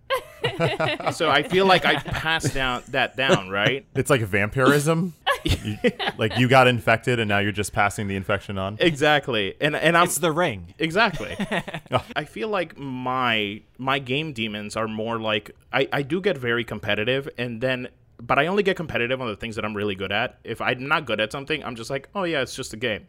So 1.13 1.29
I 1.29 1.43
feel 1.43 1.65
like 1.65 1.85
I 1.85 1.95
passed 1.95 2.53
down 2.53 2.83
that 2.89 3.15
down, 3.17 3.49
right? 3.49 3.85
It's 3.95 4.09
like 4.09 4.21
vampirism. 4.21 5.13
You- 5.43 5.77
like 6.17 6.37
you 6.39 6.47
got 6.47 6.67
infected, 6.67 7.19
and 7.19 7.29
now 7.29 7.37
you're 7.39 7.51
just 7.51 7.71
passing 7.71 8.07
the 8.07 8.15
infection 8.15 8.57
on. 8.57 8.77
Exactly, 8.79 9.55
and 9.61 9.75
and 9.75 9.95
I'm 9.95 10.05
It's 10.05 10.17
the 10.17 10.31
ring. 10.31 10.73
exactly. 10.79 11.35
Oh. 11.91 12.03
I 12.15 12.23
feel 12.23 12.47
like 12.49 12.77
my 12.77 13.61
my 13.77 13.99
game 13.99 14.33
demons 14.33 14.75
are 14.75 14.87
more 14.87 15.19
like 15.19 15.51
I 15.71 15.87
I 15.93 16.01
do 16.01 16.19
get 16.21 16.37
very 16.37 16.63
competitive, 16.63 17.29
and 17.37 17.61
then. 17.61 17.89
But 18.17 18.39
I 18.39 18.47
only 18.47 18.63
get 18.63 18.77
competitive 18.77 19.19
on 19.21 19.27
the 19.27 19.35
things 19.35 19.57
that 19.57 19.65
I'm 19.65 19.75
really 19.75 19.93
good 19.93 20.13
at. 20.13 20.39
If 20.45 20.61
I'm 20.61 20.87
not 20.87 21.05
good 21.05 21.19
at 21.19 21.33
something, 21.33 21.61
I'm 21.65 21.75
just 21.75 21.89
like, 21.89 22.07
oh 22.15 22.23
yeah, 22.23 22.41
it's 22.41 22.55
just 22.55 22.71
a 22.73 22.77
game. 22.77 23.07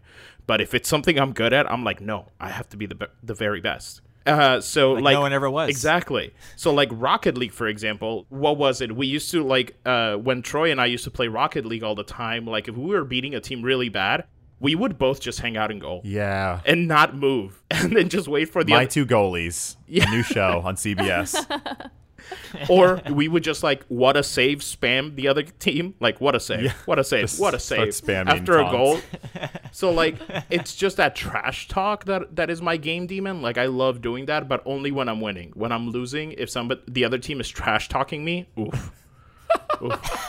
But 0.48 0.60
if 0.60 0.74
it's 0.74 0.88
something 0.88 1.16
I'm 1.16 1.32
good 1.32 1.52
at, 1.52 1.70
I'm 1.70 1.84
like, 1.84 2.00
no, 2.00 2.26
I 2.40 2.48
have 2.50 2.68
to 2.70 2.76
be 2.76 2.86
the 2.86 2.96
be- 2.96 3.06
the 3.22 3.32
very 3.34 3.60
best. 3.60 4.00
Uh, 4.26 4.60
so 4.60 4.92
Like 4.92 5.04
like, 5.04 5.14
no 5.14 5.20
one 5.20 5.32
ever 5.32 5.48
was. 5.50 5.70
Exactly. 5.70 6.34
So 6.56 6.72
like 6.74 6.88
Rocket 6.92 7.38
League, 7.38 7.52
for 7.52 7.66
example, 7.68 8.26
what 8.28 8.56
was 8.58 8.80
it? 8.80 8.94
We 8.96 9.06
used 9.06 9.30
to 9.30 9.42
like 9.44 9.76
uh, 9.86 10.16
when 10.16 10.42
Troy 10.42 10.70
and 10.70 10.80
I 10.80 10.86
used 10.86 11.04
to 11.04 11.10
play 11.10 11.28
Rocket 11.28 11.64
League 11.64 11.82
all 11.84 11.94
the 11.94 12.04
time. 12.04 12.46
Like 12.46 12.68
if 12.68 12.76
we 12.76 12.86
were 12.86 13.04
beating 13.04 13.34
a 13.34 13.40
team 13.40 13.62
really 13.62 13.88
bad, 13.88 14.24
we 14.58 14.74
would 14.74 14.98
both 14.98 15.20
just 15.20 15.38
hang 15.40 15.56
out 15.56 15.70
and 15.70 15.80
go 15.80 16.00
Yeah. 16.02 16.60
and 16.64 16.88
not 16.88 17.14
move, 17.14 17.62
and 17.70 17.94
then 17.96 18.08
just 18.08 18.26
wait 18.26 18.48
for 18.50 18.64
the 18.64 18.70
My 18.72 18.78
other, 18.82 18.86
two 18.86 19.06
goalies. 19.06 19.76
A 19.88 20.10
new 20.10 20.22
show 20.22 20.62
on 20.64 20.74
CBS. 20.84 21.34
or 22.68 23.00
we 23.10 23.28
would 23.28 23.42
just 23.42 23.62
like 23.62 23.84
what 23.88 24.16
a 24.16 24.22
save 24.22 24.58
spam 24.58 25.14
the 25.16 25.28
other 25.28 25.42
team. 25.42 25.94
Like 26.00 26.20
what 26.20 26.34
a 26.34 26.40
save. 26.40 26.64
Yeah. 26.64 26.72
what 26.84 26.98
a 26.98 27.04
save. 27.04 27.38
What 27.38 27.54
a 27.54 27.58
save. 27.58 27.88
spamming 27.88 28.28
after 28.28 28.58
a 28.58 28.70
goal. 28.70 28.98
so 29.72 29.90
like 29.90 30.16
it's 30.50 30.74
just 30.74 30.96
that 30.96 31.14
trash 31.16 31.68
talk 31.68 32.04
that 32.06 32.36
that 32.36 32.50
is 32.50 32.62
my 32.62 32.76
game 32.76 33.06
demon. 33.06 33.42
Like 33.42 33.58
i 33.58 33.66
love 33.66 34.00
doing 34.00 34.26
that 34.26 34.48
but 34.48 34.62
only 34.66 34.90
when 34.90 35.08
i'm 35.08 35.20
winning. 35.20 35.52
When 35.54 35.72
i'm 35.72 35.90
losing 35.90 36.32
if 36.32 36.50
somebody 36.50 36.80
the 36.88 37.04
other 37.04 37.18
team 37.18 37.40
is 37.40 37.48
trash 37.48 37.88
talking 37.88 38.24
me 38.24 38.46
oof. 38.58 38.92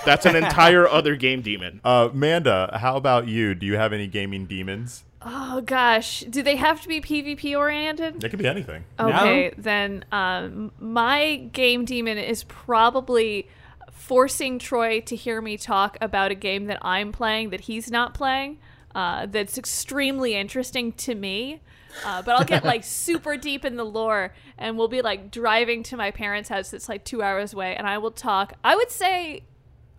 That's 0.05 0.25
an 0.25 0.35
entire 0.35 0.87
other 0.87 1.15
game 1.15 1.41
demon. 1.41 1.81
Uh, 1.83 2.09
Amanda, 2.11 2.77
how 2.81 2.97
about 2.97 3.27
you? 3.27 3.55
Do 3.55 3.65
you 3.65 3.75
have 3.75 3.93
any 3.93 4.07
gaming 4.07 4.45
demons? 4.45 5.03
Oh 5.21 5.61
gosh, 5.61 6.21
do 6.29 6.43
they 6.43 6.55
have 6.57 6.81
to 6.81 6.87
be 6.87 7.01
PvP 7.01 7.57
oriented? 7.57 8.23
It 8.23 8.29
could 8.29 8.39
be 8.39 8.47
anything. 8.47 8.83
Okay, 8.99 9.53
then 9.57 10.05
um, 10.11 10.71
my 10.79 11.37
game 11.51 11.85
demon 11.85 12.17
is 12.17 12.43
probably 12.43 13.49
forcing 13.91 14.59
Troy 14.59 15.01
to 15.01 15.15
hear 15.15 15.41
me 15.41 15.57
talk 15.57 15.97
about 16.01 16.31
a 16.31 16.35
game 16.35 16.65
that 16.67 16.77
I'm 16.81 17.11
playing 17.11 17.49
that 17.49 17.61
he's 17.61 17.89
not 17.89 18.13
playing. 18.13 18.59
Uh, 18.93 19.25
that's 19.25 19.57
extremely 19.57 20.35
interesting 20.35 20.91
to 20.93 21.15
me. 21.15 21.61
Uh, 22.05 22.21
but 22.21 22.35
I'll 22.35 22.45
get 22.45 22.63
like 22.63 22.83
super 22.85 23.37
deep 23.37 23.65
in 23.65 23.75
the 23.75 23.85
lore, 23.85 24.33
and 24.57 24.77
we'll 24.77 24.87
be 24.87 25.01
like 25.01 25.31
driving 25.31 25.83
to 25.83 25.97
my 25.97 26.11
parents' 26.11 26.49
house 26.49 26.69
that's 26.69 26.87
like 26.87 27.03
two 27.03 27.23
hours 27.23 27.53
away, 27.53 27.75
and 27.75 27.87
I 27.87 27.97
will 27.97 28.11
talk. 28.11 28.53
I 28.63 28.75
would 28.75 28.91
say 28.91 29.43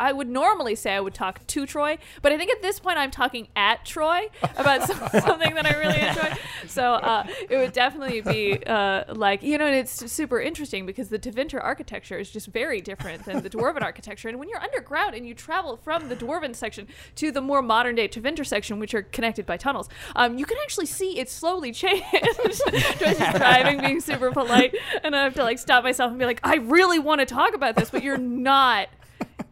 I 0.01 0.13
would 0.13 0.29
normally 0.29 0.75
say 0.75 0.95
I 0.95 1.01
would 1.01 1.15
talk 1.15 1.47
to 1.47 1.67
Troy, 1.67 1.99
but 2.23 2.33
I 2.33 2.39
think 2.39 2.51
at 2.51 2.63
this 2.63 2.79
point 2.81 2.99
I'm 2.99 3.11
talking 3.11 3.49
at 3.57 3.85
Troy 3.85 4.29
about 4.57 4.83
some, 4.83 4.97
something 5.21 5.55
that 5.55 5.67
I 5.67 5.77
really 5.79 6.01
enjoy. 6.01 6.39
So 6.67 6.95
uh, 6.95 7.27
it 7.49 7.57
would 7.57 7.73
definitely 7.73 8.21
be 8.21 8.63
uh, 8.65 9.15
like, 9.15 9.43
you 9.43 9.59
know, 9.59 9.67
and 9.67 9.75
it's 9.75 10.11
super 10.11 10.41
interesting 10.41 10.87
because 10.87 11.09
the 11.09 11.19
Tevinter 11.19 11.63
architecture 11.63 12.19
is 12.19 12.31
just 12.31 12.49
very 12.49 12.81
different 12.81 13.25
than 13.25 13.43
the 13.43 13.51
Dwarven 13.51 13.83
architecture. 13.83 14.29
And 14.29 14.39
when 14.39 14.49
you're 14.49 14.63
underground 14.63 15.15
and 15.15 15.27
you 15.27 15.35
travel 15.35 15.77
from 15.77 16.09
the 16.09 16.17
Dwarven 16.17 16.55
section 16.55 16.87
to 17.17 17.31
the 17.31 17.41
more 17.41 17.63
modern 17.63 17.95
day 17.97 18.09
Tevinter 18.09 18.47
section, 18.47 18.79
which 18.79 18.95
are 18.95 19.03
connected 19.03 19.47
by 19.47 19.57
tunnels, 19.57 19.89
um, 20.17 20.39
you 20.39 20.47
can 20.47 20.59
actually 20.63 20.87
see 20.87 21.19
it 21.19 21.29
slowly 21.29 21.73
change. 21.73 22.05
Troy's 22.13 23.19
just 23.19 23.37
driving, 23.37 23.81
being 23.81 24.01
super 24.01 24.31
polite, 24.31 24.75
and 25.03 25.15
I 25.15 25.25
have 25.25 25.35
to 25.35 25.43
like 25.43 25.59
stop 25.59 25.85
myself 25.85 26.11
and 26.11 26.19
be 26.19 26.25
like, 26.25 26.41
I 26.43 26.57
really 26.57 26.99
want 26.99 27.21
to 27.21 27.27
talk 27.27 27.55
about 27.55 27.77
this, 27.77 27.91
but 27.91 28.03
you're 28.03 28.17
not 28.19 28.89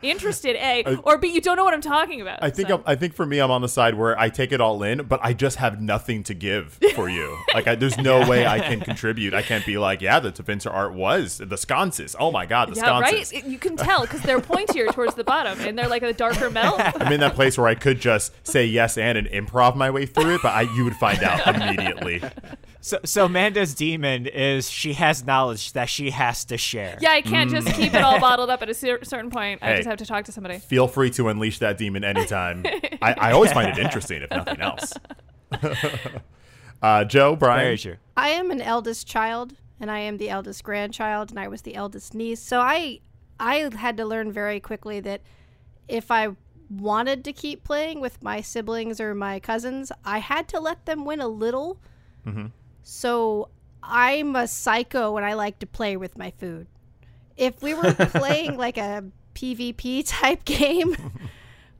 interested, 0.03 0.57
A, 0.57 0.97
or 1.05 1.19
B, 1.19 1.29
you 1.29 1.41
don't 1.41 1.57
know 1.57 1.65
what 1.65 1.75
I'm 1.75 1.81
talking 1.81 2.21
about. 2.21 2.43
I 2.43 2.51
think 2.51 2.69
so. 2.69 2.83
I'm, 2.87 2.99
think 2.99 3.15
for 3.15 3.27
me, 3.27 3.39
I'm 3.39 3.51
on 3.51 3.63
the 3.63 3.69
side 3.69 3.95
where 3.95 4.19
I 4.19 4.29
take 4.29 4.53
it 4.53 4.61
all 4.61 4.83
in, 4.83 5.05
but 5.07 5.21
I 5.23 5.33
just 5.33 5.57
have 5.57 5.81
nothing 5.81 6.23
to 6.25 6.35
give 6.35 6.79
for 6.95 7.09
you. 7.09 7.39
like, 7.55 7.67
I, 7.67 7.75
there's 7.75 7.99
no 7.99 8.29
way 8.29 8.47
I 8.47 8.61
can 8.61 8.81
contribute. 8.83 9.35
I 9.35 9.43
can't 9.43 9.65
be 9.65 9.79
like, 9.79 10.01
yeah, 10.01 10.21
the 10.21 10.33
Tevinter 10.33 10.73
art 10.73 10.95
was 10.95 11.39
the 11.39 11.57
sconces. 11.57 12.15
Oh 12.19 12.31
my 12.31 12.47
god, 12.47 12.75
the 12.75 12.77
yeah, 12.77 12.99
right? 13.01 13.09
sconces. 13.09 13.33
It- 13.33 13.47
you 13.47 13.59
can 13.59 13.77
tell 13.77 14.03
because 14.03 14.23
they're 14.23 14.41
pointier 14.41 14.91
towards 14.93 15.15
the 15.15 15.25
bottom 15.25 15.61
and 15.61 15.79
they're 15.79 15.89
like 15.89 16.03
a 16.03 16.13
darker 16.13 16.51
melt. 16.51 16.81
I'm 16.81 17.13
in 17.13 17.21
that 17.21 17.35
place 17.35 17.57
where 17.59 17.69
I 17.69 17.75
could 17.75 18.01
just 18.01 18.33
say 18.47 18.67
yes 18.67 18.99
and 18.99 19.17
and 19.17 19.27
improv 19.29 19.77
my 19.77 19.91
way 19.91 20.07
through 20.07 20.35
it, 20.35 20.43
but 20.43 20.53
I 20.53 20.63
you 20.63 20.85
would 20.85 20.97
find 20.97 21.23
out 21.23 21.47
immediately. 21.55 22.23
So, 22.87 23.01
so 23.05 23.27
Manda's 23.27 23.75
demon 23.75 24.27
is 24.27 24.71
she 24.71 24.93
has 24.93 25.25
knowledge 25.27 25.73
that 25.73 25.89
she 25.89 26.11
has 26.11 26.45
to 26.45 26.57
share. 26.57 26.97
Yeah, 27.01 27.11
I 27.11 27.21
can't 27.21 27.51
just 27.51 27.67
keep 27.75 27.93
it 27.95 28.01
all 28.01 28.21
bottled 28.21 28.49
up 28.49 28.63
at 28.63 28.69
a 28.69 28.75
cer- 28.75 29.03
certain 29.03 29.29
point. 29.29 29.61
I 29.61 29.71
Hey. 29.71 29.77
just 29.79 29.89
have 29.89 29.99
to 29.99 30.07
talk 30.07 30.25
to 30.27 30.31
somebody. 30.31 30.59
Feel 30.61 30.87
free 30.87 31.11
to 31.11 31.29
unleash 31.29 31.59
that 31.59 31.79
demon 31.79 32.05
anytime. 32.05 32.63
I, 33.03 33.15
I 33.19 33.33
always 33.33 33.51
find 33.51 33.69
it 33.69 33.79
interesting, 33.79 34.23
if 34.23 34.31
nothing 34.31 34.61
else. 34.61 34.93
uh, 36.81 37.05
Joe, 37.05 37.35
Brian, 37.35 37.65
Very 37.65 37.79
true. 37.79 37.97
I 38.17 38.29
am 38.29 38.53
an 38.53 38.61
eldest 38.63 39.09
child, 39.09 39.55
and 39.81 39.91
I 39.91 39.99
am 39.99 40.19
the 40.19 40.31
eldest 40.31 40.63
grandchild, 40.63 41.31
and 41.31 41.41
I 41.41 41.49
was 41.49 41.63
the 41.63 41.75
eldest 41.75 42.15
niece. 42.15 42.41
So 42.41 42.61
I, 42.61 43.01
I 43.41 43.69
had 43.77 43.97
to 43.97 44.05
learn 44.05 44.31
very 44.31 44.61
quickly 44.61 45.01
that 45.01 45.23
if 45.89 46.13
I 46.13 46.29
wanted 46.71 47.25
to 47.25 47.33
keep 47.33 47.65
playing 47.65 48.01
with 48.01 48.23
my 48.23 48.41
siblings 48.41 49.01
or 49.01 49.13
my 49.13 49.41
cousins, 49.41 49.91
I 50.05 50.19
had 50.19 50.47
to 50.51 50.61
let 50.61 50.87
them 50.87 51.05
win 51.05 51.21
a 51.21 51.27
little. 51.29 51.81
So 52.89 53.49
I'm 53.83 54.37
a 54.37 54.47
psycho, 54.47 55.17
and 55.17 55.27
I 55.27 55.33
like 55.35 55.59
to 55.59 55.67
play 55.67 55.97
with 55.97 56.17
my 56.17 56.31
food. 56.31 56.69
If 57.37 57.61
we 57.61 57.75
were 57.75 57.93
playing 57.95 58.57
like 58.57 58.79
a 58.79 59.05
PvP 59.35 60.05
type 60.07 60.45
game, 60.45 60.97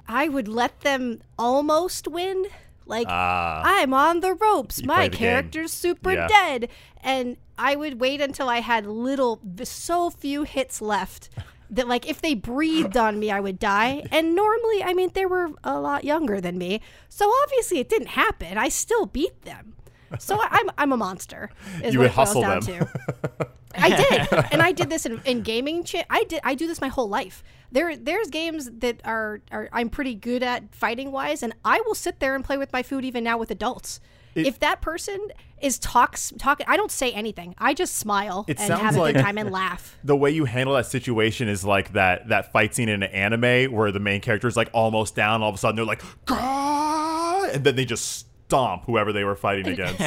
I 0.09 0.29
would 0.29 0.49
let 0.49 0.81
them 0.81 1.21
almost 1.39 2.09
win. 2.09 2.47
Like 2.87 3.07
Ah. 3.09 3.63
I'm 3.65 3.95
on 3.95 4.19
the 4.19 4.35
ropes. 4.35 4.83
My 4.85 5.05
the 5.05 5.11
game. 5.11 5.19
character's 5.19 5.73
super 5.73 6.13
Yeah. 6.13 6.27
dead, 6.27 6.69
and 7.01 7.37
I 7.57 7.77
would 7.77 8.01
wait 8.01 8.21
until 8.21 8.49
I 8.49 8.59
had 8.59 8.85
little, 8.85 9.41
so 9.63 10.11
few 10.11 10.43
hits 10.43 10.83
left 10.83 11.31
that 11.71 11.87
like 11.87 12.09
if 12.11 12.21
they 12.21 12.35
breathed 12.35 12.97
on 12.97 13.21
me, 13.21 13.31
I 13.31 13.39
would 13.39 13.61
die. 13.61 14.03
And 14.11 14.35
normally, 14.35 14.83
I 14.83 14.93
mean, 14.93 15.11
they 15.15 15.25
were 15.27 15.51
a 15.63 15.79
lot 15.79 16.03
younger 16.03 16.41
than 16.41 16.59
me, 16.59 16.81
so 17.09 17.33
obviously 17.45 17.79
it 17.79 17.89
didn't 17.89 18.09
happen. 18.09 18.59
I 18.59 18.69
still 18.69 19.07
beat 19.07 19.43
them. 19.43 19.75
So 20.19 20.39
I'm 20.41 20.71
I'm 20.79 20.93
a 20.93 20.97
monster. 20.97 21.51
Is 21.83 21.93
You 21.95 22.01
what 22.01 22.05
would 22.05 22.11
it 22.11 22.15
hustle 22.15 22.41
down 22.43 22.61
them. 22.61 22.87
to. 22.89 23.49
I 23.79 23.91
did, 23.91 24.53
and 24.53 24.63
I 24.63 24.73
did 24.73 24.89
this 24.89 25.05
in, 25.05 25.21
in 25.27 25.43
gaming. 25.43 25.85
Cha- 25.85 26.05
I 26.09 26.25
did. 26.25 26.41
I 26.45 26.55
do 26.55 26.67
this 26.67 26.81
my 26.81 26.89
whole 26.89 27.09
life. 27.11 27.45
There, 27.73 27.95
there's 27.97 28.29
games 28.29 28.71
that 28.79 29.03
are, 29.05 29.43
are 29.53 29.69
I'm 29.73 29.91
pretty 29.91 30.15
good 30.15 30.43
at 30.43 30.75
fighting 30.75 31.13
wise, 31.13 31.43
and 31.43 31.53
I 31.65 31.83
will 31.85 31.95
sit 31.95 32.19
there 32.21 32.35
and 32.35 32.43
play 32.45 32.57
with 32.57 32.73
my 32.73 32.83
food 32.83 33.05
even 33.05 33.23
now 33.25 33.37
with 33.37 33.51
adults. 33.51 34.01
if 34.35 34.59
that 34.61 34.81
person 34.81 35.19
is 35.61 35.79
talks 35.79 36.33
talking, 36.39 36.65
I 36.69 36.77
don't 36.79 36.91
say 36.91 37.11
anything. 37.13 37.55
I 37.59 37.75
just 37.75 37.97
smile 37.97 38.45
It 38.49 38.59
and 38.61 38.73
have 38.73 38.97
a 38.97 39.01
like- 39.01 39.15
good 39.17 39.23
time 39.23 39.37
and 39.37 39.51
laugh. 39.51 39.99
the 40.05 40.17
way 40.17 40.31
you 40.31 40.45
handle 40.47 40.75
that 40.77 40.87
situation 40.87 41.49
is 41.49 41.63
like 41.65 41.93
that 41.95 42.29
that 42.29 42.53
fight 42.53 42.75
scene 42.75 42.89
in 42.89 43.03
an 43.03 43.11
anime 43.13 43.71
where 43.73 43.91
the 43.93 44.01
main 44.01 44.21
character 44.23 44.49
is 44.49 44.57
like 44.57 44.71
almost 44.73 45.15
down, 45.15 45.43
all 45.43 45.51
of 45.51 45.55
a 45.55 45.59
sudden 45.59 45.77
they're 45.77 45.85
like, 45.85 46.03
"Gah!" 46.25 47.49
and 47.53 47.63
then 47.65 47.77
they 47.77 47.85
just 47.85 48.26
stomp 48.47 48.85
whoever 48.85 49.13
they 49.13 49.25
were 49.25 49.35
fighting 49.35 49.67
against. 49.73 50.01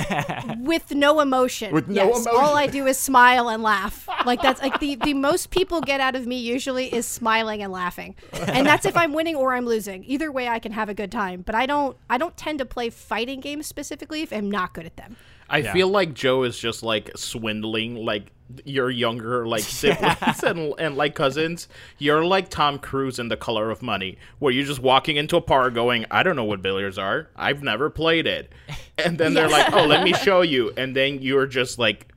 with 0.60 0.92
no 0.92 1.20
emotion. 1.20 1.74
With 1.74 1.88
no 1.88 2.08
yes, 2.08 2.26
emotion. 2.26 2.42
all 2.42 2.56
I 2.56 2.68
do 2.68 2.86
is 2.88 2.98
smile 2.98 3.50
and 3.50 3.62
laugh. 3.62 4.08
Like 4.26 4.42
that's 4.42 4.62
like 4.62 4.80
the 4.80 4.96
the 4.96 5.14
most 5.14 5.52
people 5.52 5.82
get 5.82 6.00
out 6.00 6.16
of 6.16 6.26
me 6.26 6.38
usually 6.38 6.94
is 6.94 7.06
smiling 7.06 7.62
and 7.62 7.72
laughing, 7.72 8.16
and 8.34 8.66
that's 8.66 8.86
if 8.86 8.96
I'm 8.96 9.14
winning 9.14 9.36
or 9.36 9.54
I'm 9.54 9.66
losing. 9.66 10.04
Either 10.06 10.32
way, 10.32 10.48
I 10.48 10.60
can 10.60 10.72
have 10.72 10.90
a 10.90 10.94
good 10.94 11.12
time. 11.12 11.42
But 11.42 11.56
I 11.56 11.66
don't 11.66 11.98
I 12.10 12.18
don't 12.18 12.36
tend 12.38 12.60
to 12.60 12.66
play 12.66 12.90
fighting 12.90 13.40
games 13.40 13.68
specifically 13.68 14.22
if 14.22 14.32
I'm 14.32 14.50
not 14.50 14.74
good 14.74 14.86
at 14.86 14.98
them. 14.98 15.16
I 15.50 15.64
feel 15.64 15.88
like 15.88 16.14
Joe 16.14 16.44
is 16.44 16.58
just 16.58 16.84
like 16.84 17.12
swindling 17.16 17.96
like 17.96 18.32
your 18.66 18.90
younger 18.90 19.48
like 19.48 19.62
siblings 19.64 20.44
and, 20.44 20.74
and 20.80 20.96
like 20.98 21.14
cousins. 21.16 21.68
You're 21.98 22.26
like 22.26 22.50
Tom 22.50 22.80
Cruise 22.80 23.20
in 23.20 23.28
The 23.28 23.38
Color 23.38 23.70
of 23.70 23.82
Money, 23.82 24.18
where 24.40 24.52
you're 24.52 24.66
just 24.66 24.80
walking 24.82 25.18
into 25.18 25.38
a 25.38 25.42
bar 25.42 25.70
going, 25.70 26.06
"I 26.10 26.24
don't 26.24 26.36
know 26.36 26.44
what 26.46 26.62
billiards 26.62 26.98
are. 26.98 27.30
I've 27.36 27.62
never 27.64 27.90
played 27.90 28.26
it," 28.28 28.52
and 28.98 29.18
then 29.18 29.34
they're 29.34 29.50
like, 29.50 29.72
"Oh, 29.74 29.86
let 29.86 30.04
me 30.04 30.14
show 30.14 30.42
you," 30.42 30.72
and 30.78 30.96
then 30.96 31.22
you're 31.22 31.46
just 31.48 31.78
like 31.78 32.08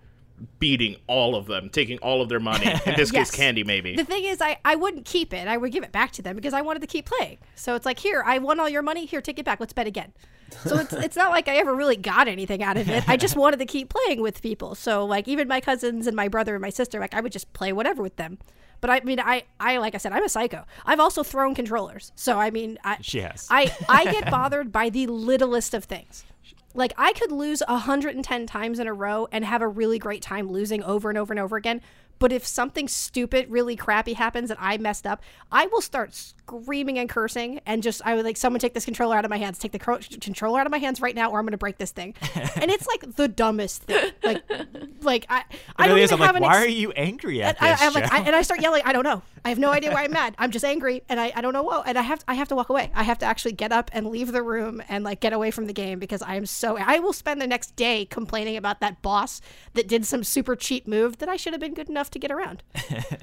beating 0.58 0.96
all 1.06 1.36
of 1.36 1.46
them, 1.46 1.68
taking 1.68 1.98
all 1.98 2.20
of 2.20 2.28
their 2.28 2.40
money. 2.40 2.66
In 2.86 2.94
this 2.96 3.12
Yes. 3.12 3.30
case, 3.30 3.36
candy 3.38 3.62
maybe. 3.62 3.94
The 3.94 4.04
thing 4.04 4.24
is, 4.24 4.40
I, 4.40 4.58
I 4.64 4.74
wouldn't 4.74 5.04
keep 5.04 5.32
it. 5.32 5.46
I 5.46 5.56
would 5.56 5.70
give 5.70 5.84
it 5.84 5.92
back 5.92 6.10
to 6.12 6.22
them 6.22 6.34
because 6.34 6.52
I 6.52 6.62
wanted 6.62 6.80
to 6.80 6.88
keep 6.88 7.06
playing. 7.06 7.38
So 7.54 7.76
it's 7.76 7.86
like, 7.86 8.00
here, 8.00 8.24
I 8.26 8.38
won 8.38 8.58
all 8.58 8.68
your 8.68 8.82
money. 8.82 9.04
Here, 9.06 9.20
take 9.20 9.38
it 9.38 9.44
back. 9.44 9.60
Let's 9.60 9.72
bet 9.72 9.86
again. 9.86 10.12
So 10.64 10.78
it's, 10.78 10.92
it's 10.92 11.16
not 11.16 11.30
like 11.30 11.48
I 11.48 11.56
ever 11.56 11.74
really 11.74 11.96
got 11.96 12.28
anything 12.28 12.62
out 12.62 12.76
of 12.76 12.88
it. 12.88 13.08
I 13.08 13.16
just 13.16 13.36
wanted 13.42 13.58
to 13.58 13.66
keep 13.66 13.88
playing 13.88 14.22
with 14.22 14.42
people. 14.42 14.74
So 14.74 15.04
like 15.04 15.28
even 15.28 15.48
my 15.48 15.60
cousins 15.60 16.06
and 16.06 16.16
my 16.16 16.28
brother 16.28 16.54
and 16.54 16.62
my 16.62 16.70
sister, 16.70 17.00
like 17.00 17.14
I 17.14 17.20
would 17.20 17.32
just 17.32 17.52
play 17.52 17.72
whatever 17.72 18.02
with 18.02 18.16
them. 18.16 18.38
But 18.80 18.90
I 18.90 19.00
mean, 19.00 19.20
I, 19.20 19.44
I 19.60 19.76
like 19.78 19.94
I 19.94 19.98
said, 19.98 20.12
I'm 20.12 20.24
a 20.24 20.28
psycho. 20.28 20.64
I've 20.84 21.00
also 21.00 21.22
thrown 21.22 21.54
controllers. 21.54 22.12
So 22.16 22.38
I 22.38 22.50
mean, 22.50 22.78
I, 22.84 22.98
She 23.00 23.20
has. 23.20 23.46
I, 23.50 23.74
I 23.88 24.04
get 24.04 24.30
bothered 24.30 24.72
by 24.72 24.90
the 24.90 25.06
littlest 25.06 25.72
of 25.72 25.84
things. 25.84 26.24
Like 26.74 26.92
I 26.96 27.12
could 27.12 27.30
lose 27.30 27.62
110 27.68 28.46
times 28.46 28.78
in 28.78 28.86
a 28.86 28.94
row 28.94 29.28
and 29.30 29.44
have 29.44 29.62
a 29.62 29.68
really 29.68 29.98
great 29.98 30.22
time 30.22 30.50
losing 30.50 30.82
over 30.82 31.10
and 31.10 31.18
over 31.18 31.32
and 31.32 31.40
over 31.40 31.56
again. 31.56 31.80
But 32.22 32.30
if 32.30 32.46
something 32.46 32.86
stupid, 32.86 33.50
really 33.50 33.74
crappy 33.74 34.12
happens 34.12 34.48
and 34.50 34.58
I 34.62 34.78
messed 34.78 35.08
up, 35.08 35.20
I 35.50 35.66
will 35.66 35.80
start 35.80 36.14
screaming 36.14 36.96
and 37.00 37.08
cursing 37.08 37.60
and 37.66 37.82
just 37.82 38.00
I 38.04 38.14
would 38.14 38.24
like 38.24 38.36
someone 38.36 38.60
take 38.60 38.74
this 38.74 38.84
controller 38.84 39.16
out 39.16 39.24
of 39.24 39.28
my 39.30 39.38
hands, 39.38 39.58
take 39.58 39.72
the 39.72 39.80
cro- 39.80 39.98
controller 40.20 40.60
out 40.60 40.66
of 40.66 40.70
my 40.70 40.78
hands 40.78 41.00
right 41.00 41.16
now, 41.16 41.32
or 41.32 41.40
I'm 41.40 41.44
going 41.44 41.50
to 41.50 41.58
break 41.58 41.78
this 41.78 41.90
thing. 41.90 42.14
and 42.54 42.70
it's 42.70 42.86
like 42.86 43.16
the 43.16 43.26
dumbest 43.26 43.82
thing. 43.82 44.12
Like, 44.22 44.42
like 45.00 45.26
I, 45.28 45.38
I 45.76 45.84
It 45.84 45.88
don't 45.88 45.88
really 45.88 46.02
is. 46.02 46.12
even 46.12 46.22
I'm 46.22 46.26
have 46.26 46.34
like, 46.36 46.42
an 46.42 46.48
why 46.48 46.56
ex- 46.58 46.66
are 46.66 46.68
you 46.68 46.92
angry 46.92 47.42
at 47.42 47.60
I, 47.60 47.70
this? 47.72 47.80
I, 47.82 47.84
am 47.86 47.92
like, 47.92 48.12
I, 48.12 48.18
and 48.20 48.36
I 48.36 48.42
start 48.42 48.60
yelling. 48.60 48.82
I 48.84 48.92
don't 48.92 49.02
know. 49.02 49.22
I 49.44 49.48
have 49.48 49.58
no 49.58 49.70
idea 49.70 49.90
why 49.90 50.04
I'm 50.04 50.12
mad. 50.12 50.34
I'm 50.38 50.52
just 50.52 50.64
angry, 50.64 51.02
and 51.08 51.18
I, 51.18 51.32
I 51.34 51.40
don't 51.40 51.52
know 51.52 51.64
what. 51.64 51.86
And 51.86 51.98
I 51.98 52.02
have 52.02 52.24
I 52.28 52.34
have 52.34 52.48
to 52.48 52.54
walk 52.54 52.68
away. 52.68 52.90
I 52.94 53.02
have 53.02 53.18
to 53.18 53.26
actually 53.26 53.52
get 53.52 53.72
up 53.72 53.90
and 53.92 54.06
leave 54.06 54.30
the 54.30 54.42
room 54.42 54.82
and 54.88 55.02
like 55.02 55.20
get 55.20 55.32
away 55.32 55.50
from 55.50 55.66
the 55.66 55.72
game 55.72 55.98
because 55.98 56.22
I 56.22 56.36
am 56.36 56.46
so. 56.46 56.76
I 56.78 57.00
will 57.00 57.12
spend 57.12 57.40
the 57.40 57.46
next 57.46 57.74
day 57.74 58.04
complaining 58.04 58.56
about 58.56 58.80
that 58.80 59.02
boss 59.02 59.40
that 59.74 59.88
did 59.88 60.06
some 60.06 60.22
super 60.22 60.54
cheap 60.54 60.86
move 60.86 61.18
that 61.18 61.28
I 61.28 61.36
should 61.36 61.52
have 61.52 61.60
been 61.60 61.74
good 61.74 61.88
enough 61.88 62.10
to 62.12 62.18
get 62.18 62.30
around. 62.30 62.62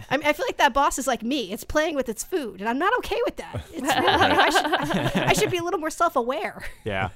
I 0.09 0.17
mean, 0.17 0.27
I 0.27 0.33
feel 0.33 0.45
like 0.45 0.57
that 0.57 0.73
boss 0.73 0.99
is 0.99 1.07
like 1.07 1.23
me. 1.23 1.53
It's 1.53 1.63
playing 1.63 1.95
with 1.95 2.09
its 2.09 2.23
food, 2.23 2.59
and 2.59 2.67
I'm 2.67 2.79
not 2.79 2.95
okay 2.97 3.19
with 3.25 3.37
that. 3.37 3.65
It's 3.71 3.81
really, 3.81 4.07
I, 4.07 4.49
should, 4.49 4.65
I, 4.65 5.23
I 5.29 5.33
should 5.33 5.51
be 5.51 5.57
a 5.57 5.63
little 5.63 5.79
more 5.79 5.89
self 5.89 6.15
aware. 6.15 6.63
Yeah. 6.83 7.09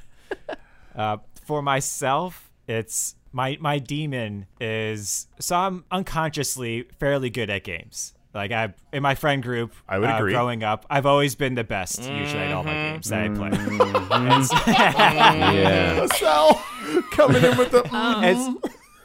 Uh, 0.95 1.17
for 1.45 1.61
myself, 1.61 2.51
it's 2.67 3.15
my 3.33 3.57
my 3.59 3.79
demon 3.79 4.45
is 4.61 5.27
so 5.39 5.55
I'm 5.55 5.85
unconsciously 5.91 6.87
fairly 6.99 7.29
good 7.29 7.49
at 7.49 7.63
games. 7.63 8.13
Like 8.33 8.51
I 8.51 8.73
in 8.91 9.03
my 9.03 9.15
friend 9.15 9.43
group, 9.43 9.73
I 9.87 9.99
would 9.99 10.09
uh, 10.09 10.15
agree. 10.15 10.33
Growing 10.33 10.63
up, 10.63 10.85
I've 10.89 11.05
always 11.05 11.35
been 11.35 11.53
the 11.55 11.63
best 11.63 11.99
usually 12.03 12.43
at 12.43 12.51
all 12.53 12.63
my 12.63 12.71
Mm-hmm. 12.73 12.93
games 12.93 13.09
that 13.09 13.23
I 13.23 13.29
play. 13.29 14.53
Yeah. 15.61 16.05
Sal 16.07 16.55
coming 17.11 17.43
in 17.43 17.57
with 17.57 17.71
the 17.71 17.83
It's- 17.85 18.49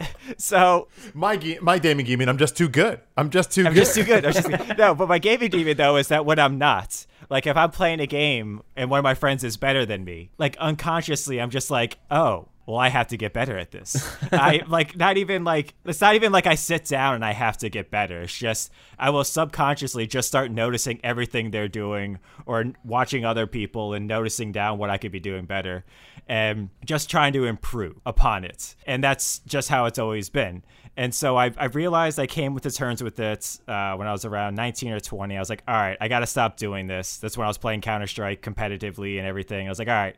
so 0.38 0.88
my 1.14 1.36
ge- 1.36 1.60
my 1.60 1.78
Damon 1.78 2.06
Geeman. 2.06 2.28
I'm 2.28 2.38
just 2.38 2.56
too 2.56 2.68
good. 2.68 3.00
I'm 3.16 3.30
just 3.30 3.50
too 3.50 3.66
I'm 3.66 3.72
good. 3.72 3.80
just 3.80 3.94
too 3.94 4.04
good. 4.04 4.24
I'm 4.24 4.32
just 4.32 4.78
no, 4.78 4.94
but 4.94 5.08
my 5.08 5.18
gaming 5.18 5.50
demon 5.50 5.76
though 5.76 5.96
is 5.96 6.08
that 6.08 6.24
when 6.24 6.38
I'm 6.38 6.56
not, 6.58 7.04
like 7.28 7.46
if 7.46 7.56
I'm 7.56 7.70
playing 7.70 8.00
a 8.00 8.06
game 8.06 8.62
and 8.76 8.90
one 8.90 8.98
of 8.98 9.04
my 9.04 9.14
friends 9.14 9.42
is 9.44 9.56
better 9.56 9.84
than 9.84 10.04
me, 10.04 10.30
like 10.38 10.56
unconsciously 10.58 11.40
I'm 11.40 11.50
just 11.50 11.70
like, 11.70 11.98
oh, 12.10 12.48
well 12.68 12.76
I 12.76 12.90
have 12.90 13.08
to 13.08 13.16
get 13.16 13.32
better 13.32 13.56
at 13.56 13.70
this. 13.70 13.96
I 14.32 14.62
like 14.68 14.94
not 14.94 15.16
even 15.16 15.42
like 15.42 15.72
it's 15.86 16.02
not 16.02 16.14
even 16.14 16.32
like 16.32 16.46
I 16.46 16.54
sit 16.54 16.84
down 16.84 17.14
and 17.14 17.24
I 17.24 17.32
have 17.32 17.56
to 17.58 17.70
get 17.70 17.90
better. 17.90 18.20
It's 18.20 18.36
just 18.36 18.70
I 18.98 19.08
will 19.08 19.24
subconsciously 19.24 20.06
just 20.06 20.28
start 20.28 20.50
noticing 20.50 21.00
everything 21.02 21.50
they're 21.50 21.66
doing 21.66 22.18
or 22.44 22.66
watching 22.84 23.24
other 23.24 23.46
people 23.46 23.94
and 23.94 24.06
noticing 24.06 24.52
down 24.52 24.76
what 24.76 24.90
I 24.90 24.98
could 24.98 25.12
be 25.12 25.18
doing 25.18 25.46
better 25.46 25.86
and 26.28 26.68
just 26.84 27.08
trying 27.08 27.32
to 27.32 27.46
improve 27.46 27.96
upon 28.04 28.44
it. 28.44 28.76
And 28.86 29.02
that's 29.02 29.38
just 29.40 29.70
how 29.70 29.86
it's 29.86 29.98
always 29.98 30.28
been. 30.28 30.62
And 30.94 31.14
so 31.14 31.38
I, 31.38 31.52
I 31.56 31.66
realized 31.66 32.18
I 32.18 32.26
came 32.26 32.52
with 32.52 32.64
the 32.64 32.70
terms 32.70 33.02
with 33.02 33.18
it 33.18 33.60
uh, 33.66 33.94
when 33.94 34.06
I 34.06 34.12
was 34.12 34.26
around 34.26 34.56
19 34.56 34.92
or 34.92 35.00
20. 35.00 35.36
I 35.36 35.40
was 35.40 35.48
like, 35.48 35.62
all 35.66 35.74
right, 35.74 35.96
I 36.00 36.08
got 36.08 36.20
to 36.20 36.26
stop 36.26 36.58
doing 36.58 36.86
this. 36.86 37.16
That's 37.16 37.38
when 37.38 37.46
I 37.46 37.48
was 37.48 37.56
playing 37.56 37.80
Counter 37.80 38.08
Strike 38.08 38.42
competitively 38.42 39.16
and 39.16 39.26
everything. 39.26 39.66
I 39.66 39.70
was 39.70 39.78
like, 39.78 39.88
all 39.88 39.94
right, 39.94 40.16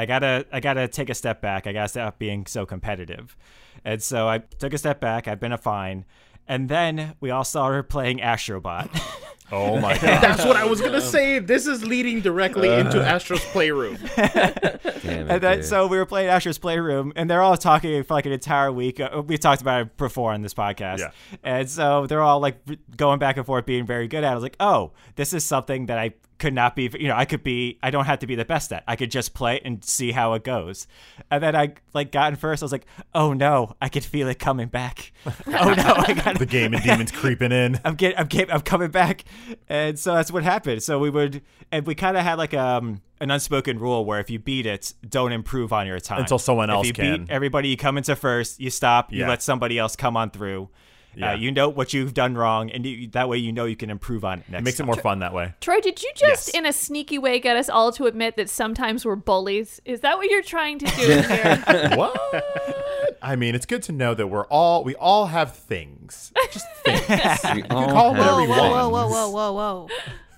I 0.00 0.06
gotta 0.06 0.46
I 0.50 0.60
gotta 0.60 0.88
take 0.88 1.10
a 1.10 1.14
step 1.14 1.42
back. 1.42 1.66
I 1.66 1.72
gotta 1.74 1.88
stop 1.88 2.18
being 2.18 2.46
so 2.46 2.64
competitive. 2.64 3.36
And 3.84 4.02
so 4.02 4.26
I 4.28 4.38
took 4.38 4.72
a 4.72 4.78
step 4.78 4.98
back. 4.98 5.28
I've 5.28 5.40
been 5.40 5.52
a 5.52 5.58
fine. 5.58 6.06
And 6.48 6.70
then 6.70 7.14
we 7.20 7.30
all 7.30 7.44
started 7.44 7.90
playing 7.90 8.18
Astrobot. 8.18 8.88
Oh 9.52 9.80
my 9.80 9.94
god. 9.94 10.00
That's 10.22 10.44
what 10.44 10.54
I 10.54 10.64
was 10.64 10.80
gonna 10.80 11.00
say. 11.00 11.40
This 11.40 11.66
is 11.66 11.84
leading 11.84 12.20
directly 12.20 12.68
into 12.72 13.04
Astro's 13.04 13.44
Playroom. 13.46 13.98
Damn 14.16 14.30
it, 14.36 14.80
And 15.04 15.40
then, 15.42 15.56
dude. 15.56 15.64
so 15.64 15.88
we 15.88 15.96
were 15.96 16.06
playing 16.06 16.28
Astro's 16.28 16.58
Playroom, 16.58 17.12
and 17.16 17.28
they're 17.28 17.42
all 17.42 17.56
talking 17.56 18.02
for 18.04 18.14
like 18.14 18.26
an 18.26 18.32
entire 18.32 18.70
week. 18.70 19.00
Uh, 19.00 19.22
we 19.26 19.36
talked 19.38 19.60
about 19.60 19.80
it 19.82 19.96
before 19.96 20.32
on 20.32 20.42
this 20.42 20.54
podcast. 20.54 20.98
Yeah. 21.00 21.10
And 21.42 21.68
so 21.68 22.06
they're 22.06 22.22
all 22.22 22.38
like 22.38 22.58
going 22.96 23.18
back 23.18 23.38
and 23.38 23.44
forth, 23.46 23.66
being 23.66 23.86
very 23.86 24.06
good 24.06 24.22
at 24.22 24.28
it. 24.28 24.30
I 24.30 24.34
was 24.34 24.44
like, 24.44 24.56
oh, 24.60 24.92
this 25.16 25.32
is 25.32 25.44
something 25.44 25.86
that 25.86 25.98
I 25.98 26.12
could 26.40 26.54
not 26.54 26.74
be, 26.74 26.90
you 26.98 27.06
know, 27.06 27.14
I 27.14 27.26
could 27.26 27.44
be, 27.44 27.78
I 27.82 27.90
don't 27.90 28.06
have 28.06 28.18
to 28.20 28.26
be 28.26 28.34
the 28.34 28.44
best 28.44 28.72
at. 28.72 28.82
I 28.88 28.96
could 28.96 29.10
just 29.10 29.34
play 29.34 29.60
and 29.64 29.84
see 29.84 30.10
how 30.10 30.32
it 30.32 30.42
goes. 30.42 30.88
And 31.30 31.42
then 31.42 31.54
I 31.54 31.74
like 31.92 32.10
got 32.10 32.32
in 32.32 32.36
first. 32.36 32.62
I 32.62 32.64
was 32.64 32.72
like, 32.72 32.86
oh 33.14 33.32
no, 33.32 33.76
I 33.80 33.88
could 33.88 34.02
feel 34.02 34.26
it 34.26 34.38
coming 34.40 34.68
back. 34.68 35.12
oh 35.26 35.30
no, 35.74 35.94
I 35.96 36.14
got 36.14 36.38
the 36.38 36.46
game 36.46 36.74
and 36.74 36.82
demons 36.82 37.12
creeping 37.12 37.52
in. 37.52 37.78
I'm 37.84 37.94
getting, 37.94 38.18
I'm 38.18 38.26
getting, 38.26 38.52
I'm 38.52 38.62
coming 38.62 38.90
back, 38.90 39.24
and 39.68 39.98
so 39.98 40.14
that's 40.14 40.32
what 40.32 40.42
happened. 40.42 40.82
So 40.82 40.98
we 40.98 41.10
would, 41.10 41.42
and 41.70 41.86
we 41.86 41.94
kind 41.94 42.16
of 42.16 42.24
had 42.24 42.38
like 42.38 42.54
um 42.54 43.02
an 43.20 43.30
unspoken 43.30 43.78
rule 43.78 44.04
where 44.04 44.18
if 44.18 44.30
you 44.30 44.38
beat 44.38 44.66
it, 44.66 44.94
don't 45.06 45.32
improve 45.32 45.72
on 45.72 45.86
your 45.86 46.00
time 46.00 46.20
Until 46.20 46.38
someone 46.38 46.70
If 46.70 46.74
else 46.74 46.86
you 46.86 46.92
can. 46.94 47.24
Beat 47.24 47.30
everybody, 47.30 47.68
you 47.68 47.76
come 47.76 47.98
into 47.98 48.16
first, 48.16 48.58
you 48.58 48.70
stop, 48.70 49.12
you 49.12 49.26
let 49.26 49.42
somebody 49.42 49.78
else 49.78 49.94
come 49.94 50.16
on 50.16 50.30
through. 50.30 50.70
Yeah. 51.14 51.32
Uh, 51.32 51.36
you 51.36 51.50
know 51.50 51.68
what 51.68 51.92
you've 51.92 52.14
done 52.14 52.36
wrong, 52.36 52.70
and 52.70 52.86
you, 52.86 53.08
that 53.08 53.28
way 53.28 53.36
you 53.38 53.52
know 53.52 53.64
you 53.64 53.74
can 53.76 53.90
improve 53.90 54.24
on 54.24 54.38
it 54.40 54.48
next. 54.48 54.60
It 54.60 54.64
makes 54.64 54.74
it 54.76 54.82
time. 54.84 54.86
more 54.86 54.96
fun 54.96 55.18
that 55.18 55.34
way. 55.34 55.54
Troy, 55.60 55.80
did 55.80 56.02
you 56.02 56.10
just, 56.14 56.48
Yes. 56.48 56.54
in 56.56 56.66
a 56.66 56.72
sneaky 56.72 57.18
way, 57.18 57.40
get 57.40 57.56
us 57.56 57.68
all 57.68 57.90
to 57.92 58.06
admit 58.06 58.36
that 58.36 58.48
sometimes 58.48 59.04
we're 59.04 59.16
bullies? 59.16 59.80
Is 59.84 60.00
that 60.00 60.16
what 60.18 60.30
you're 60.30 60.42
trying 60.42 60.78
to 60.78 60.86
do 60.86 61.20
here? 61.22 61.62
what? 61.96 63.16
I 63.22 63.34
mean, 63.36 63.54
it's 63.54 63.66
good 63.66 63.82
to 63.84 63.92
know 63.92 64.14
that 64.14 64.28
we're 64.28 64.46
all 64.46 64.84
we 64.84 64.94
all 64.94 65.26
have 65.26 65.54
things. 65.56 66.32
Just 66.52 66.66
things. 66.84 67.00
We 67.54 67.62
all 67.64 67.88
call 67.90 68.14
have 68.14 68.18
whatever 68.18 68.36
Whoa, 68.36 68.42
you 68.42 68.48
whoa, 68.48 68.70
want. 68.70 68.92
whoa, 68.92 69.08
whoa, 69.08 69.28
whoa, 69.30 69.52
whoa, 69.52 69.52
whoa. 69.52 69.88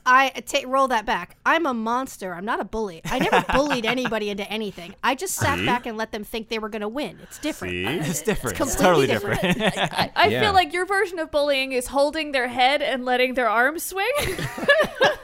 I 0.04 0.30
take 0.46 0.66
roll 0.66 0.88
that 0.88 1.06
back. 1.06 1.36
I'm 1.46 1.64
a 1.64 1.72
monster. 1.74 2.34
I'm 2.34 2.44
not 2.44 2.60
a 2.60 2.64
bully. 2.64 3.02
I 3.04 3.18
never 3.20 3.44
bullied 3.52 3.86
anybody 3.86 4.30
into 4.30 4.48
anything. 4.50 4.94
I 5.02 5.14
just 5.14 5.34
sat 5.36 5.58
See? 5.58 5.66
back 5.66 5.86
and 5.86 5.96
let 5.96 6.10
them 6.12 6.24
think 6.24 6.48
they 6.48 6.58
were 6.58 6.68
going 6.68 6.82
to 6.82 6.88
win. 6.88 7.18
It's 7.22 7.38
different. 7.38 7.72
See? 7.72 7.84
It's 8.10 8.22
different. 8.22 8.60
It's, 8.60 8.74
completely 8.76 9.06
totally 9.06 9.38
different. 9.38 9.72
I, 9.78 10.10
I 10.16 10.26
Yeah. 10.28 10.40
feel 10.40 10.52
like 10.52 10.72
your 10.72 10.86
version 10.86 11.18
of 11.20 11.30
bullying 11.30 11.72
is 11.72 11.86
holding 11.86 12.32
their 12.32 12.48
head 12.48 12.82
and 12.82 13.04
letting 13.04 13.34
their 13.34 13.48
arms 13.48 13.84
swing. 13.84 14.10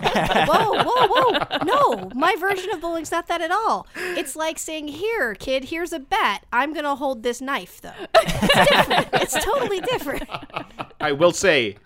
whoa, 0.01 0.83
whoa, 0.85 1.09
whoa. 1.09 1.59
No, 1.65 2.11
my 2.15 2.37
version 2.37 2.71
of 2.73 2.81
bullying's 2.81 3.11
not 3.11 3.27
that 3.27 3.41
at 3.41 3.51
all. 3.51 3.87
It's 3.97 4.37
like 4.37 4.59
saying, 4.59 4.89
here, 4.89 5.35
kid, 5.35 5.65
here's 5.65 5.93
a 5.93 5.99
bat. 5.99 6.45
I'm 6.53 6.73
going 6.73 6.85
to 6.85 6.95
hold 6.95 7.23
this 7.23 7.41
knife, 7.41 7.81
though. 7.81 7.91
It's 8.15 8.69
different. 8.71 9.09
It's 9.15 9.45
totally 9.45 9.81
different. 9.81 10.29
I 11.01 11.13
will 11.13 11.33
say, 11.33 11.77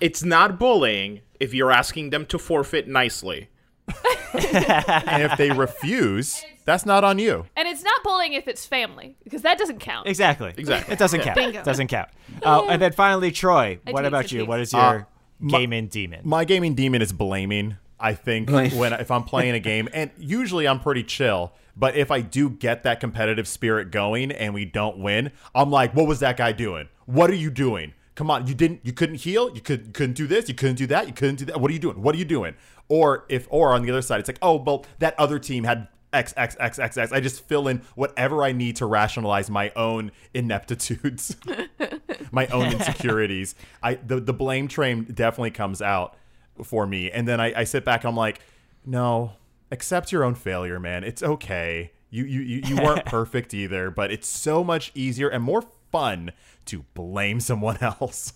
it's 0.00 0.22
not 0.24 0.58
bullying 0.58 1.20
if 1.42 1.52
you're 1.54 1.70
asking 1.72 2.10
them 2.10 2.24
to 2.26 2.38
forfeit 2.38 2.86
nicely. 2.88 3.48
and 4.34 5.22
if 5.22 5.36
they 5.36 5.50
refuse, 5.50 6.44
that's 6.64 6.86
not 6.86 7.04
on 7.04 7.18
you. 7.18 7.46
and 7.56 7.68
it's 7.68 7.82
not 7.82 8.02
bullying 8.02 8.32
if 8.32 8.48
it's 8.48 8.64
family, 8.64 9.16
because 9.24 9.42
that 9.42 9.58
doesn't 9.58 9.80
count. 9.80 10.06
exactly. 10.06 10.54
Exactly. 10.56 10.92
It 10.94 10.98
doesn't 10.98 11.20
count. 11.20 11.36
Bingo. 11.36 11.62
Doesn't 11.62 11.88
count. 11.88 12.08
Uh, 12.42 12.64
and 12.70 12.80
then 12.80 12.92
finally, 12.92 13.30
Troy. 13.30 13.78
I 13.86 13.90
What 13.92 14.06
about 14.06 14.32
you? 14.32 14.38
jinxed 14.38 14.48
What 14.48 14.58
it. 14.58 14.62
is 14.62 14.72
your 14.72 14.82
Uh, 14.82 15.04
my- 15.38 15.58
gaming 15.58 15.86
demon? 15.88 16.20
My 16.24 16.44
gaming 16.44 16.74
demon 16.74 17.02
is 17.02 17.12
blaming. 17.12 17.76
I 18.00 18.14
think 18.14 18.50
when 18.50 18.92
if 18.94 19.10
I'm 19.12 19.22
playing 19.24 19.54
a 19.54 19.60
game, 19.60 19.88
and 19.92 20.10
usually 20.18 20.66
I'm 20.66 20.80
pretty 20.80 21.04
chill. 21.04 21.52
But 21.76 21.94
if 21.94 22.10
I 22.10 22.20
do 22.20 22.50
get 22.50 22.82
that 22.84 22.98
competitive 23.00 23.46
spirit 23.46 23.90
going 23.92 24.32
and 24.32 24.54
we 24.54 24.64
don't 24.64 24.98
win, 24.98 25.30
I'm 25.54 25.70
like, 25.70 25.94
"What 25.94 26.06
was 26.08 26.18
that 26.20 26.36
guy 26.36 26.50
doing? 26.52 26.88
What 27.06 27.30
are 27.30 27.34
you 27.34 27.50
doing? 27.50 27.92
Come 28.14 28.30
on, 28.30 28.46
you 28.46 28.54
didn't, 28.54 28.80
you 28.82 28.92
couldn't 28.92 29.16
heal, 29.16 29.54
you 29.54 29.60
could, 29.60 29.94
couldn't 29.94 30.14
do 30.14 30.26
this, 30.26 30.48
you 30.48 30.54
couldn't 30.54 30.76
do 30.76 30.86
that, 30.88 31.06
you 31.06 31.14
couldn't 31.14 31.36
do 31.36 31.44
that. 31.46 31.60
What 31.60 31.70
are 31.70 31.74
you 31.74 31.80
doing? 31.80 32.02
What 32.02 32.14
are 32.14 32.18
you 32.18 32.24
doing?" 32.24 32.54
Or 32.88 33.24
if, 33.28 33.46
or 33.50 33.72
on 33.72 33.82
the 33.82 33.90
other 33.90 34.02
side, 34.02 34.20
it's 34.20 34.28
like, 34.28 34.38
"Oh, 34.42 34.56
well, 34.56 34.84
that 34.98 35.18
other 35.18 35.38
team 35.38 35.64
had 35.64 35.88
X, 36.12 36.34
X, 36.36 36.56
X, 36.60 36.78
X, 36.78 36.98
X." 36.98 37.10
I 37.12 37.20
just 37.20 37.46
fill 37.46 37.68
in 37.68 37.82
whatever 37.94 38.42
I 38.42 38.52
need 38.52 38.76
to 38.76 38.86
rationalize 38.86 39.48
my 39.48 39.72
own 39.76 40.12
ineptitudes. 40.34 41.36
my 42.32 42.46
own 42.48 42.72
insecurities. 42.72 43.54
I 43.82 43.94
the 43.94 44.20
the 44.20 44.32
blame 44.32 44.68
train 44.68 45.04
definitely 45.04 45.52
comes 45.52 45.80
out 45.80 46.16
for 46.62 46.86
me, 46.86 47.10
and 47.10 47.26
then 47.26 47.40
I, 47.40 47.60
I 47.60 47.64
sit 47.64 47.84
back 47.84 48.02
and 48.04 48.10
I'm 48.10 48.16
like, 48.16 48.40
no, 48.84 49.32
accept 49.70 50.12
your 50.12 50.24
own 50.24 50.34
failure, 50.34 50.80
man. 50.80 51.04
It's 51.04 51.22
okay. 51.22 51.92
You 52.10 52.24
you 52.24 52.40
you, 52.40 52.62
you 52.66 52.76
weren't 52.76 53.04
perfect 53.06 53.54
either, 53.54 53.90
but 53.90 54.10
it's 54.10 54.28
so 54.28 54.62
much 54.64 54.92
easier 54.94 55.28
and 55.28 55.42
more 55.42 55.64
fun 55.90 56.32
to 56.66 56.84
blame 56.94 57.40
someone 57.40 57.78
else. 57.80 58.32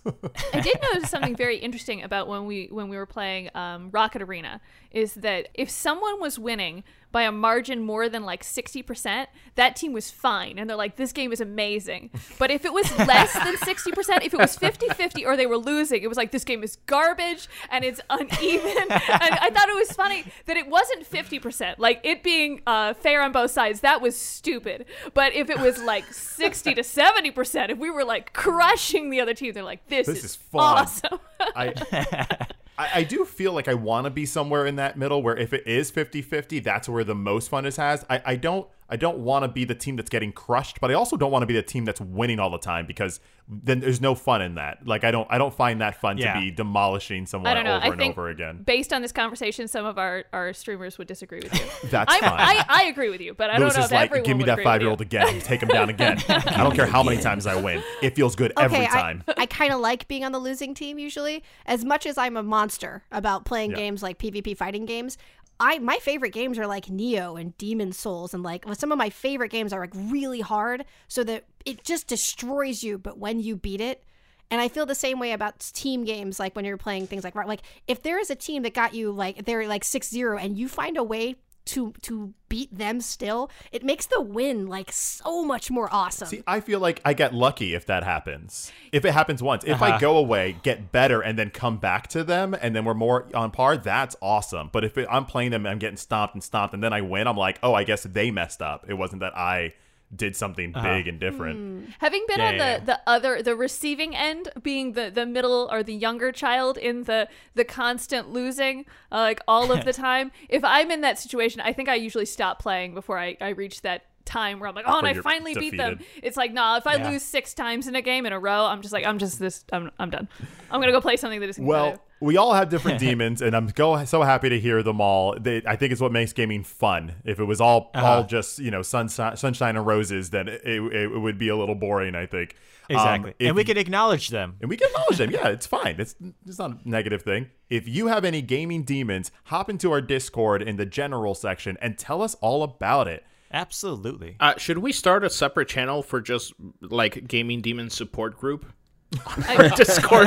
I 0.53 0.61
did 0.61 0.79
notice 0.93 1.11
something 1.11 1.37
very 1.37 1.59
interesting 1.59 2.03
about 2.03 2.29
when 2.29 2.47
we 2.47 2.69
when 2.71 2.89
we 2.89 2.97
were 2.97 3.07
playing 3.07 3.51
um, 3.55 3.91
Rocket 3.91 4.23
Arena 4.23 4.61
is 4.91 5.15
that 5.15 5.49
if 5.55 5.71
someone 5.71 6.21
was 6.21 6.39
winning 6.39 6.85
by 7.13 7.23
a 7.23 7.33
margin 7.33 7.83
more 7.83 8.09
than 8.09 8.25
like 8.25 8.43
60%, 8.43 9.27
that 9.55 9.77
team 9.77 9.93
was 9.93 10.11
fine. 10.11 10.59
And 10.59 10.69
they're 10.69 10.77
like, 10.77 10.97
this 10.97 11.13
game 11.13 11.33
is 11.33 11.41
amazing. 11.41 12.11
But 12.39 12.51
if 12.51 12.65
it 12.65 12.73
was 12.73 12.91
less 13.07 13.33
than 13.33 13.57
60%, 13.57 14.25
if 14.25 14.35
it 14.35 14.39
was 14.39 14.57
50 14.57 14.89
50 14.89 15.25
or 15.25 15.37
they 15.37 15.47
were 15.47 15.57
losing, 15.57 16.03
it 16.03 16.09
was 16.09 16.17
like, 16.17 16.31
this 16.31 16.45
game 16.45 16.63
is 16.63 16.77
garbage 16.87 17.49
and 17.71 17.85
it's 17.85 18.01
uneven. 18.11 18.77
and 18.91 18.91
I 18.91 19.51
thought 19.53 19.69
it 19.69 19.77
was 19.77 19.93
funny 19.93 20.25
that 20.47 20.57
it 20.57 20.69
wasn't 20.69 21.09
50%. 21.09 21.77
Like 21.79 22.01
it 22.03 22.23
being 22.23 22.61
uh, 22.67 22.95
fair 22.95 23.23
on 23.23 23.33
both 23.33 23.51
sides, 23.51 23.81
that 23.81 24.01
was 24.01 24.17
stupid. 24.17 24.87
But 25.15 25.35
if 25.35 25.49
it 25.51 25.59
was 25.59 25.83
like 25.83 26.13
60 26.13 26.75
to 26.75 26.83
70%, 26.83 27.71
if 27.71 27.79
we 27.79 27.91
were 27.91 28.05
like 28.05 28.33
crushing 28.33 29.11
the 29.11 29.21
other 29.21 29.35
team, 29.35 29.53
they're 29.53 29.63
like, 29.63 29.87
this, 29.89 30.07
This 30.07 30.19
is, 30.19 30.25
is 30.25 30.39
awesome. 30.55 31.19
I, 31.41 32.47
I 32.79 32.91
I 32.95 33.05
do 33.05 33.25
feel 33.25 33.53
like 33.53 33.69
I 33.69 33.75
want 33.75 34.05
to 34.05 34.11
be 34.11 34.27
somewhere 34.27 34.67
in 34.67 34.77
that 34.77 34.97
middle 34.97 35.23
where 35.23 35.37
if 35.37 35.53
it 35.53 35.67
is 35.67 35.91
50-50, 35.91 36.63
that's 36.63 36.89
where 36.89 37.05
the 37.05 37.15
most 37.15 37.49
fun 37.49 37.67
is 37.67 37.77
has. 37.77 38.05
I, 38.09 38.23
I 38.25 38.37
don't 38.37 38.67
I 38.89 38.97
don't 38.97 39.19
want 39.19 39.43
to 39.45 39.49
be 39.49 39.65
the 39.65 39.75
team 39.75 39.97
that's 39.97 40.11
getting 40.11 40.33
crushed, 40.33 40.81
but 40.81 40.91
I 40.91 40.95
also 40.95 41.17
don't 41.17 41.31
want 41.33 41.43
to 41.43 41.47
be 41.47 41.55
the 41.55 41.63
team 41.63 41.85
that's 41.85 42.01
winning 42.01 42.39
all 42.39 42.51
the 42.51 42.59
time 42.59 42.87
because 42.87 43.21
then 43.49 43.79
there's 43.81 44.01
no 44.01 44.15
fun 44.15 44.43
in 44.43 44.57
that. 44.57 44.87
Like 44.87 45.05
I 45.05 45.11
don't 45.11 45.27
I 45.31 45.39
don't 45.39 45.55
find 45.55 45.81
that 45.81 46.01
fun 46.01 46.19
Yeah. 46.19 46.35
to 46.35 46.41
be 46.41 46.51
demolishing 46.51 47.27
someone 47.27 47.51
I 47.51 47.55
don't 47.55 47.65
know. 47.65 47.77
over 47.77 47.85
I 47.85 47.89
and 47.89 47.99
think 47.99 48.13
over 48.19 48.29
again. 48.29 48.63
based 48.65 48.93
on 48.93 49.03
this 49.03 49.13
conversation, 49.13 49.69
some 49.69 49.85
of 49.87 49.99
our, 49.99 50.25
our 50.33 50.53
streamers 50.53 50.99
would 50.99 51.07
disagree 51.07 51.41
with 51.43 51.55
you. 51.55 51.65
That's 51.91 52.13
I'm, 52.13 52.21
fine. 52.21 52.33
I, 52.33 52.65
I 52.69 52.83
agree 52.85 53.09
with 53.11 53.21
you, 53.21 53.35
but 53.35 53.51
I 53.51 53.59
Lewis 53.59 53.75
don't 53.75 53.81
know 53.81 53.85
is 53.87 53.91
if 53.91 53.95
like, 53.95 54.11
everyone 54.11 54.27
give 54.27 54.37
me 54.37 54.43
would 54.45 54.49
that 54.59 54.65
five 54.65 54.81
year 54.81 54.91
old 54.91 55.01
again. 55.01 55.41
Take 55.41 55.63
him 55.63 55.69
down 55.69 55.91
again. 55.91 56.19
I 56.29 56.63
don't 56.63 56.75
care 56.75 56.87
how 56.87 57.03
many 57.03 57.21
times 57.21 57.47
I 57.47 57.55
win. 57.61 57.83
It 58.03 58.15
feels 58.17 58.35
good 58.37 58.53
every 58.59 58.87
time. 58.87 59.23
I, 59.29 59.35
I 59.43 59.47
kind 59.47 59.73
of 59.73 59.81
like 59.81 60.09
being 60.09 60.25
on 60.25 60.33
the 60.33 60.39
losing 60.41 60.75
team 60.75 60.99
usually. 60.99 61.45
As 61.67 61.85
much 61.85 62.05
as 62.07 62.19
I'm 62.19 62.37
a 62.37 62.43
monster 62.43 63.05
about 63.13 63.45
playing 63.45 63.71
Yeah. 63.73 63.77
games 63.77 64.03
like 64.03 64.19
PvP 64.19 64.57
fighting 64.57 64.87
games, 64.87 65.19
I 65.59 65.79
my 65.79 65.97
favorite 65.97 66.33
games 66.33 66.59
are 66.59 66.67
like 66.67 66.87
Nioh 66.87 67.41
and 67.41 67.57
Demon 67.59 67.93
Souls, 67.93 68.35
and 68.35 68.43
like 68.43 68.65
well, 68.67 68.75
some 68.75 68.93
of 68.93 68.99
my 68.99 69.11
favorite 69.11 69.51
games 69.51 69.73
are 69.73 69.81
like 69.81 69.95
really 69.95 70.41
hard, 70.41 70.85
so 71.09 71.25
that 71.25 71.45
it 71.65 71.85
just 71.85 72.07
destroys 72.07 72.83
you. 72.83 72.99
But 72.99 73.19
when 73.19 73.41
you 73.41 73.57
beat 73.57 73.81
it. 73.81 74.03
And 74.49 74.61
I 74.61 74.69
feel 74.69 74.87
the 74.87 74.95
same 74.95 75.19
way 75.19 75.33
about 75.33 75.59
team 75.59 76.05
games, 76.05 76.39
like 76.39 76.55
when 76.55 76.65
you're 76.65 76.77
playing 76.77 77.09
things 77.09 77.25
like 77.25 77.35
like 77.35 77.63
if 77.89 78.05
there 78.05 78.21
is 78.21 78.31
a 78.31 78.37
team 78.37 78.63
that 78.63 78.75
got 78.75 78.95
you 78.95 79.11
like 79.11 79.45
they're 79.45 79.67
like 79.67 79.83
6-0 79.83 80.41
and 80.41 80.57
you 80.57 80.69
find 80.69 80.97
a 80.97 81.03
way 81.03 81.35
to 81.67 81.93
to 82.03 82.33
beat 82.49 82.77
them 82.77 83.01
still, 83.01 83.51
it 83.73 83.85
makes 83.85 84.07
the 84.07 84.21
win 84.21 84.67
like 84.67 84.91
so 84.93 85.45
much 85.45 85.71
more 85.71 85.89
awesome. 85.93 86.29
See, 86.29 86.43
I 86.47 86.61
feel 86.61 86.81
like 86.81 87.01
I 87.05 87.13
get 87.13 87.35
lucky 87.35 87.75
if 87.75 87.87
that 87.87 88.05
happens. 88.05 88.73
If 88.93 89.05
it 89.05 89.13
happens 89.13 89.43
once, 89.43 89.65
if 89.65 89.83
I 89.83 89.91
uh-huh. 89.91 89.99
go 89.99 90.17
away, 90.17 90.57
get 90.63 90.93
better, 90.93 91.21
and 91.21 91.39
then 91.39 91.51
come 91.51 91.79
back 91.79 92.07
to 92.09 92.25
them, 92.25 92.57
and 92.61 92.75
then 92.75 92.85
we're 92.85 92.95
more 92.95 93.27
on 93.35 93.51
par, 93.51 93.77
that's 93.77 94.17
awesome. 94.23 94.71
But 94.73 94.85
if 94.85 94.97
it, 94.97 95.07
I'm 95.11 95.27
playing 95.27 95.51
them 95.51 95.67
and 95.67 95.73
I'm 95.73 95.79
getting 95.79 95.97
stomped 95.97 96.35
and 96.35 96.43
stomped, 96.43 96.73
and 96.75 96.83
then 96.83 96.93
I 96.93 97.01
win, 97.01 97.27
I'm 97.27 97.37
like, 97.37 97.59
oh, 97.63 97.75
I 97.75 97.85
guess 97.85 98.05
they 98.05 98.31
messed 98.31 98.63
up. 98.63 98.87
It 98.89 98.95
wasn't 98.95 99.21
that 99.21 99.37
I 99.37 99.75
did 100.15 100.37
something 100.37 100.73
big 100.73 101.09
and 101.09 101.19
different. 101.19 101.91
Having 102.01 102.25
been 102.29 102.41
Yeah, 102.41 102.47
on 102.49 102.57
the, 102.59 102.65
yeah, 102.65 102.77
yeah. 102.79 102.85
the 102.85 103.01
other 103.07 103.43
the 103.43 103.57
receiving 103.57 104.15
end, 104.15 104.49
being 104.63 104.93
the, 104.93 105.11
the 105.11 105.27
middle 105.27 105.69
or 105.71 105.83
the 105.83 105.95
younger 105.95 106.33
child 106.33 106.79
in 106.79 107.05
the 107.05 107.29
the 107.55 107.65
constant 107.65 108.31
losing, 108.31 108.85
uh, 109.11 109.17
like 109.19 109.41
all 109.49 109.73
of 109.73 109.85
the 109.85 109.93
time. 109.93 110.31
If 110.49 110.63
I'm 110.65 110.91
in 110.91 111.01
that 111.01 111.19
situation, 111.19 111.61
I 111.61 111.73
think 111.73 111.89
I 111.89 111.95
usually 111.97 112.27
stop 112.27 112.61
playing 112.61 112.95
before 112.95 113.19
I, 113.19 113.37
I 113.41 113.51
reach 113.51 113.83
that 113.83 114.07
time 114.25 114.59
where 114.59 114.69
I'm 114.69 114.75
like, 114.75 114.85
oh, 114.89 114.99
and 114.99 115.07
I 115.07 115.13
you're 115.13 115.23
finally 115.23 115.55
beat 115.55 115.77
them. 115.77 115.99
It's 116.23 116.37
like, 116.37 116.53
nah, 116.53 116.77
if 116.77 116.87
I 116.87 116.97
Yeah. 116.97 117.11
lose 117.11 117.23
six 117.23 117.55
times 117.55 117.87
in 117.87 117.95
a 117.97 118.03
game 118.03 118.27
in 118.27 118.33
a 118.33 118.39
row, 118.41 118.65
I'm 118.67 118.83
just 118.83 118.93
like, 118.93 119.05
I'm 119.07 119.19
just 119.19 119.39
this, 119.39 119.65
I'm, 119.73 119.91
I'm 119.99 120.11
done. 120.11 120.29
I'm 120.71 120.81
gonna 120.81 120.93
go 120.93 121.01
play 121.01 121.17
something 121.17 121.41
that 121.41 121.49
isn't 121.49 121.65
Well, 121.65 121.85
competitive. 121.93 122.06
We 122.21 122.37
all 122.37 122.55
have 122.55 122.69
different 122.69 122.99
demons, 123.09 123.43
and 123.43 123.55
I'm 123.57 123.67
go 123.69 124.05
so 124.05 124.23
happy 124.23 124.49
to 124.49 124.59
hear 124.61 124.83
them 124.83 125.01
all. 125.01 125.35
They, 125.39 125.63
I 125.67 125.77
think 125.77 125.93
it's 125.93 126.01
what 126.01 126.13
makes 126.13 126.33
gaming 126.33 126.65
fun. 126.65 127.15
If 127.25 127.39
it 127.41 127.45
was 127.45 127.61
all 127.61 127.91
all 127.95 128.25
just 128.25 128.59
you 128.59 128.71
know 128.71 128.83
sunshine, 128.83 129.37
sunshine 129.37 129.77
and 129.77 129.87
roses, 129.87 130.31
then 130.31 130.49
it, 130.49 130.61
it, 130.65 130.93
it 131.13 131.19
would 131.19 131.39
be 131.39 131.49
a 131.49 131.57
little 131.57 131.75
boring. 131.75 132.15
I 132.15 132.27
think 132.27 132.57
Um, 132.91 132.97
Exactly. 132.97 133.35
if 133.39 133.47
and 133.49 133.57
we 133.57 133.63
you- 133.63 133.67
can 133.67 133.77
acknowledge 133.79 134.29
them. 134.31 134.57
and 134.61 134.71
we 134.71 134.77
can 134.77 134.89
acknowledge 134.89 135.19
them. 135.19 135.31
Yeah, 135.31 135.49
it's 135.49 135.67
fine. 135.67 135.97
It's 135.99 136.15
it's 136.47 136.59
not 136.59 136.71
a 136.71 136.79
negative 136.89 137.23
thing. 137.23 137.51
If 137.69 137.89
you 137.89 138.07
have 138.07 138.25
any 138.25 138.43
gaming 138.43 138.85
demons, 138.85 139.31
hop 139.45 139.69
into 139.69 139.91
our 139.93 140.01
Discord 140.01 140.63
in 140.63 140.77
the 140.77 140.87
general 140.87 141.35
section 141.35 141.77
and 141.83 141.99
tell 141.99 142.23
us 142.23 142.35
all 142.37 142.63
about 142.63 143.09
it. 143.09 143.25
Absolutely. 143.53 144.37
Uh, 144.41 144.55
should 144.57 144.79
we 144.79 144.91
start 144.93 145.23
a 145.25 145.31
separate 145.31 145.69
channel 145.69 146.03
for 146.03 146.21
just 146.21 146.53
like 146.81 147.27
gaming 147.29 147.61
demon 147.61 147.91
support 147.91 148.37
group? 148.39 148.67
Discord. 149.77 150.27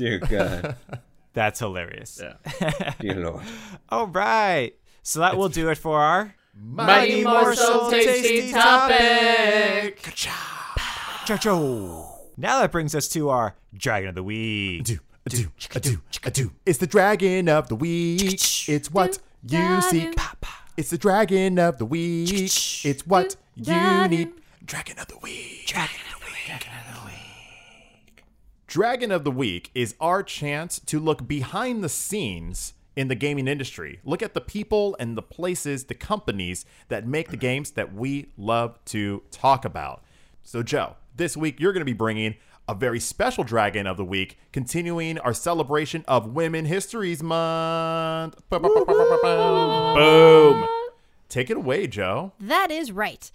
Dear 0.00 0.18
God. 0.18 0.76
That's 1.34 1.60
hilarious. 1.60 2.18
Yeah. 2.22 2.92
Dear 3.00 3.16
Lord. 3.16 3.42
All 3.90 4.06
right. 4.06 4.72
So 5.02 5.20
that 5.20 5.36
will 5.36 5.50
do 5.50 5.68
it 5.68 5.76
for 5.76 6.00
our 6.00 6.34
Mighty 6.58 7.22
morsel 7.22 7.90
tasty 7.90 8.50
topic. 8.50 10.00
Jojo. 11.26 12.06
Now 12.38 12.60
that 12.60 12.72
brings 12.72 12.94
us 12.94 13.08
to 13.08 13.28
our 13.28 13.54
Dragon 13.74 14.08
of 14.08 14.14
the 14.14 14.22
Week. 14.22 14.84
do, 14.84 14.98
a 15.26 15.28
do, 15.28 15.48
a 15.74 15.80
do, 15.80 16.00
do. 16.32 16.52
It's 16.64 16.78
the 16.78 16.86
dragon 16.86 17.50
of 17.50 17.68
the 17.68 17.76
week. 17.76 18.22
It's 18.68 18.90
what 18.90 19.18
you 19.46 19.82
seek. 19.82 20.16
It's 20.78 20.88
the 20.88 20.98
dragon 20.98 21.58
of 21.58 21.76
the 21.76 21.84
week. 21.84 22.32
It's 22.32 23.06
what 23.06 23.36
you 23.54 24.08
need. 24.08 24.32
Dragon 24.64 24.98
of 24.98 25.08
the 25.08 25.18
week. 25.18 25.66
Dragon 25.66 26.00
of 26.14 26.20
the 26.20 26.26
week. 26.26 26.46
Dragon 26.46 26.70
of 26.88 26.94
the 26.94 27.06
week. 27.06 28.24
Dragon 28.70 29.10
of 29.10 29.24
the 29.24 29.32
week 29.32 29.72
is 29.74 29.96
our 30.00 30.22
chance 30.22 30.78
to 30.86 31.00
look 31.00 31.26
behind 31.26 31.82
the 31.82 31.88
scenes 31.88 32.74
in 32.94 33.08
the 33.08 33.16
gaming 33.16 33.48
industry. 33.48 33.98
Look 34.04 34.22
at 34.22 34.32
the 34.32 34.40
people 34.40 34.96
and 35.00 35.16
the 35.16 35.22
places, 35.22 35.86
the 35.86 35.94
companies 35.94 36.64
that 36.86 37.04
make 37.04 37.30
the 37.30 37.36
games 37.36 37.72
that 37.72 37.92
we 37.92 38.30
love 38.36 38.78
to 38.84 39.24
talk 39.32 39.64
about. 39.64 40.04
So, 40.44 40.62
Joe, 40.62 40.94
this 41.16 41.36
week 41.36 41.58
you're 41.58 41.72
going 41.72 41.80
to 41.80 41.84
be 41.84 41.92
bringing 41.92 42.36
a 42.68 42.74
very 42.76 43.00
special 43.00 43.42
Dragon 43.42 43.88
of 43.88 43.96
the 43.96 44.04
Week, 44.04 44.38
continuing 44.52 45.18
our 45.18 45.34
celebration 45.34 46.04
of 46.06 46.28
Women 46.28 46.64
Histories 46.64 47.24
Month. 47.24 48.40
Boom. 48.50 48.64
Take 51.28 51.50
it 51.50 51.56
away, 51.56 51.88
Joe. 51.88 52.34
That 52.38 52.70
is 52.70 52.92
right. 52.92 53.32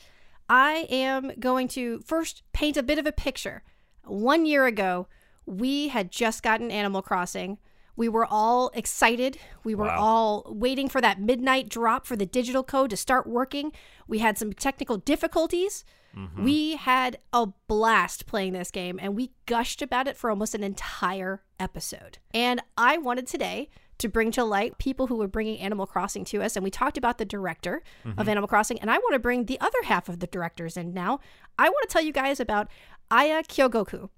I 0.47 0.87
am 0.89 1.33
going 1.41 1.67
to 1.69 1.99
first 2.05 2.43
paint 2.53 2.77
a 2.77 2.83
bit 2.83 2.97
of 2.97 3.05
a 3.05 3.11
picture. 3.11 3.63
One 4.05 4.45
year 4.45 4.65
ago, 4.65 5.07
we 5.45 5.89
had 5.89 6.11
just 6.11 6.43
gotten 6.43 6.71
Animal 6.71 7.01
Crossing. 7.01 7.57
We 7.95 8.09
were 8.09 8.25
all 8.25 8.71
excited. 8.73 9.37
We 9.63 9.73
were 9.75 9.85
Wow. 9.85 9.99
all 9.99 10.45
waiting 10.49 10.89
for 10.89 10.99
that 11.01 11.19
midnight 11.19 11.69
drop 11.69 12.05
for 12.05 12.15
the 12.15 12.25
digital 12.25 12.63
code 12.63 12.89
to 12.89 12.97
start 12.97 13.25
working. 13.25 13.71
We 14.07 14.19
had 14.19 14.37
some 14.37 14.51
technical 14.51 14.97
difficulties. 14.97 15.85
Mm-hmm. 16.15 16.43
We 16.43 16.75
had 16.75 17.19
a 17.33 17.47
blast 17.67 18.25
playing 18.25 18.53
this 18.53 18.71
game 18.71 18.99
and 19.01 19.15
we 19.15 19.31
gushed 19.45 19.81
about 19.81 20.07
it 20.07 20.17
for 20.17 20.29
almost 20.29 20.55
an 20.55 20.63
entire 20.63 21.43
episode. 21.59 22.19
And 22.33 22.61
I 22.77 22.97
wanted 22.97 23.27
today 23.27 23.69
to 23.97 24.09
bring 24.09 24.31
to 24.31 24.43
light 24.43 24.77
people 24.77 25.07
who 25.07 25.15
were 25.15 25.27
bringing 25.27 25.59
Animal 25.59 25.87
Crossing 25.87 26.25
to 26.25 26.41
us. 26.41 26.57
And 26.57 26.63
we 26.63 26.71
talked 26.71 26.97
about 26.97 27.17
the 27.17 27.25
director 27.25 27.81
of 28.03 28.11
mm-hmm. 28.11 28.29
Animal 28.29 28.47
Crossing. 28.47 28.79
And 28.79 28.91
I 28.91 28.97
want 28.97 29.13
to 29.13 29.19
bring 29.19 29.45
the 29.45 29.59
other 29.61 29.83
half 29.85 30.09
of 30.09 30.19
the 30.19 30.27
directors 30.27 30.75
in 30.75 30.93
now. 30.93 31.19
I 31.57 31.69
want 31.69 31.87
to 31.87 31.93
tell 31.93 32.01
you 32.01 32.11
guys 32.11 32.41
about 32.41 32.67
Aya 33.09 33.43
Kyogoku 33.43 34.09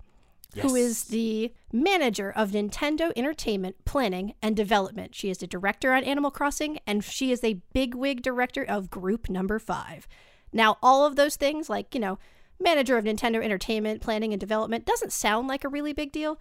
who 0.56 0.76
is 0.76 1.06
the 1.06 1.54
manager 1.72 2.32
of 2.36 2.52
Nintendo 2.52 3.12
Entertainment 3.16 3.76
Planning 3.86 4.34
and 4.42 4.56
Development. 4.56 5.14
She 5.14 5.30
is 5.30 5.38
the 5.40 5.48
director 5.48 5.94
on 5.94 6.04
Animal 6.04 6.32
Crossing, 6.32 6.80
and 6.88 7.04
she 7.04 7.32
is 7.32 7.44
a 7.44 7.62
bigwig 7.74 8.22
director 8.22 8.64
of 8.64 8.90
Group 8.90 9.30
Number 9.30 9.60
Five. 9.60 10.08
Now, 10.52 10.78
all 10.82 11.06
of 11.06 11.16
those 11.16 11.36
things, 11.36 11.70
like, 11.70 11.94
you 11.94 12.02
know, 12.02 12.18
manager 12.60 12.98
of 12.98 13.06
Nintendo 13.06 13.44
Entertainment 13.44 14.02
Planning 14.02 14.34
and 14.34 14.40
Development, 14.40 14.86
doesn't 14.86 15.12
sound 15.12 15.48
like 15.48 15.64
a 15.64 15.70
really 15.70 15.94
big 15.94 16.12
deal, 16.12 16.40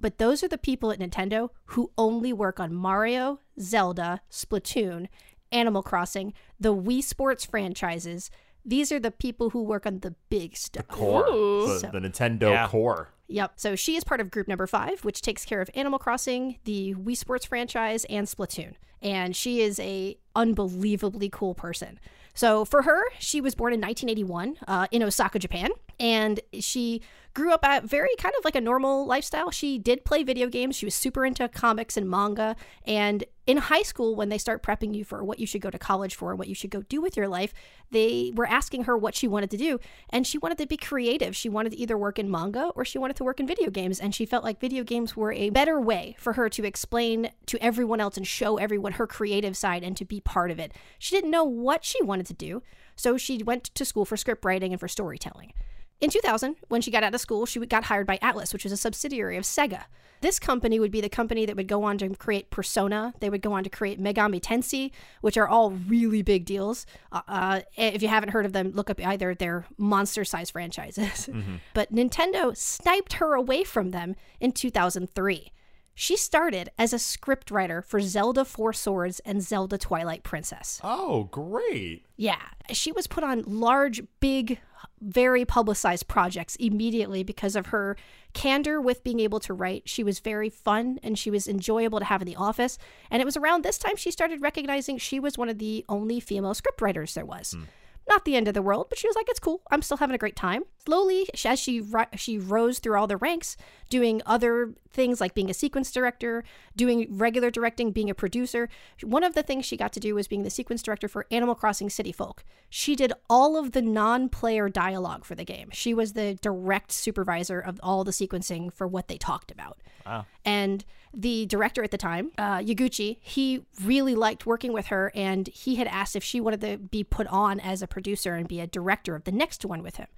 but 0.00 0.18
those 0.18 0.42
are 0.42 0.48
the 0.48 0.58
people 0.58 0.90
at 0.90 0.98
Nintendo 0.98 1.50
who 1.66 1.92
only 1.96 2.32
work 2.32 2.58
on 2.58 2.74
Mario, 2.74 3.38
Zelda, 3.60 4.22
Splatoon, 4.30 5.08
Animal 5.52 5.82
Crossing, 5.82 6.32
the 6.58 6.74
Wii 6.74 7.02
Sports 7.02 7.44
franchises. 7.44 8.30
These 8.64 8.90
are 8.90 8.98
the 8.98 9.12
people 9.12 9.50
who 9.50 9.62
work 9.62 9.86
on 9.86 10.00
the 10.00 10.16
big 10.28 10.56
stuff. 10.56 10.88
The 10.88 10.92
core. 10.92 11.28
Ooh. 11.28 11.78
The, 11.78 11.88
the 11.92 12.00
Nintendo 12.00 12.50
Yeah. 12.50 12.66
core. 12.66 13.10
Yep. 13.28 13.54
So 13.56 13.74
she 13.76 13.96
is 13.96 14.04
part 14.04 14.20
of 14.20 14.30
group 14.30 14.48
number 14.48 14.66
five, 14.66 15.04
which 15.04 15.20
takes 15.20 15.44
care 15.44 15.60
of 15.60 15.70
Animal 15.74 15.98
Crossing, 15.98 16.58
the 16.64 16.94
Wii 16.94 17.16
Sports 17.16 17.44
franchise, 17.46 18.04
and 18.06 18.26
Splatoon. 18.26 18.74
And 19.02 19.34
she 19.36 19.60
is 19.60 19.78
a 19.80 20.18
unbelievably 20.36 21.30
cool 21.30 21.54
person. 21.54 21.98
So 22.34 22.66
for 22.66 22.82
her, 22.82 23.02
she 23.18 23.40
was 23.40 23.54
born 23.54 23.72
in 23.72 23.80
1981 23.80 24.58
uh, 24.68 24.86
in 24.90 25.02
Osaka, 25.02 25.38
Japan, 25.38 25.70
and 25.98 26.38
she 26.60 27.00
grew 27.36 27.52
up 27.52 27.64
at 27.64 27.84
very 27.84 28.08
kind 28.18 28.34
of 28.38 28.44
like 28.44 28.54
a 28.54 28.60
normal 28.60 29.06
lifestyle. 29.06 29.50
She 29.50 29.78
did 29.78 30.04
play 30.04 30.22
video 30.22 30.48
games. 30.48 30.74
She 30.74 30.86
was 30.86 30.94
super 30.94 31.24
into 31.26 31.48
comics 31.48 31.96
and 31.96 32.08
manga. 32.08 32.56
And 32.86 33.24
in 33.46 33.58
high 33.58 33.82
school, 33.82 34.16
when 34.16 34.30
they 34.30 34.38
start 34.38 34.62
prepping 34.62 34.94
you 34.94 35.04
for 35.04 35.22
what 35.22 35.38
you 35.38 35.46
should 35.46 35.60
go 35.60 35.70
to 35.70 35.78
college 35.78 36.14
for 36.14 36.30
and 36.30 36.38
what 36.38 36.48
you 36.48 36.54
should 36.54 36.70
go 36.70 36.80
do 36.82 37.02
with 37.02 37.14
your 37.14 37.28
life, 37.28 37.52
they 37.90 38.32
were 38.34 38.46
asking 38.46 38.84
her 38.84 38.96
what 38.96 39.14
she 39.14 39.28
wanted 39.28 39.50
to 39.50 39.58
do. 39.58 39.78
And 40.08 40.26
she 40.26 40.38
wanted 40.38 40.56
to 40.58 40.66
be 40.66 40.78
creative. 40.78 41.36
She 41.36 41.50
wanted 41.50 41.72
to 41.72 41.78
either 41.78 41.98
work 41.98 42.18
in 42.18 42.30
manga 42.30 42.70
or 42.74 42.86
she 42.86 42.98
wanted 42.98 43.16
to 43.16 43.24
work 43.24 43.38
in 43.38 43.46
video 43.46 43.68
games. 43.68 44.00
And 44.00 44.14
she 44.14 44.24
felt 44.24 44.42
like 44.42 44.58
video 44.58 44.82
games 44.82 45.14
were 45.14 45.32
a 45.32 45.50
better 45.50 45.78
way 45.78 46.16
for 46.18 46.32
her 46.34 46.48
to 46.48 46.64
explain 46.64 47.30
to 47.46 47.62
everyone 47.62 48.00
else 48.00 48.16
and 48.16 48.26
show 48.26 48.56
everyone 48.56 48.92
her 48.92 49.06
creative 49.06 49.58
side 49.58 49.84
and 49.84 49.96
to 49.98 50.06
be 50.06 50.20
part 50.26 50.50
of 50.50 50.58
it. 50.58 50.72
She 50.98 51.16
didn't 51.16 51.30
know 51.30 51.44
what 51.44 51.84
she 51.84 52.02
wanted 52.02 52.26
to 52.26 52.34
do. 52.34 52.62
So 52.96 53.16
she 53.16 53.42
went 53.42 53.64
to 53.74 53.84
school 53.84 54.04
for 54.04 54.16
script 54.16 54.44
writing 54.44 54.72
and 54.72 54.80
for 54.80 54.88
storytelling. 54.88 55.52
In 56.00 56.10
2000, 56.10 56.56
when 56.68 56.82
she 56.82 56.90
got 56.90 57.04
out 57.04 57.14
of 57.14 57.20
school, 57.20 57.46
she 57.46 57.58
got 57.64 57.84
hired 57.84 58.06
by 58.06 58.18
Atlus, 58.18 58.52
which 58.52 58.64
was 58.64 58.72
a 58.72 58.76
subsidiary 58.76 59.38
of 59.38 59.44
Sega. 59.44 59.84
This 60.20 60.38
company 60.38 60.78
would 60.78 60.90
be 60.90 61.00
the 61.00 61.08
company 61.08 61.46
that 61.46 61.56
would 61.56 61.68
go 61.68 61.84
on 61.84 61.98
to 61.98 62.08
create 62.16 62.50
Persona. 62.50 63.14
They 63.20 63.30
would 63.30 63.42
go 63.42 63.52
on 63.52 63.64
to 63.64 63.70
create 63.70 64.00
Megami 64.00 64.40
Tensei, 64.40 64.90
which 65.20 65.36
are 65.36 65.48
all 65.48 65.70
really 65.70 66.22
big 66.22 66.44
deals. 66.44 66.86
Uh, 67.12 67.20
uh, 67.28 67.60
if 67.76 68.02
you 68.02 68.08
haven't 68.08 68.30
heard 68.30 68.46
of 68.46 68.52
them, 68.52 68.72
look 68.72 68.90
up 68.90 69.00
either 69.04 69.34
their 69.34 69.66
monster-sized 69.78 70.52
franchises. 70.52 71.28
But 71.74 71.92
Nintendo 71.92 72.56
sniped 72.56 73.14
her 73.14 73.34
away 73.34 73.64
from 73.64 73.90
them 73.90 74.16
in 74.40 74.52
2003. 74.52 75.52
She 75.98 76.18
started 76.18 76.68
as 76.76 76.92
a 76.92 76.96
scriptwriter 76.96 77.82
for 77.82 78.02
Zelda 78.02 78.44
Four 78.44 78.74
Swords 78.74 79.18
and 79.20 79.42
Zelda 79.42 79.78
Twilight 79.78 80.24
Princess. 80.24 80.78
Oh, 80.84 81.24
great. 81.24 82.04
Yeah, 82.18 82.42
she 82.70 82.92
was 82.92 83.06
put 83.06 83.24
on 83.24 83.42
large, 83.46 84.02
big, 84.20 84.60
very 85.00 85.46
publicized 85.46 86.06
projects 86.06 86.54
immediately 86.56 87.22
because 87.22 87.56
of 87.56 87.68
her 87.68 87.96
candor 88.34 88.78
with 88.78 89.04
being 89.04 89.20
able 89.20 89.40
to 89.40 89.54
write. 89.54 89.88
She 89.88 90.04
was 90.04 90.18
very 90.18 90.50
fun 90.50 91.00
and 91.02 91.18
she 91.18 91.30
was 91.30 91.48
enjoyable 91.48 91.98
to 91.98 92.04
have 92.04 92.20
in 92.20 92.28
the 92.28 92.36
office. 92.36 92.76
And 93.10 93.22
it 93.22 93.24
was 93.24 93.38
around 93.38 93.64
this 93.64 93.78
time 93.78 93.96
she 93.96 94.10
started 94.10 94.42
recognizing 94.42 94.98
she 94.98 95.18
was 95.18 95.38
one 95.38 95.48
of 95.48 95.58
the 95.58 95.82
only 95.88 96.20
female 96.20 96.54
scriptwriters 96.54 97.14
there 97.14 97.24
was. 97.24 97.52
Hmm. 97.52 97.62
Not 98.08 98.24
the 98.24 98.36
end 98.36 98.46
of 98.46 98.54
the 98.54 98.62
world, 98.62 98.86
but 98.88 98.98
she 98.98 99.08
was 99.08 99.16
like, 99.16 99.28
"It's 99.28 99.40
cool. 99.40 99.62
I'm 99.70 99.82
still 99.82 99.96
having 99.96 100.14
a 100.14 100.18
great 100.18 100.36
time." 100.36 100.62
Slowly, 100.84 101.28
as 101.44 101.58
she 101.58 101.82
she 102.14 102.38
rose 102.38 102.78
through 102.78 102.96
all 102.96 103.08
the 103.08 103.16
ranks, 103.16 103.56
doing 103.90 104.22
other 104.24 104.74
things 104.88 105.20
like 105.20 105.34
being 105.34 105.50
a 105.50 105.54
sequence 105.54 105.90
director, 105.90 106.44
doing 106.76 107.08
regular 107.10 107.50
directing, 107.50 107.90
being 107.90 108.08
a 108.08 108.14
producer. 108.14 108.68
One 109.02 109.24
of 109.24 109.34
the 109.34 109.42
things 109.42 109.64
she 109.64 109.76
got 109.76 109.92
to 109.94 110.00
do 110.00 110.14
was 110.14 110.28
being 110.28 110.44
the 110.44 110.50
sequence 110.50 110.82
director 110.82 111.08
for 111.08 111.26
Animal 111.32 111.56
Crossing 111.56 111.90
City 111.90 112.12
Folk. 112.12 112.44
She 112.70 112.94
did 112.94 113.12
all 113.28 113.56
of 113.56 113.72
the 113.72 113.82
non-player 113.82 114.68
dialogue 114.68 115.24
for 115.24 115.34
the 115.34 115.44
game. 115.44 115.70
She 115.72 115.92
was 115.92 116.12
the 116.12 116.34
direct 116.34 116.92
supervisor 116.92 117.58
of 117.58 117.80
all 117.82 118.04
the 118.04 118.12
sequencing 118.12 118.72
for 118.72 118.86
what 118.86 119.08
they 119.08 119.18
talked 119.18 119.50
about. 119.50 119.78
Wow. 120.04 120.26
And 120.44 120.84
the 121.16 121.46
director 121.46 121.82
at 121.82 121.90
the 121.90 121.98
time, 121.98 122.30
uh, 122.36 122.58
Eguchi, 122.58 123.16
he 123.20 123.64
really 123.82 124.14
liked 124.14 124.44
working 124.44 124.72
with 124.72 124.86
her, 124.88 125.10
and 125.14 125.48
he 125.48 125.76
had 125.76 125.86
asked 125.86 126.14
if 126.14 126.22
she 126.22 126.40
wanted 126.40 126.60
to 126.60 126.76
be 126.76 127.02
put 127.02 127.26
on 127.28 127.58
as 127.58 127.80
a 127.80 127.86
producer 127.86 128.34
and 128.34 128.46
be 128.46 128.60
a 128.60 128.66
director 128.66 129.14
of 129.14 129.24
the 129.24 129.32
next 129.32 129.64
one 129.64 129.82
with 129.82 129.96
him. 129.96 130.08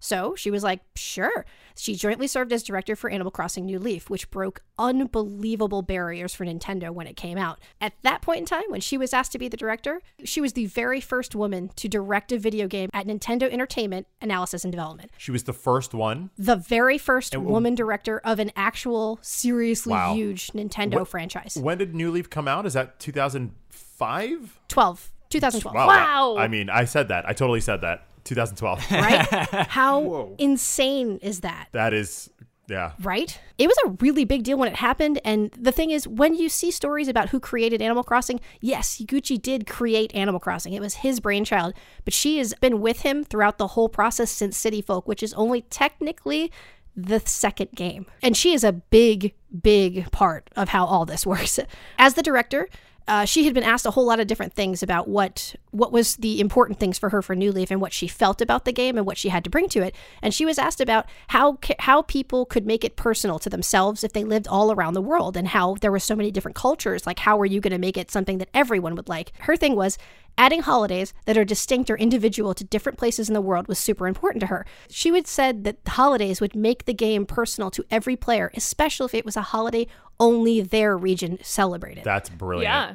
So 0.00 0.34
she 0.36 0.50
was 0.50 0.62
like, 0.62 0.80
sure. 0.94 1.44
She 1.76 1.94
jointly 1.94 2.26
served 2.26 2.52
as 2.52 2.62
director 2.62 2.96
for 2.96 3.08
Animal 3.10 3.30
Crossing 3.30 3.64
New 3.66 3.78
Leaf, 3.78 4.10
which 4.10 4.30
broke 4.30 4.62
unbelievable 4.78 5.82
barriers 5.82 6.34
for 6.34 6.44
Nintendo 6.44 6.90
when 6.90 7.06
it 7.06 7.16
came 7.16 7.38
out. 7.38 7.58
At 7.80 7.92
that 8.02 8.20
point 8.20 8.40
in 8.40 8.44
time, 8.46 8.64
when 8.68 8.80
she 8.80 8.98
was 8.98 9.12
asked 9.12 9.32
to 9.32 9.38
be 9.38 9.48
the 9.48 9.56
director, 9.56 10.00
she 10.24 10.40
was 10.40 10.54
the 10.54 10.66
very 10.66 11.00
first 11.00 11.34
woman 11.36 11.70
to 11.76 11.88
direct 11.88 12.32
a 12.32 12.38
video 12.38 12.66
game 12.66 12.90
at 12.92 13.06
Nintendo 13.06 13.50
Entertainment 13.50 14.06
Analysis 14.20 14.64
and 14.64 14.72
Development. 14.72 15.10
She 15.18 15.30
was 15.30 15.44
the 15.44 15.52
first 15.52 15.94
one. 15.94 16.30
The 16.36 16.56
very 16.56 16.98
first 16.98 17.36
woman 17.36 17.74
director 17.76 18.18
of 18.24 18.38
an 18.40 18.50
actual 18.56 19.18
seriously 19.22 19.92
Wow. 19.92 20.14
huge 20.14 20.48
Nintendo 20.48 20.94
What- 21.00 21.08
franchise. 21.08 21.56
When 21.60 21.78
did 21.78 21.94
New 21.94 22.10
Leaf 22.10 22.28
come 22.28 22.48
out? 22.48 22.66
Is 22.66 22.72
that 22.74 22.98
2005? 23.00 24.58
12, 24.68 25.12
2012. 25.30 25.74
Wow. 25.74 26.36
I 26.38 26.48
mean, 26.48 26.70
I 26.70 26.84
said 26.84 27.08
that. 27.08 27.28
I 27.28 27.32
totally 27.32 27.60
said 27.60 27.80
that. 27.82 28.04
2012. 28.24 28.86
Right? 28.90 29.26
How 29.68 30.34
insane 30.38 31.18
is 31.22 31.40
that? 31.40 31.68
that 31.72 31.92
is, 31.92 32.30
yeah. 32.68 32.92
Right? 33.00 33.38
It 33.56 33.66
was 33.66 33.76
a 33.86 33.90
really 34.00 34.24
big 34.24 34.44
deal 34.44 34.58
when 34.58 34.68
it 34.68 34.76
happened. 34.76 35.20
And 35.24 35.50
the 35.52 35.72
thing 35.72 35.90
is, 35.90 36.06
when 36.06 36.34
you 36.34 36.48
see 36.48 36.70
stories 36.70 37.08
about 37.08 37.30
who 37.30 37.40
created 37.40 37.80
Animal 37.80 38.04
Crossing, 38.04 38.40
yes, 38.60 38.98
Gucci 38.98 39.40
did 39.40 39.66
create 39.66 40.14
Animal 40.14 40.40
Crossing. 40.40 40.74
It 40.74 40.80
was 40.80 40.94
his 40.94 41.20
brainchild, 41.20 41.74
but 42.04 42.12
she 42.12 42.38
has 42.38 42.54
been 42.54 42.80
with 42.80 43.00
him 43.00 43.24
throughout 43.24 43.58
the 43.58 43.68
whole 43.68 43.88
process 43.88 44.30
since 44.30 44.56
City 44.56 44.82
Folk, 44.82 45.08
which 45.08 45.22
is 45.22 45.32
only 45.34 45.62
technically 45.62 46.52
the 46.98 47.20
second 47.20 47.70
game. 47.74 48.06
And 48.22 48.36
she 48.36 48.52
is 48.52 48.64
a 48.64 48.72
big, 48.72 49.34
big 49.62 50.10
part 50.10 50.50
of 50.56 50.70
how 50.70 50.84
all 50.84 51.06
this 51.06 51.24
works. 51.24 51.58
As 51.98 52.14
the 52.14 52.22
director, 52.22 52.68
uh, 53.06 53.24
she 53.24 53.44
had 53.44 53.54
been 53.54 53.62
asked 53.62 53.86
a 53.86 53.92
whole 53.92 54.04
lot 54.04 54.20
of 54.20 54.26
different 54.26 54.52
things 54.52 54.82
about 54.82 55.08
what 55.08 55.54
what 55.70 55.92
was 55.92 56.16
the 56.16 56.40
important 56.40 56.78
things 56.78 56.98
for 56.98 57.10
her 57.10 57.22
for 57.22 57.34
New 57.34 57.52
Leaf 57.52 57.70
and 57.70 57.80
what 57.80 57.92
she 57.92 58.08
felt 58.08 58.40
about 58.40 58.64
the 58.64 58.72
game 58.72 58.96
and 58.96 59.06
what 59.06 59.18
she 59.18 59.28
had 59.28 59.44
to 59.44 59.50
bring 59.50 59.68
to 59.70 59.82
it. 59.82 59.94
And 60.22 60.32
she 60.32 60.44
was 60.44 60.58
asked 60.58 60.80
about 60.80 61.06
how 61.28 61.58
how 61.80 62.02
people 62.02 62.46
could 62.46 62.66
make 62.66 62.84
it 62.84 62.96
personal 62.96 63.38
to 63.40 63.50
themselves 63.50 64.04
if 64.04 64.12
they 64.12 64.24
lived 64.24 64.48
all 64.48 64.72
around 64.72 64.94
the 64.94 65.02
world 65.02 65.36
and 65.36 65.48
how 65.48 65.74
there 65.80 65.92
were 65.92 65.98
so 65.98 66.16
many 66.16 66.30
different 66.30 66.56
cultures. 66.56 67.06
Like 67.06 67.20
how 67.20 67.38
are 67.40 67.46
you 67.46 67.60
going 67.60 67.72
to 67.72 67.78
make 67.78 67.96
it 67.96 68.10
something 68.10 68.38
that 68.38 68.50
everyone 68.54 68.94
would 68.94 69.08
like? 69.08 69.32
Her 69.40 69.56
thing 69.56 69.76
was 69.76 69.98
adding 70.38 70.62
holidays 70.62 71.12
that 71.26 71.36
are 71.36 71.44
distinct 71.44 71.90
or 71.90 71.96
individual 71.96 72.54
to 72.54 72.64
different 72.64 72.96
places 72.96 73.28
in 73.28 73.34
the 73.34 73.40
world 73.40 73.66
was 73.66 73.78
super 73.78 74.06
important 74.06 74.40
to 74.40 74.46
her. 74.46 74.64
She 74.88 75.10
would 75.10 75.26
said 75.26 75.64
that 75.64 75.84
the 75.84 75.90
holidays 75.90 76.40
would 76.40 76.54
make 76.54 76.84
the 76.84 76.94
game 76.94 77.26
personal 77.26 77.70
to 77.72 77.84
every 77.90 78.16
player, 78.16 78.50
especially 78.54 79.06
if 79.06 79.14
it 79.14 79.24
was 79.24 79.36
a 79.36 79.42
holiday 79.42 79.86
only 80.20 80.60
their 80.60 80.96
region 80.96 81.38
celebrated. 81.42 82.04
That's 82.04 82.30
brilliant. 82.30 82.62
Yeah. 82.72 82.94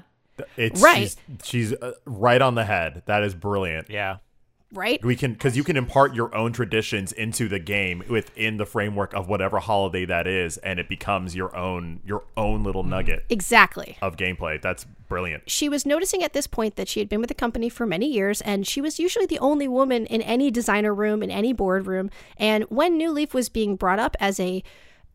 It's 0.57 0.81
Right. 0.81 0.97
She's, 0.97 1.17
she's 1.43 1.73
uh, 1.73 1.93
right 2.05 2.41
on 2.41 2.55
the 2.55 2.65
head. 2.65 3.03
That 3.05 3.23
is 3.23 3.33
brilliant. 3.35 3.89
Yeah. 3.89 4.17
right? 4.73 5.03
We 5.05 5.15
can 5.15 5.33
because 5.33 5.55
you 5.55 5.63
can 5.63 5.77
impart 5.77 6.15
your 6.15 6.33
own 6.35 6.51
traditions 6.53 7.11
into 7.11 7.47
the 7.47 7.59
game 7.59 8.03
within 8.09 8.57
the 8.57 8.65
framework 8.65 9.13
of 9.13 9.29
whatever 9.29 9.59
holiday 9.59 10.05
that 10.05 10.25
is, 10.25 10.57
and 10.57 10.79
it 10.79 10.89
becomes 10.89 11.35
your 11.35 11.55
own 11.55 11.99
your 12.03 12.23
own 12.35 12.63
little 12.63 12.83
nugget 12.83 13.25
Exactly. 13.29 13.97
of 14.01 14.17
gameplay. 14.17 14.59
That's 14.61 14.85
brilliant. 15.07 15.47
she 15.47 15.69
was 15.69 15.85
noticing 15.85 16.23
at 16.23 16.33
this 16.33 16.47
point 16.47 16.75
that 16.75 16.87
she 16.87 16.99
had 16.99 17.07
been 17.07 17.19
with 17.19 17.27
the 17.27 17.35
company 17.35 17.69
for 17.69 17.85
many 17.85 18.07
years 18.11 18.41
and 18.41 18.65
she 18.65 18.81
was 18.81 18.97
usually 18.99 19.27
the 19.27 19.37
only 19.37 19.67
woman 19.67 20.07
in 20.07 20.23
any 20.23 20.49
designer 20.49 20.91
room 20.91 21.21
in 21.21 21.29
any 21.29 21.53
boardroom 21.53 22.09
and 22.37 22.63
when 22.69 22.97
new 22.97 23.11
leaf 23.11 23.31
was 23.31 23.47
being 23.47 23.75
brought 23.75 23.99
up 23.99 24.15
as 24.19 24.39
a 24.39 24.63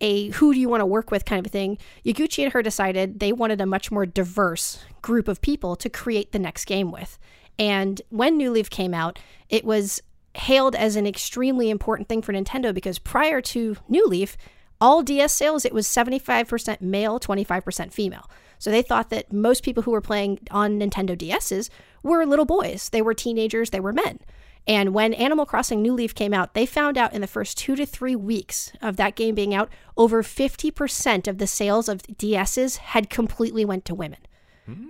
a 0.01 0.29
who 0.31 0.55
do 0.55 0.61
you 0.61 0.69
want 0.69 0.81
to 0.81 0.87
work 0.87 1.11
with 1.11 1.25
kind 1.25 1.45
of 1.45 1.53
thing 1.53 1.79
Eguchi 2.05 2.45
and 2.45 2.53
her 2.53 2.63
decided 2.63 3.21
they 3.21 3.33
wanted 3.33 3.61
a 3.61 3.67
much 3.67 3.91
more 3.91 4.07
diverse 4.07 4.85
group 5.03 5.29
of 5.29 5.41
people 5.41 5.77
to 5.77 5.89
create 5.89 6.33
the 6.33 6.39
next 6.39 6.65
game 6.67 6.91
with 6.91 7.19
and 7.59 8.03
when 8.11 8.37
new 8.37 8.51
leaf 8.51 8.71
came 8.71 8.95
out 8.95 9.19
it 9.49 9.65
was 9.65 10.01
hailed 10.35 10.77
as 10.77 10.95
an 10.95 11.07
extremely 11.07 11.69
important 11.71 12.09
thing 12.09 12.23
for 12.23 12.33
nintendo 12.33 12.73
because 12.73 12.99
prior 12.99 13.41
to 13.41 13.77
new 13.89 14.07
leaf 14.07 14.37
all 14.81 15.03
DS 15.03 15.35
sales, 15.35 15.65
it 15.65 15.75
was 15.75 15.87
75% 15.87 16.81
male, 16.81 17.19
25% 17.19 17.93
female. 17.93 18.31
So 18.59 18.71
they 18.71 18.83
thought 18.83 19.11
that 19.11 19.33
most 19.33 19.63
people 19.63 19.83
who 19.83 19.91
were 19.91 20.01
playing 20.01 20.41
on 20.51 20.79
Nintendo 20.79 21.17
DSs 21.17 21.69
were 22.03 22.27
little 22.27 22.45
boys. 22.45 22.89
They 22.89 23.03
were 23.03 23.15
teenagers, 23.15 23.71
they 23.71 23.81
were 23.81 23.93
men. 23.93 24.21
And 24.69 24.93
when 24.93 25.15
Animal 25.15 25.47
Crossing 25.47 25.81
New 25.81 25.95
Leaf 25.95 26.15
came 26.15 26.35
out, 26.35 26.53
they 26.53 26.67
found 26.67 26.99
out 26.99 27.15
in 27.15 27.23
the 27.23 27.27
first 27.27 27.57
two 27.57 27.75
to 27.75 27.87
three 27.87 28.15
weeks 28.15 28.71
of 28.83 28.97
that 28.99 29.17
game 29.17 29.35
being 29.35 29.55
out, 29.55 29.71
over 29.97 30.23
50% 30.23 31.27
of 31.27 31.39
the 31.39 31.47
sales 31.47 31.89
of 31.89 32.03
DSs 32.03 32.77
had 32.77 33.09
completely 33.09 33.65
went 33.65 33.87
to 33.87 33.95
women. 33.95 34.19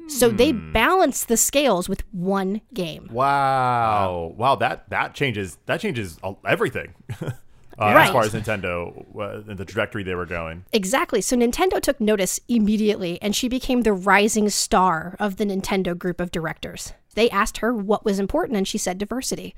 So 0.08 0.28
they 0.28 0.50
balanced 0.50 1.28
the 1.28 1.36
scales 1.36 1.88
with 1.88 2.02
one 2.12 2.62
game. 2.74 3.08
Wow, 3.12 4.34
wow 4.36 4.56
that 4.56 4.90
that 4.90 5.14
changes 5.14 5.58
that 5.66 5.80
changes 5.80 6.18
everything. 6.44 6.94
uh, 7.22 7.30
Right. 7.78 8.06
As 8.06 8.10
far 8.10 8.24
as 8.24 8.32
Nintendo 8.32 9.06
uh, 9.16 9.48
and 9.48 9.56
the 9.56 9.64
trajectory 9.64 10.02
they 10.02 10.16
were 10.16 10.26
going. 10.26 10.64
Exactly. 10.72 11.20
So 11.20 11.36
Nintendo 11.36 11.80
took 11.80 12.00
notice 12.00 12.40
immediately 12.48 13.22
and 13.22 13.36
she 13.36 13.48
became 13.48 13.82
the 13.82 13.92
rising 13.92 14.48
star 14.48 15.14
of 15.20 15.36
the 15.36 15.44
Nintendo 15.44 15.96
group 15.96 16.20
of 16.20 16.32
directors. 16.32 16.92
They 17.18 17.30
asked 17.30 17.58
her 17.58 17.74
what 17.74 18.04
was 18.04 18.20
important 18.20 18.56
and 18.56 18.68
she 18.68 18.78
said 18.78 18.96
diversity. 18.96 19.56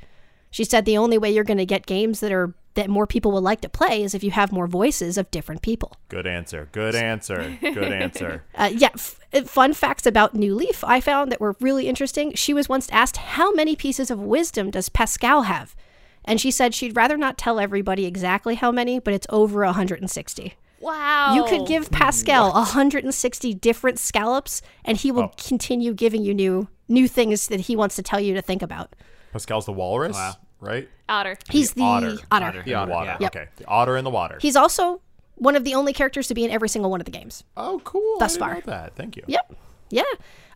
She 0.51 0.65
said 0.65 0.87
the 0.87 0.97
only 0.97 1.19
way 1.19 1.31
you're 1.31 1.45
going 1.45 1.59
to 1.59 1.67
get 1.67 1.85
games 1.85 2.21
that 2.21 2.33
are 2.33 2.55
that 2.73 2.89
more 2.89 3.07
people 3.07 3.33
would 3.33 3.43
like 3.43 3.61
to 3.61 3.69
play 3.69 4.03
is 4.03 4.15
if 4.15 4.25
you 4.25 4.31
have 4.31 4.51
more 4.51 4.67
voices 4.67 5.19
of 5.19 5.31
different 5.31 5.61
people. 5.61 5.95
Good 6.09 6.27
answer. 6.27 6.71
Good 6.73 6.95
answer. 6.95 7.59
Good 7.61 7.93
answer. 7.93 8.45
Uh, 8.55 8.71
yeah, 8.75 8.89
f- 8.95 9.21
uh, 9.35 9.43
fun 9.43 9.75
facts 9.75 10.07
about 10.07 10.35
New 10.35 10.55
Leaf 10.55 10.83
I 10.83 11.03
found 11.03 11.31
that 11.31 11.41
were 11.41 11.55
really 11.61 11.87
interesting. 11.87 12.33
She 12.35 12.55
was 12.55 12.67
once 12.67 12.89
asked, 12.93 13.19
How 13.19 13.53
many 13.53 13.77
pieces 13.77 14.11
of 14.11 14.19
wisdom 14.19 14.71
does 14.71 14.89
Pascal 14.89 15.43
have? 15.43 15.77
And 16.25 16.41
she 16.41 16.51
said 16.51 16.75
she'd 16.75 16.97
rather 16.97 17.19
not 17.19 17.37
tell 17.37 17.61
everybody 17.61 18.07
exactly 18.07 18.55
how 18.55 18.73
many, 18.73 18.99
but 18.99 19.13
it's 19.13 19.27
over 19.29 19.65
160. 19.67 20.55
Wow. 20.81 21.35
You 21.35 21.45
could 21.45 21.66
give 21.68 21.91
Pascal 21.91 22.53
160 22.53 23.55
different 23.55 23.99
scallops, 23.99 24.62
and 24.85 24.97
he 24.97 25.12
will 25.12 25.24
Oh. 25.24 25.33
continue 25.37 25.93
giving 25.95 26.24
you 26.24 26.35
new 26.35 26.68
new 26.89 27.07
things 27.07 27.47
that 27.47 27.61
he 27.61 27.76
wants 27.76 27.95
to 27.97 28.03
tell 28.03 28.18
you 28.18 28.35
to 28.35 28.43
think 28.43 28.62
about. 28.62 28.97
Pascal's 29.33 29.64
the 29.66 29.72
walrus, 29.72 30.16
Wow. 30.16 30.35
right? 30.61 30.89
Otter. 31.09 31.37
He's 31.49 31.74
the 31.74 31.83
otter. 31.83 32.16
otter. 32.33 32.47
Otter. 32.47 32.62
The 32.64 32.74
otter, 32.74 32.91
water. 32.91 33.16
yeah. 33.20 33.26
Okay. 33.28 33.47
The 33.57 33.66
otter 33.66 33.97
in 33.97 34.03
the 34.05 34.11
water. 34.11 34.39
He's 34.41 34.57
also 34.57 35.01
one 35.37 35.55
of 35.55 35.62
the 35.62 35.74
only 35.74 35.93
characters 35.93 36.26
to 36.28 36.35
be 36.35 36.45
in 36.45 36.51
every 36.51 36.68
single 36.68 36.91
one 36.91 37.01
of 37.01 37.05
the 37.05 37.12
games. 37.12 37.45
oh, 37.57 37.81
cool. 37.85 38.18
Thus 38.18 38.37
I 38.37 38.55
didn't 38.55 38.64
far. 38.64 38.74
know 38.74 38.83
that. 38.83 38.97
Thank 38.97 39.16
you. 39.16 39.22
Yep. 39.28 39.55
Yeah. 39.91 40.03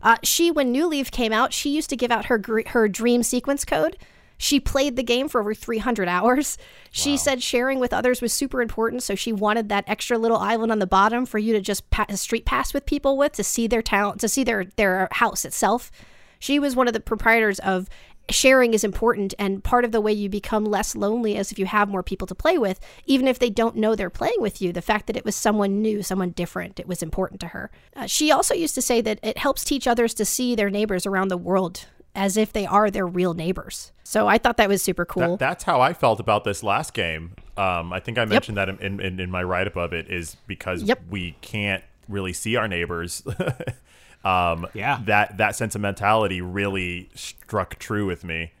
Uh, 0.03 0.17
she, 0.23 0.51
when 0.51 0.71
New 0.73 0.87
Leaf 0.87 1.09
came 1.09 1.31
out, 1.31 1.53
she 1.53 1.69
used 1.69 1.89
to 1.89 1.95
give 1.95 2.11
out 2.11 2.25
her 2.25 2.37
gr- 2.37 2.67
her 2.67 2.87
dream 2.89 3.23
sequence 3.23 3.63
code. 3.63 3.97
She 4.37 4.59
played 4.59 4.95
the 4.95 5.03
game 5.03 5.27
for 5.29 5.39
over 5.41 5.53
300 5.53 6.07
hours. 6.07 6.57
She 6.91 7.17
said 7.17 7.41
sharing 7.41 7.79
with 7.79 7.93
others 7.93 8.21
was 8.21 8.33
super 8.33 8.61
important, 8.61 9.03
so 9.03 9.15
she 9.15 9.31
wanted 9.31 9.69
that 9.69 9.85
extra 9.87 10.17
little 10.17 10.37
island 10.37 10.71
on 10.71 10.79
the 10.79 10.87
bottom 10.87 11.25
for 11.25 11.37
you 11.37 11.53
to 11.53 11.61
just 11.61 11.89
pa- 11.89 12.05
street 12.15 12.45
pass 12.45 12.73
with 12.73 12.85
people 12.85 13.17
with 13.17 13.33
to 13.33 13.43
see 13.43 13.67
their 13.67 13.81
town, 13.81 14.17
to 14.17 14.27
see 14.27 14.43
their 14.43 14.65
their 14.75 15.07
house 15.11 15.45
itself. 15.45 15.91
She 16.39 16.59
was 16.59 16.75
one 16.75 16.87
of 16.87 16.93
the 16.93 16.99
proprietors 16.99 17.59
of 17.59 17.89
sharing 18.29 18.73
is 18.73 18.83
important 18.83 19.33
and 19.37 19.63
part 19.63 19.85
of 19.85 19.91
the 19.91 20.01
way 20.01 20.11
you 20.11 20.29
become 20.29 20.65
less 20.65 20.95
lonely 20.95 21.37
is 21.37 21.51
if 21.51 21.59
you 21.59 21.65
have 21.65 21.87
more 21.87 22.01
people 22.01 22.25
to 22.25 22.33
play 22.33 22.57
with 22.57 22.79
even 23.05 23.27
if 23.27 23.37
they 23.37 23.49
don't 23.49 23.75
know 23.75 23.95
they're 23.95 24.09
playing 24.09 24.39
with 24.39 24.61
you 24.61 24.73
the 24.73 24.81
fact 24.81 25.07
that 25.07 25.15
it 25.15 25.23
was 25.23 25.35
someone 25.35 25.81
new 25.81 26.01
someone 26.01 26.31
different 26.31 26.79
it 26.79 26.87
was 26.87 27.03
important 27.03 27.39
to 27.39 27.47
her 27.47 27.69
uh, 27.95 28.07
she 28.07 28.31
also 28.31 28.53
used 28.53 28.73
to 28.73 28.81
say 28.81 28.99
that 28.99 29.19
it 29.21 29.37
helps 29.37 29.63
teach 29.63 29.87
others 29.87 30.13
to 30.13 30.25
see 30.25 30.55
their 30.55 30.71
neighbors 30.71 31.05
around 31.05 31.27
the 31.27 31.37
world 31.37 31.85
as 32.15 32.37
if 32.37 32.53
they 32.53 32.65
are 32.65 32.89
their 32.89 33.05
real 33.05 33.33
neighbors 33.33 33.91
so 34.03 34.27
i 34.27 34.37
thought 34.37 34.57
that 34.57 34.69
was 34.69 34.81
super 34.81 35.05
cool 35.05 35.37
That, 35.37 35.39
that's 35.39 35.63
how 35.63 35.81
I 35.81 35.93
felt 35.93 36.19
about 36.19 36.43
this 36.43 36.63
last 36.63 36.93
game. 36.93 37.33
Um, 37.57 37.93
I 37.93 37.99
think 37.99 38.17
I 38.17 38.25
mentioned 38.25 38.57
that 38.57 38.69
in, 38.69 38.99
in, 38.99 39.19
in 39.19 39.31
my 39.31 39.41
write 39.43 39.67
up 39.67 39.75
of 39.77 39.93
it 39.93 40.09
is 40.09 40.35
because 40.47 40.83
Yep. 40.83 41.03
we 41.09 41.35
can't 41.41 41.83
really 42.09 42.33
see 42.33 42.55
our 42.57 42.67
neighbors. 42.67 43.23
um, 44.25 44.67
Yeah. 44.73 45.01
That 45.05 45.37
that 45.37 45.55
sentimentality 45.55 46.41
really 46.41 47.09
struck 47.15 47.77
true 47.79 48.05
with 48.05 48.23
me. 48.23 48.51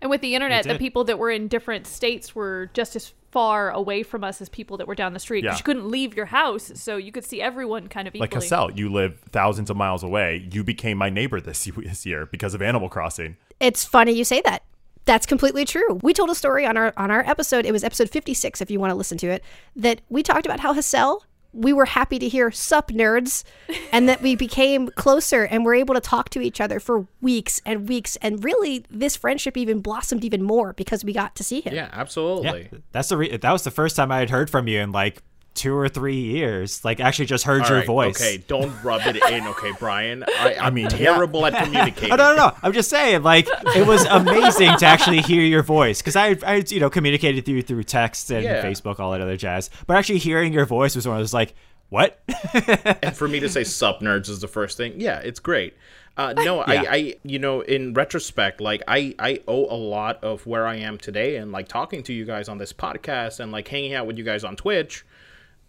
And 0.00 0.10
with 0.10 0.20
the 0.20 0.34
internet, 0.34 0.64
the 0.64 0.78
people 0.78 1.04
that 1.04 1.18
were 1.18 1.30
in 1.30 1.46
different 1.48 1.86
states 1.86 2.34
were 2.34 2.70
just 2.72 2.96
as 2.96 3.12
far 3.30 3.70
away 3.70 4.02
from 4.02 4.24
us 4.24 4.40
as 4.40 4.48
people 4.48 4.76
that 4.78 4.86
were 4.88 4.94
down 4.94 5.12
the 5.12 5.20
street. 5.20 5.44
Yeah. 5.44 5.56
You 5.56 5.62
couldn't 5.62 5.88
leave 5.88 6.16
your 6.16 6.26
house, 6.26 6.72
so 6.74 6.96
you 6.96 7.12
could 7.12 7.24
see 7.24 7.40
everyone 7.40 7.88
kind 7.88 8.08
of 8.08 8.14
equally. 8.14 8.28
Like 8.28 8.30
Cassell, 8.32 8.72
you 8.72 8.90
live 8.90 9.20
thousands 9.30 9.70
of 9.70 9.76
miles 9.76 10.02
away. 10.02 10.48
You 10.50 10.64
became 10.64 10.98
my 10.98 11.10
neighbor 11.10 11.40
this 11.40 11.64
this 11.64 12.04
year 12.06 12.26
because 12.26 12.54
of 12.54 12.62
Animal 12.62 12.88
Crossing. 12.88 13.36
it's 13.60 13.84
funny 13.84 14.12
you 14.12 14.24
say 14.24 14.40
that 14.44 14.62
that's 15.04 15.26
completely 15.26 15.64
true 15.64 15.98
we 16.02 16.12
told 16.12 16.30
a 16.30 16.34
story 16.34 16.64
on 16.66 16.76
our 16.76 16.92
on 16.96 17.10
our 17.10 17.20
episode 17.28 17.64
it 17.66 17.72
was 17.72 17.82
episode 17.84 18.08
56 18.10 18.60
if 18.60 18.70
you 18.70 18.78
want 18.78 18.90
to 18.90 18.94
listen 18.94 19.16
to 19.18 19.26
it 19.28 19.42
that 19.74 20.00
we 20.08 20.22
talked 20.22 20.46
about 20.46 20.60
how 20.60 20.72
hassel 20.72 21.24
we 21.52 21.72
were 21.72 21.84
happy 21.84 22.18
to 22.18 22.28
hear 22.28 22.50
sup 22.50 22.90
nerds 22.90 23.44
and 23.92 24.08
that 24.08 24.22
we 24.22 24.36
became 24.36 24.88
closer 24.88 25.44
and 25.44 25.64
were 25.64 25.74
able 25.74 25.94
to 25.94 26.00
talk 26.00 26.28
to 26.30 26.40
each 26.40 26.60
other 26.60 26.78
for 26.78 27.06
weeks 27.20 27.60
and 27.66 27.88
weeks 27.88 28.16
and 28.16 28.44
really 28.44 28.84
this 28.90 29.16
friendship 29.16 29.56
even 29.56 29.80
blossomed 29.80 30.24
even 30.24 30.42
more 30.42 30.72
because 30.74 31.04
we 31.04 31.12
got 31.12 31.34
to 31.34 31.44
see 31.44 31.60
him 31.60 31.74
Yeah, 31.74 31.88
absolutely. 31.92 32.68
Yeah, 32.72 32.78
that's 32.92 33.08
the 33.08 33.16
re- 33.16 33.36
that 33.36 33.52
was 33.52 33.64
the 33.64 33.70
first 33.70 33.96
time 33.96 34.12
I 34.12 34.18
had 34.18 34.30
heard 34.30 34.48
from 34.48 34.68
you 34.68 34.80
in 34.80 34.92
like 34.92 35.22
two 35.54 35.74
or 35.74 35.88
three 35.88 36.18
years. 36.20 36.84
Like 36.84 37.00
actually 37.00 37.26
just 37.26 37.44
heard 37.44 37.62
All 37.62 37.68
your 37.68 37.78
right, 37.78 37.86
voice. 37.86 38.16
Okay, 38.20 38.42
don't 38.46 38.72
rub 38.82 39.02
it 39.04 39.16
in, 39.30 39.46
okay, 39.48 39.72
Brian. 39.78 40.24
I, 40.26 40.56
I'm 40.60 40.74
mean, 40.74 40.88
terrible 40.88 41.44
at 41.46 41.64
communicating. 41.64 42.12
Oh 42.12 42.16
no, 42.16 42.34
no, 42.34 42.48
no! 42.48 42.56
I'm 42.62 42.72
just 42.72 42.88
saying, 42.90 43.22
like 43.22 43.46
it 43.76 43.86
was 43.86 44.04
amazing 44.06 44.76
to 44.78 44.86
actually 44.86 45.20
hear 45.20 45.42
your 45.42 45.62
voice 45.62 46.00
because 46.00 46.16
I, 46.16 46.36
I, 46.46 46.64
you 46.68 46.80
know, 46.80 46.90
communicated 46.90 47.44
through 47.44 47.62
through 47.62 47.82
text 47.84 48.30
and 48.30 48.44
Yeah. 48.44 48.64
Facebook, 48.64 48.98
all 49.00 49.12
that 49.12 49.20
other 49.20 49.36
jazz. 49.36 49.70
But 49.86 49.96
actually 49.96 50.18
hearing 50.18 50.52
your 50.52 50.66
voice 50.66 50.96
was 50.96 51.06
one 51.06 51.16
of 51.16 51.20
those 51.22 51.34
like, 51.34 51.54
what? 51.88 52.20
and 53.02 53.16
for 53.16 53.26
me 53.28 53.40
to 53.40 53.48
say 53.48 53.64
sup 53.64 54.00
nerds 54.00 54.28
is 54.28 54.40
the 54.40 54.46
first 54.48 54.76
thing 54.76 54.94
yeah 55.00 55.18
it's 55.18 55.40
great 55.40 55.74
uh, 56.16 56.32
no 56.34 56.58
Yeah. 56.68 56.84
I, 56.88 56.94
I 56.94 57.14
you 57.24 57.38
know 57.40 57.62
in 57.62 57.94
retrospect 57.94 58.60
like 58.60 58.80
I, 58.86 59.14
I 59.18 59.40
owe 59.48 59.64
a 59.66 59.74
lot 59.76 60.22
of 60.22 60.46
where 60.46 60.66
i 60.68 60.76
am 60.76 60.98
today 60.98 61.36
and 61.36 61.50
like 61.50 61.66
talking 61.66 62.02
to 62.04 62.12
you 62.12 62.24
guys 62.24 62.48
on 62.48 62.58
this 62.58 62.72
podcast 62.72 63.40
and 63.40 63.50
like 63.50 63.66
hanging 63.68 63.94
out 63.94 64.06
with 64.06 64.18
you 64.18 64.24
guys 64.24 64.44
on 64.44 64.54
twitch 64.54 65.04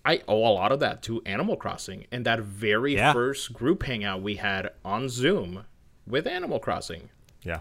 i 0.06 0.22
owe 0.28 0.38
a 0.46 0.54
lot 0.54 0.72
of 0.72 0.80
that 0.80 1.02
to 1.04 1.22
animal 1.26 1.56
crossing 1.56 2.06
and 2.12 2.26
that 2.26 2.40
very 2.40 2.96
Yeah. 2.96 3.14
first 3.14 3.54
group 3.54 3.84
hangout 3.84 4.22
we 4.22 4.36
had 4.36 4.70
on 4.84 5.10
zoom 5.10 5.66
with 6.08 6.26
animal 6.28 6.60
crossing 6.60 7.10
Yeah. 7.44 7.60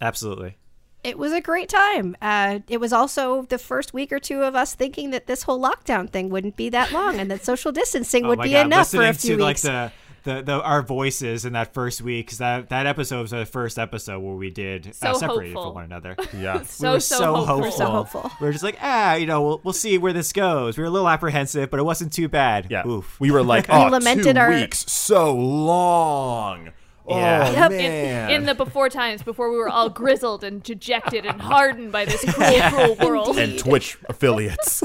Absolutely. 0.00 0.56
it 1.04 1.18
was 1.18 1.32
a 1.32 1.40
great 1.40 1.68
time 1.68 2.16
uh, 2.20 2.60
it 2.68 2.78
was 2.80 2.92
also 2.92 3.42
the 3.42 3.58
first 3.58 3.94
week 3.94 4.12
or 4.12 4.18
two 4.18 4.42
of 4.42 4.54
us 4.54 4.74
thinking 4.74 5.10
that 5.10 5.26
this 5.26 5.44
whole 5.44 5.60
lockdown 5.60 6.08
thing 6.10 6.30
wouldn't 6.30 6.56
be 6.56 6.68
that 6.70 6.92
long 6.92 7.18
and 7.18 7.30
that 7.30 7.44
social 7.44 7.72
distancing 7.72 8.24
Oh 8.24 8.28
would 8.30 8.40
be 8.42 8.50
God, 8.52 8.66
enough 8.66 8.90
for 8.90 9.02
a 9.02 9.12
few 9.12 9.36
to 9.36 9.44
weeks 9.46 9.64
like 9.64 9.72
the, 9.72 9.92
the, 10.26 10.42
the 10.42 10.60
our 10.62 10.82
voices 10.82 11.46
in 11.46 11.54
that 11.54 11.72
first 11.72 12.02
week 12.02 12.26
because 12.26 12.38
that 12.38 12.68
that 12.68 12.84
episode 12.86 13.22
was 13.22 13.30
the 13.30 13.46
first 13.46 13.78
episode 13.78 14.20
where 14.20 14.34
we 14.34 14.50
did 14.50 14.94
So 14.94 15.12
uh, 15.12 15.14
separated 15.14 15.54
hopeful. 15.54 15.70
from 15.70 15.74
one 15.74 15.84
another. 15.84 16.14
Yeah. 16.38 16.62
so 16.64 16.88
we 16.90 16.94
were 16.96 17.00
so, 17.00 17.18
so, 17.18 17.34
hopeful. 17.34 17.46
hopeful. 17.56 17.72
So 17.72 17.86
hopeful. 17.86 18.30
We 18.40 18.46
were 18.48 18.52
just 18.52 18.64
like, 18.64 18.76
ah, 18.82 19.14
you 19.14 19.26
know, 19.26 19.40
we'll, 19.42 19.60
we'll 19.64 19.72
see 19.72 19.96
where 19.96 20.12
this 20.12 20.32
goes. 20.34 20.76
We 20.76 20.82
were 20.82 20.88
a 20.88 20.90
little 20.90 21.08
apprehensive, 21.08 21.70
but 21.70 21.80
it 21.80 21.84
wasn't 21.84 22.12
too 22.12 22.28
bad. 22.28 22.66
Yeah. 22.70 22.86
Oof. 22.86 23.18
We 23.18 23.30
were 23.30 23.42
like, 23.42 23.68
We 23.68 23.74
oh, 23.74 23.86
lamented 23.88 24.34
two 24.36 24.38
our- 24.40 24.50
weeks, 24.50 24.90
so 24.92 25.34
long. 25.34 26.72
Yeah. 27.08 27.52
Yep, 27.52 27.70
man. 27.70 28.30
in, 28.30 28.36
in 28.40 28.46
the 28.46 28.54
before 28.56 28.88
times, 28.88 29.22
before 29.22 29.48
we 29.52 29.56
were 29.58 29.68
all 29.68 29.88
grizzled 29.88 30.42
and 30.42 30.60
dejected 30.60 31.24
and 31.24 31.40
hardened 31.40 31.92
by 31.92 32.04
this 32.04 32.24
cruel, 32.34 32.96
cruel 32.96 32.96
world. 33.08 33.38
and 33.38 33.56
Twitch 33.56 33.96
affiliates. 34.08 34.82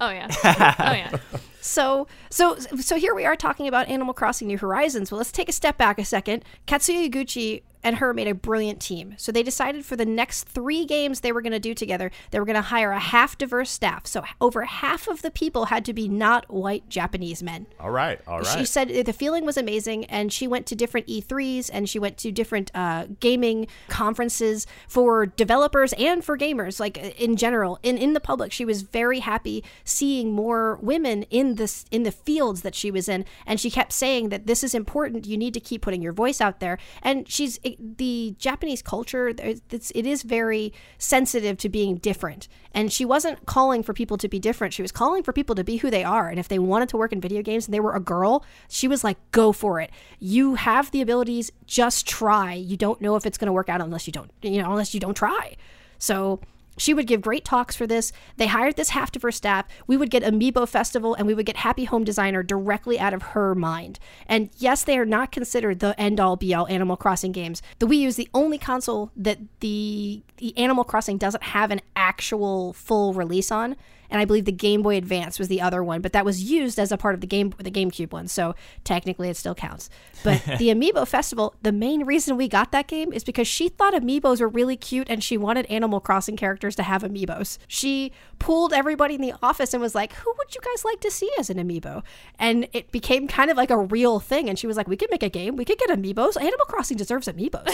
Oh 0.00 0.08
yeah, 0.08 0.28
oh 0.42 0.92
yeah. 0.92 1.18
So, 1.60 2.06
so, 2.30 2.56
so 2.58 2.96
here 2.96 3.14
we 3.14 3.24
are 3.24 3.36
talking 3.36 3.68
about 3.68 3.88
Animal 3.88 4.14
Crossing 4.14 4.48
New 4.48 4.58
Horizons. 4.58 5.10
Well, 5.10 5.18
let's 5.18 5.32
take 5.32 5.48
a 5.48 5.52
step 5.52 5.76
back 5.76 5.98
a 5.98 6.04
second. 6.04 6.44
Katsuya 6.66 7.10
Eguchi 7.10 7.62
and 7.82 7.96
her 7.96 8.12
made 8.12 8.28
a 8.28 8.34
brilliant 8.34 8.80
team. 8.80 9.14
So 9.16 9.32
they 9.32 9.42
decided 9.42 9.84
for 9.84 9.96
the 9.96 10.04
next 10.04 10.44
three 10.44 10.84
games 10.84 11.20
they 11.20 11.32
were 11.32 11.42
going 11.42 11.52
to 11.52 11.60
do 11.60 11.74
together, 11.74 12.10
they 12.30 12.38
were 12.38 12.46
going 12.46 12.56
to 12.56 12.62
hire 12.62 12.92
a 12.92 12.98
half 13.00 13.38
diverse 13.38 13.70
staff. 13.70 14.06
So 14.06 14.22
over 14.40 14.64
half 14.64 15.08
of 15.08 15.22
the 15.22 15.30
people 15.30 15.66
had 15.66 15.84
to 15.86 15.92
be 15.92 16.08
not 16.08 16.50
white 16.52 16.88
Japanese 16.88 17.42
men. 17.42 17.66
All 17.78 17.90
right, 17.90 18.20
all 18.26 18.40
right. 18.40 18.58
She 18.58 18.64
said 18.64 18.88
the 18.88 19.12
feeling 19.12 19.44
was 19.44 19.56
amazing, 19.56 20.04
and 20.06 20.32
she 20.32 20.46
went 20.46 20.66
to 20.66 20.74
different 20.74 21.06
E3s 21.06 21.70
and 21.72 21.88
she 21.88 21.98
went 21.98 22.16
to 22.18 22.32
different 22.32 22.70
uh, 22.74 23.06
gaming 23.20 23.66
conferences 23.88 24.66
for 24.88 25.26
developers 25.26 25.92
and 25.94 26.24
for 26.24 26.36
gamers, 26.36 26.80
like 26.80 26.96
in 26.96 27.36
general, 27.36 27.78
in 27.82 27.96
in 27.98 28.12
the 28.12 28.20
public. 28.20 28.52
She 28.52 28.64
was 28.64 28.82
very 28.82 29.20
happy 29.20 29.64
seeing 29.84 30.32
more 30.32 30.78
women 30.82 31.24
in 31.24 31.54
this 31.56 31.84
in 31.90 32.02
the 32.02 32.12
fields 32.12 32.62
that 32.62 32.74
she 32.74 32.90
was 32.90 33.08
in, 33.08 33.24
and 33.46 33.60
she 33.60 33.70
kept 33.70 33.92
saying 33.92 34.28
that 34.30 34.46
this 34.46 34.62
is 34.62 34.74
important. 34.74 35.26
You 35.26 35.36
need 35.36 35.54
to 35.54 35.60
keep 35.60 35.82
putting 35.82 36.02
your 36.02 36.12
voice 36.12 36.40
out 36.40 36.60
there. 36.60 36.78
And 37.02 37.28
she's 37.28 37.58
the 37.78 38.34
Japanese 38.38 38.82
culture. 38.82 39.32
It's, 39.38 39.90
it 39.94 40.06
is 40.06 40.22
very 40.22 40.72
sensitive 40.98 41.58
to 41.58 41.68
being 41.68 41.96
different, 41.96 42.48
and 42.74 42.92
she 42.92 43.04
wasn't 43.04 43.46
calling 43.46 43.82
for 43.82 43.92
people 43.92 44.16
to 44.18 44.28
be 44.28 44.38
different. 44.38 44.74
She 44.74 44.82
was 44.82 44.92
calling 44.92 45.22
for 45.22 45.32
people 45.32 45.54
to 45.54 45.64
be 45.64 45.76
who 45.76 45.90
they 45.90 46.04
are, 46.04 46.28
and 46.28 46.38
if 46.38 46.48
they 46.48 46.58
wanted 46.58 46.88
to 46.90 46.96
work 46.96 47.12
in 47.12 47.20
video 47.20 47.42
games 47.42 47.66
and 47.66 47.74
they 47.74 47.80
were 47.80 47.94
a 47.94 48.00
girl, 48.00 48.44
she 48.68 48.88
was 48.88 49.04
like, 49.04 49.18
"Go 49.32 49.52
for 49.52 49.80
it. 49.80 49.90
You 50.18 50.54
have 50.54 50.90
the 50.90 51.00
abilities. 51.00 51.50
Just 51.66 52.06
try. 52.06 52.54
You 52.54 52.76
don't 52.76 53.00
know 53.00 53.16
if 53.16 53.26
it's 53.26 53.38
going 53.38 53.46
to 53.46 53.52
work 53.52 53.68
out 53.68 53.80
unless 53.80 54.06
you 54.06 54.12
don't, 54.12 54.30
you 54.42 54.62
know, 54.62 54.70
unless 54.70 54.94
you 54.94 55.00
don't 55.00 55.16
try." 55.16 55.56
So 55.98 56.40
she 56.80 56.94
would 56.94 57.06
give 57.06 57.20
great 57.20 57.44
talks 57.44 57.76
for 57.76 57.86
this. 57.86 58.10
They 58.38 58.46
hired 58.46 58.76
this 58.76 58.90
half 58.90 59.12
diverse 59.12 59.36
staff. 59.36 59.66
We 59.86 59.98
would 59.98 60.08
get 60.10 60.22
Amiibo 60.22 60.66
Festival 60.66 61.14
and 61.14 61.26
we 61.26 61.34
would 61.34 61.44
get 61.44 61.58
Happy 61.58 61.84
Home 61.84 62.04
Designer 62.04 62.42
directly 62.42 62.98
out 62.98 63.12
of 63.12 63.20
her 63.20 63.54
mind. 63.54 63.98
And 64.26 64.48
yes, 64.56 64.82
they 64.82 64.96
are 64.96 65.04
not 65.04 65.30
considered 65.30 65.80
the 65.80 65.98
end 66.00 66.18
all 66.18 66.36
be 66.36 66.54
all 66.54 66.66
Animal 66.68 66.96
Crossing 66.96 67.32
games. 67.32 67.60
The 67.80 67.86
Wii 67.86 67.98
U 67.98 68.08
is 68.08 68.16
the 68.16 68.30
only 68.32 68.56
console 68.56 69.10
that 69.14 69.40
the, 69.60 70.22
the 70.38 70.56
Animal 70.56 70.84
Crossing 70.84 71.18
doesn't 71.18 71.42
have 71.42 71.70
an 71.70 71.82
actual 71.94 72.72
full 72.72 73.12
release 73.12 73.52
on. 73.52 73.76
And 74.10 74.20
I 74.20 74.24
believe 74.24 74.44
the 74.44 74.52
Game 74.52 74.82
Boy 74.82 74.96
Advance 74.96 75.38
was 75.38 75.48
the 75.48 75.60
other 75.60 75.82
one, 75.82 76.00
but 76.00 76.12
that 76.12 76.24
was 76.24 76.42
used 76.42 76.78
as 76.78 76.92
a 76.92 76.96
part 76.96 77.14
of 77.14 77.20
the 77.20 77.26
game 77.26 77.54
the 77.58 77.70
GameCube 77.70 78.12
one, 78.12 78.28
so 78.28 78.54
technically 78.84 79.28
it 79.28 79.36
still 79.36 79.54
counts. 79.54 79.88
But 80.24 80.42
the 80.58 80.68
Amiibo 80.68 81.06
Festival, 81.06 81.54
the 81.62 81.72
main 81.72 82.04
reason 82.04 82.36
we 82.36 82.48
got 82.48 82.72
that 82.72 82.86
game 82.86 83.12
is 83.12 83.24
because 83.24 83.46
she 83.46 83.68
thought 83.68 83.94
amiibos 83.94 84.40
were 84.40 84.48
really 84.48 84.76
cute 84.76 85.08
and 85.08 85.22
she 85.22 85.36
wanted 85.36 85.66
Animal 85.66 86.00
Crossing 86.00 86.36
characters 86.36 86.74
to 86.76 86.82
have 86.82 87.02
amiibos. 87.02 87.58
She 87.68 88.12
pulled 88.38 88.72
everybody 88.72 89.14
in 89.14 89.20
the 89.20 89.34
office 89.42 89.72
and 89.72 89.82
was 89.82 89.94
like, 89.94 90.12
"Who 90.14 90.34
would 90.38 90.54
you 90.54 90.60
guys 90.62 90.84
like 90.84 91.00
to 91.00 91.10
see 91.10 91.30
as 91.38 91.50
an 91.50 91.58
amiibo?" 91.58 92.02
And 92.38 92.68
it 92.72 92.90
became 92.90 93.28
kind 93.28 93.50
of 93.50 93.56
like 93.56 93.70
a 93.70 93.78
real 93.78 94.20
thing. 94.20 94.48
And 94.48 94.58
she 94.58 94.66
was 94.66 94.76
like, 94.76 94.88
"We 94.88 94.96
could 94.96 95.10
make 95.10 95.22
a 95.22 95.28
game. 95.28 95.56
We 95.56 95.64
could 95.64 95.78
get 95.78 95.90
amiibos. 95.90 96.36
Animal 96.36 96.66
Crossing 96.66 96.96
deserves 96.96 97.28
amiibos, 97.28 97.72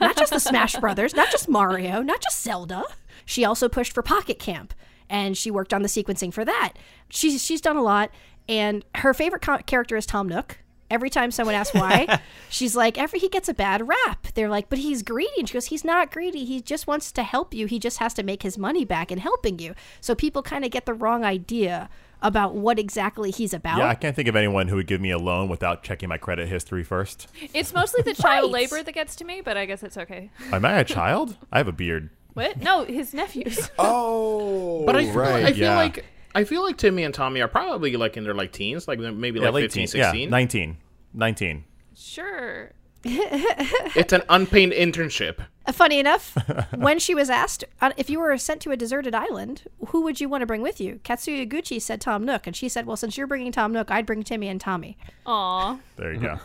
not 0.00 0.16
just 0.16 0.32
the 0.32 0.40
Smash 0.40 0.76
Brothers, 0.76 1.14
not 1.14 1.30
just 1.30 1.48
Mario, 1.48 2.00
not 2.02 2.20
just 2.20 2.42
Zelda." 2.42 2.84
She 3.26 3.44
also 3.44 3.68
pushed 3.68 3.92
for 3.92 4.02
Pocket 4.02 4.38
Camp 4.38 4.74
and 5.10 5.36
she 5.36 5.50
worked 5.50 5.72
on 5.74 5.82
the 5.82 5.88
sequencing 5.88 6.32
for 6.32 6.44
that. 6.44 6.72
She's 7.08 7.42
she's 7.44 7.60
done 7.60 7.76
a 7.76 7.82
lot, 7.82 8.10
and 8.48 8.84
her 8.96 9.14
favorite 9.14 9.42
co- 9.42 9.58
character 9.58 9.96
is 9.96 10.06
Tom 10.06 10.28
Nook. 10.28 10.58
Every 10.90 11.08
time 11.10 11.30
someone 11.30 11.54
asks 11.54 11.74
why, 11.74 12.20
she's 12.50 12.76
like, 12.76 12.98
"Every 12.98 13.18
he 13.18 13.28
gets 13.28 13.48
a 13.48 13.54
bad 13.54 13.88
rap." 13.88 14.26
They're 14.34 14.50
like, 14.50 14.68
"But 14.68 14.78
he's 14.80 15.02
greedy." 15.02 15.32
And 15.38 15.48
she 15.48 15.54
goes, 15.54 15.66
"He's 15.66 15.84
not 15.84 16.12
greedy. 16.12 16.44
He 16.44 16.60
just 16.60 16.86
wants 16.86 17.10
to 17.12 17.22
help 17.22 17.54
you. 17.54 17.66
He 17.66 17.78
just 17.78 17.98
has 17.98 18.12
to 18.14 18.22
make 18.22 18.42
his 18.42 18.58
money 18.58 18.84
back 18.84 19.10
in 19.10 19.18
helping 19.18 19.58
you." 19.58 19.74
So 20.00 20.14
people 20.14 20.42
kind 20.42 20.64
of 20.64 20.70
get 20.70 20.84
the 20.86 20.94
wrong 20.94 21.24
idea 21.24 21.88
about 22.22 22.54
what 22.54 22.78
exactly 22.78 23.30
he's 23.30 23.52
about. 23.52 23.78
yeah, 23.78 23.88
I 23.88 23.94
can't 23.94 24.16
think 24.16 24.28
of 24.28 24.36
anyone 24.36 24.68
who 24.68 24.76
would 24.76 24.86
give 24.86 25.00
me 25.00 25.10
a 25.10 25.18
loan 25.18 25.46
without 25.48 25.82
checking 25.82 26.08
my 26.08 26.16
credit 26.16 26.48
history 26.48 26.82
first. 26.82 27.28
It's 27.52 27.74
mostly 27.74 28.02
the 28.02 28.14
child 28.14 28.44
Right. 28.52 28.62
labor 28.62 28.82
that 28.82 28.92
gets 28.94 29.14
to 29.16 29.24
me, 29.26 29.42
but 29.42 29.58
I 29.58 29.66
guess 29.66 29.82
it's 29.82 29.98
okay. 29.98 30.30
Am 30.52 30.64
I 30.64 30.78
a 30.78 30.84
child? 30.96 31.36
I 31.52 31.58
have 31.58 31.68
a 31.68 31.72
beard. 31.72 32.08
What? 32.34 32.60
No, 32.60 32.84
his 32.84 33.14
nephews. 33.14 33.70
Oh, 33.78 34.84
But 34.86 34.96
I 34.96 35.04
feel, 35.04 35.14
right. 35.14 35.44
I 35.44 35.52
feel 35.52 35.62
yeah. 35.62 35.76
like 35.76 36.04
I 36.34 36.44
feel 36.44 36.62
like 36.64 36.76
Timmy 36.76 37.04
and 37.04 37.14
Tommy 37.14 37.40
are 37.40 37.48
probably 37.48 37.96
like 37.96 38.16
in 38.16 38.24
their 38.24 38.34
like 38.34 38.52
teens, 38.52 38.86
like 38.88 38.98
maybe 38.98 39.38
Yeah, 39.38 39.46
like 39.46 39.54
late 39.54 39.62
15, 39.72 39.80
teens. 39.82 39.90
16. 39.92 40.20
Yeah, 40.20 40.28
19. 40.30 40.76
19. 41.14 41.64
Sure. 41.96 42.72
It's 43.06 44.12
an 44.12 44.22
unpaid 44.28 44.72
internship. 44.72 45.38
Uh, 45.66 45.72
Funny 45.72 45.98
enough, 45.98 46.36
when 46.74 46.98
she 46.98 47.14
was 47.14 47.28
asked 47.30 47.62
uh, 47.80 47.92
if 47.96 48.08
you 48.10 48.18
were 48.18 48.36
sent 48.38 48.60
to 48.62 48.70
a 48.70 48.76
deserted 48.76 49.14
island, 49.14 49.64
who 49.88 50.02
would 50.02 50.20
you 50.20 50.28
want 50.28 50.40
to 50.42 50.46
bring 50.46 50.62
with 50.62 50.80
you? 50.80 51.00
Katsuya 51.04 51.48
Gucci 51.48 51.80
said 51.80 52.00
Tom 52.00 52.24
Nook, 52.24 52.46
and 52.46 52.56
she 52.56 52.68
said, 52.68 52.86
"Well, 52.86 52.96
since 52.96 53.16
you're 53.16 53.26
bringing 53.26 53.52
Tom 53.52 53.72
Nook, 53.72 53.90
I'd 53.90 54.06
bring 54.06 54.22
Timmy 54.22 54.48
and 54.48 54.60
Tommy." 54.60 54.96
Aw. 55.26 55.78
There 55.96 56.12
you 56.14 56.20
go. 56.20 56.38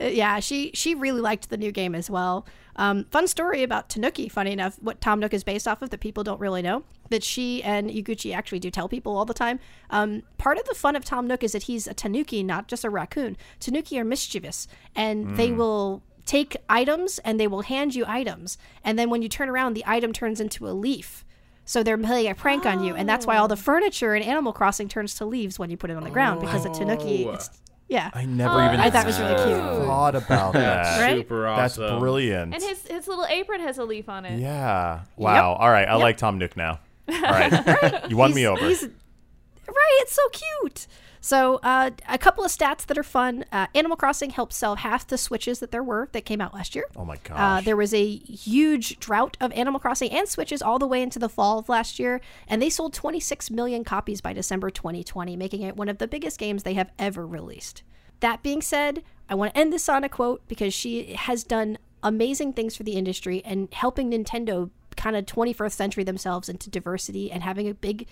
Uh, 0.00 0.04
yeah, 0.06 0.40
she 0.40 0.70
she 0.74 0.94
really 0.94 1.20
liked 1.20 1.50
the 1.50 1.56
new 1.56 1.70
game 1.72 1.94
as 1.94 2.10
well. 2.10 2.46
Um, 2.76 3.04
fun 3.04 3.26
story 3.26 3.62
about 3.62 3.88
Tanuki. 3.88 4.28
Funny 4.28 4.52
enough, 4.52 4.76
what 4.80 5.00
Tom 5.00 5.20
Nook 5.20 5.34
is 5.34 5.44
based 5.44 5.68
off 5.68 5.82
of 5.82 5.90
that 5.90 6.00
people 6.00 6.24
don't 6.24 6.40
really 6.40 6.62
know, 6.62 6.84
that 7.10 7.22
she 7.22 7.62
and 7.62 7.90
Eguchi 7.90 8.34
actually 8.34 8.60
do 8.60 8.70
tell 8.70 8.88
people 8.88 9.16
all 9.16 9.24
the 9.24 9.34
time. 9.34 9.60
Um, 9.90 10.22
part 10.38 10.58
of 10.58 10.64
the 10.64 10.74
fun 10.74 10.96
of 10.96 11.04
Tom 11.04 11.26
Nook 11.26 11.42
is 11.42 11.52
that 11.52 11.64
he's 11.64 11.86
a 11.86 11.94
Tanuki, 11.94 12.42
not 12.42 12.68
just 12.68 12.84
a 12.84 12.90
raccoon. 12.90 13.36
Tanuki 13.60 13.98
are 13.98 14.04
mischievous, 14.04 14.68
and 14.94 15.36
they 15.36 15.52
will 15.52 16.02
take 16.24 16.56
items 16.68 17.18
and 17.20 17.38
they 17.38 17.48
will 17.48 17.62
hand 17.62 17.94
you 17.94 18.04
items, 18.06 18.56
and 18.84 18.98
then 18.98 19.10
when 19.10 19.22
you 19.22 19.28
turn 19.28 19.48
around, 19.48 19.74
the 19.74 19.84
item 19.86 20.12
turns 20.12 20.40
into 20.40 20.66
a 20.68 20.70
leaf. 20.70 21.24
So 21.64 21.82
they're 21.82 21.98
playing 21.98 22.30
a 22.30 22.34
prank 22.34 22.66
on 22.66 22.82
you, 22.82 22.94
and 22.94 23.08
that's 23.08 23.26
why 23.26 23.36
all 23.36 23.48
the 23.48 23.56
furniture 23.56 24.14
in 24.14 24.22
Animal 24.22 24.52
Crossing 24.52 24.88
turns 24.88 25.14
to 25.16 25.24
leaves 25.24 25.58
when 25.58 25.70
you 25.70 25.76
put 25.76 25.90
it 25.90 25.96
on 25.96 26.02
the 26.02 26.10
ground 26.10 26.40
because 26.40 26.64
a 26.64 26.70
Tanuki. 26.70 27.24
It's, 27.24 27.50
yeah, 27.92 28.10
I 28.14 28.24
never 28.24 28.54
oh, 28.60 28.66
even 28.66 28.80
I 28.80 28.88
thought 28.90 29.04
it 29.04 29.06
was 29.06 29.20
really 29.20 29.34
cute. 29.34 29.86
thought 29.86 30.14
about 30.14 30.52
that. 30.54 31.00
Right? 31.00 31.18
Super 31.18 31.42
That's 31.42 31.78
awesome. 31.78 31.98
brilliant. 31.98 32.54
And 32.54 32.62
his 32.62 32.86
his 32.86 33.06
little 33.06 33.26
apron 33.26 33.60
has 33.60 33.76
a 33.76 33.84
leaf 33.84 34.08
on 34.08 34.24
it. 34.24 34.38
yeah. 34.38 35.02
Wow. 35.16 35.54
All 35.54 35.70
right. 35.70 35.86
I 35.86 35.96
like 35.96 36.16
Tom 36.16 36.38
Nook 36.38 36.56
now. 36.56 36.80
All 37.12 37.20
right. 37.20 38.10
You 38.10 38.16
won 38.16 38.32
me 38.32 38.46
over. 38.46 38.66
He's, 38.66 38.82
right, 38.82 39.98
it's 40.00 40.12
so 40.14 40.22
cute. 40.30 40.86
So, 41.24 41.60
uh, 41.62 41.90
a 42.08 42.18
couple 42.18 42.44
of 42.44 42.50
stats 42.50 42.84
that 42.86 42.98
are 42.98 43.04
fun. 43.04 43.44
Uh, 43.52 43.68
Animal 43.76 43.96
Crossing 43.96 44.30
helped 44.30 44.52
sell 44.52 44.74
half 44.74 45.06
the 45.06 45.16
Switches 45.16 45.60
that 45.60 45.70
there 45.70 45.82
were 45.82 46.08
that 46.10 46.24
came 46.24 46.40
out 46.40 46.52
last 46.52 46.74
year. 46.74 46.84
oh 46.96 47.04
my 47.04 47.16
gosh. 47.22 47.38
Uh, 47.38 47.60
there 47.60 47.76
was 47.76 47.94
a 47.94 48.16
huge 48.16 48.98
drought 48.98 49.36
of 49.40 49.52
Animal 49.52 49.78
Crossing 49.78 50.10
and 50.10 50.28
Switches 50.28 50.60
all 50.60 50.80
the 50.80 50.86
way 50.86 51.00
into 51.00 51.20
the 51.20 51.28
fall 51.28 51.60
of 51.60 51.68
last 51.68 52.00
year, 52.00 52.20
and 52.48 52.60
they 52.60 52.68
sold 52.68 52.92
26 52.92 53.52
million 53.52 53.84
copies 53.84 54.20
by 54.20 54.32
December 54.32 54.68
2020, 54.68 55.36
making 55.36 55.62
it 55.62 55.76
one 55.76 55.88
of 55.88 55.98
the 55.98 56.08
biggest 56.08 56.40
games 56.40 56.64
they 56.64 56.74
have 56.74 56.90
ever 56.98 57.24
released. 57.24 57.84
That 58.18 58.42
being 58.42 58.60
said, 58.60 59.04
I 59.28 59.36
want 59.36 59.54
to 59.54 59.60
end 59.60 59.72
this 59.72 59.88
on 59.88 60.02
a 60.02 60.08
quote 60.08 60.42
because 60.48 60.74
she 60.74 61.14
has 61.14 61.44
done 61.44 61.78
amazing 62.02 62.52
things 62.52 62.74
for 62.74 62.82
the 62.82 62.94
industry 62.94 63.42
and 63.44 63.68
helping 63.72 64.10
Nintendo 64.10 64.70
kind 64.96 65.16
of 65.16 65.24
21st 65.26 65.72
century 65.72 66.04
themselves 66.04 66.48
into 66.48 66.68
diversity 66.68 67.30
and 67.30 67.42
having 67.42 67.68
a 67.68 67.74
big, 67.74 68.08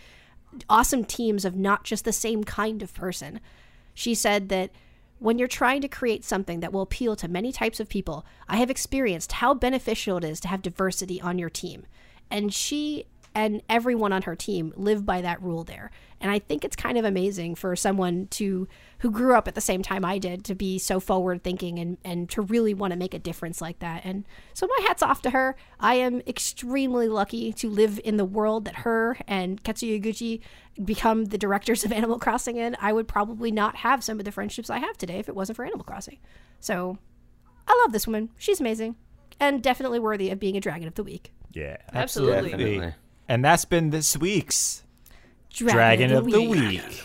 awesome 0.68 1.04
teams 1.04 1.44
of 1.44 1.56
not 1.56 1.84
just 1.84 2.04
the 2.04 2.12
same 2.12 2.44
kind 2.44 2.82
of 2.82 2.94
person. 2.94 3.40
She 3.94 4.14
said 4.14 4.48
that 4.48 4.70
when 5.18 5.38
you're 5.38 5.48
trying 5.48 5.82
to 5.82 5.88
create 5.88 6.24
something 6.24 6.60
that 6.60 6.72
will 6.72 6.82
appeal 6.82 7.14
to 7.16 7.28
many 7.28 7.52
types 7.52 7.78
of 7.78 7.88
people, 7.88 8.24
I 8.48 8.56
have 8.56 8.70
experienced 8.70 9.32
how 9.32 9.54
beneficial 9.54 10.16
it 10.16 10.24
is 10.24 10.40
to 10.40 10.48
have 10.48 10.62
diversity 10.62 11.20
on 11.20 11.38
your 11.38 11.50
team. 11.50 11.84
And 12.30 12.54
she 12.54 13.06
and 13.34 13.62
everyone 13.68 14.12
on 14.12 14.22
her 14.22 14.34
team 14.34 14.72
live 14.76 15.06
by 15.06 15.20
that 15.20 15.42
rule 15.42 15.64
there. 15.64 15.90
And 16.20 16.30
I 16.30 16.38
think 16.38 16.64
it's 16.64 16.76
kind 16.76 16.98
of 16.98 17.04
amazing 17.04 17.54
for 17.54 17.74
someone 17.76 18.26
to 18.32 18.68
who 18.98 19.10
grew 19.10 19.34
up 19.34 19.48
at 19.48 19.54
the 19.54 19.60
same 19.60 19.82
time 19.82 20.04
I 20.04 20.18
did 20.18 20.44
to 20.46 20.54
be 20.54 20.78
so 20.78 21.00
forward 21.00 21.42
thinking 21.42 21.78
and, 21.78 21.96
and 22.04 22.28
to 22.30 22.42
really 22.42 22.74
want 22.74 22.92
to 22.92 22.98
make 22.98 23.14
a 23.14 23.18
difference 23.18 23.62
like 23.62 23.78
that. 23.78 24.02
And 24.04 24.26
so 24.52 24.66
my 24.66 24.86
hat's 24.86 25.02
off 25.02 25.22
to 25.22 25.30
her. 25.30 25.56
I 25.78 25.94
am 25.94 26.20
extremely 26.26 27.08
lucky 27.08 27.52
to 27.54 27.70
live 27.70 27.98
in 28.04 28.18
the 28.18 28.24
world 28.24 28.66
that 28.66 28.76
her 28.76 29.16
and 29.26 29.62
Katsuya 29.62 30.02
Gucci 30.02 30.40
become 30.84 31.26
the 31.26 31.38
directors 31.38 31.84
of 31.84 31.92
Animal 31.92 32.18
Crossing 32.18 32.56
in. 32.56 32.76
I 32.80 32.92
would 32.92 33.08
probably 33.08 33.50
not 33.50 33.76
have 33.76 34.04
some 34.04 34.18
of 34.18 34.24
the 34.26 34.32
friendships 34.32 34.68
I 34.68 34.78
have 34.78 34.98
today 34.98 35.18
if 35.18 35.28
it 35.28 35.34
wasn't 35.34 35.56
for 35.56 35.64
Animal 35.64 35.84
Crossing. 35.84 36.18
So 36.58 36.98
I 37.66 37.80
love 37.82 37.92
this 37.92 38.06
woman. 38.06 38.28
She's 38.36 38.60
amazing. 38.60 38.96
And 39.38 39.62
definitely 39.62 40.00
worthy 40.00 40.30
of 40.30 40.38
being 40.38 40.56
a 40.58 40.60
Dragon 40.60 40.86
of 40.86 40.96
the 40.96 41.04
Week. 41.04 41.32
yeah. 41.52 41.78
Absolutely. 41.94 42.50
Definitely. 42.50 42.92
And 43.30 43.44
that's 43.44 43.64
been 43.64 43.90
this 43.90 44.16
week's 44.16 44.82
Dragon 45.50 46.12
of 46.12 46.28
the 46.28 46.42
Week. 46.42 46.82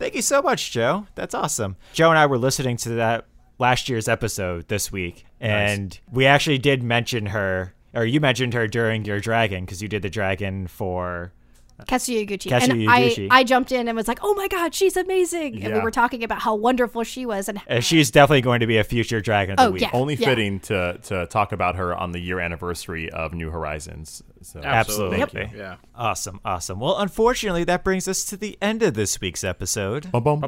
Thank 0.00 0.16
you 0.16 0.22
so 0.22 0.42
much, 0.42 0.72
Joe. 0.72 1.06
That's 1.14 1.32
awesome. 1.32 1.76
Joe 1.92 2.10
and 2.10 2.18
I 2.18 2.26
were 2.26 2.36
listening 2.36 2.76
to 2.78 2.88
that 2.94 3.26
last 3.60 3.88
year's 3.88 4.08
episode 4.08 4.66
this 4.66 4.90
week, 4.90 5.24
and 5.38 5.96
we 6.10 6.26
actually 6.26 6.58
did 6.58 6.82
mention 6.82 7.26
her, 7.26 7.76
or 7.94 8.04
you 8.04 8.18
mentioned 8.18 8.54
her 8.54 8.66
during 8.66 9.04
your 9.04 9.20
dragon 9.20 9.64
because 9.64 9.80
you 9.80 9.86
did 9.86 10.02
the 10.02 10.10
dragon 10.10 10.66
for 10.66 11.32
Katsuya 11.86 12.28
Gucci. 12.28 12.50
Katsuya 12.50 12.70
and 13.22 13.30
I, 13.32 13.40
I 13.40 13.44
jumped 13.44 13.72
in 13.72 13.88
and 13.88 13.96
was 13.96 14.08
like, 14.08 14.18
oh 14.22 14.34
my 14.34 14.48
god, 14.48 14.74
she's 14.74 14.96
amazing. 14.96 15.62
And 15.62 15.74
we 15.74 15.80
were 15.80 15.90
talking 15.90 16.22
about 16.24 16.40
how 16.40 16.54
wonderful 16.54 17.02
she 17.04 17.26
was. 17.26 17.48
And 17.48 17.60
Uh, 17.68 17.80
she's 17.80 18.10
definitely 18.10 18.40
going 18.42 18.60
to 18.60 18.66
be 18.66 18.78
a 18.78 18.84
future 18.84 19.20
Dragon 19.20 19.52
of 19.52 19.56
the 19.58 19.64
Oh, 19.64 19.70
Week. 19.70 19.82
yeah. 19.82 19.90
Only 19.92 20.16
fitting 20.16 20.60
to 20.60 20.98
to 21.04 21.26
talk 21.26 21.52
about 21.52 21.76
her 21.76 21.94
on 21.94 22.12
the 22.12 22.18
year 22.20 22.40
anniversary 22.40 23.10
of 23.10 23.32
New 23.34 23.50
Horizons. 23.50 24.22
So 24.42 24.60
Absolutely. 24.62 25.18
thank 25.18 25.32
Yep. 25.34 25.52
Yeah. 25.56 25.76
Awesome, 25.94 26.40
awesome. 26.44 26.80
Well, 26.80 26.98
unfortunately, 26.98 27.64
that 27.64 27.84
brings 27.84 28.08
us 28.08 28.24
to 28.26 28.36
the 28.36 28.56
end 28.62 28.82
of 28.82 28.94
this 28.94 29.20
week's 29.20 29.44
episode. 29.44 30.10
Ba-bum. 30.10 30.40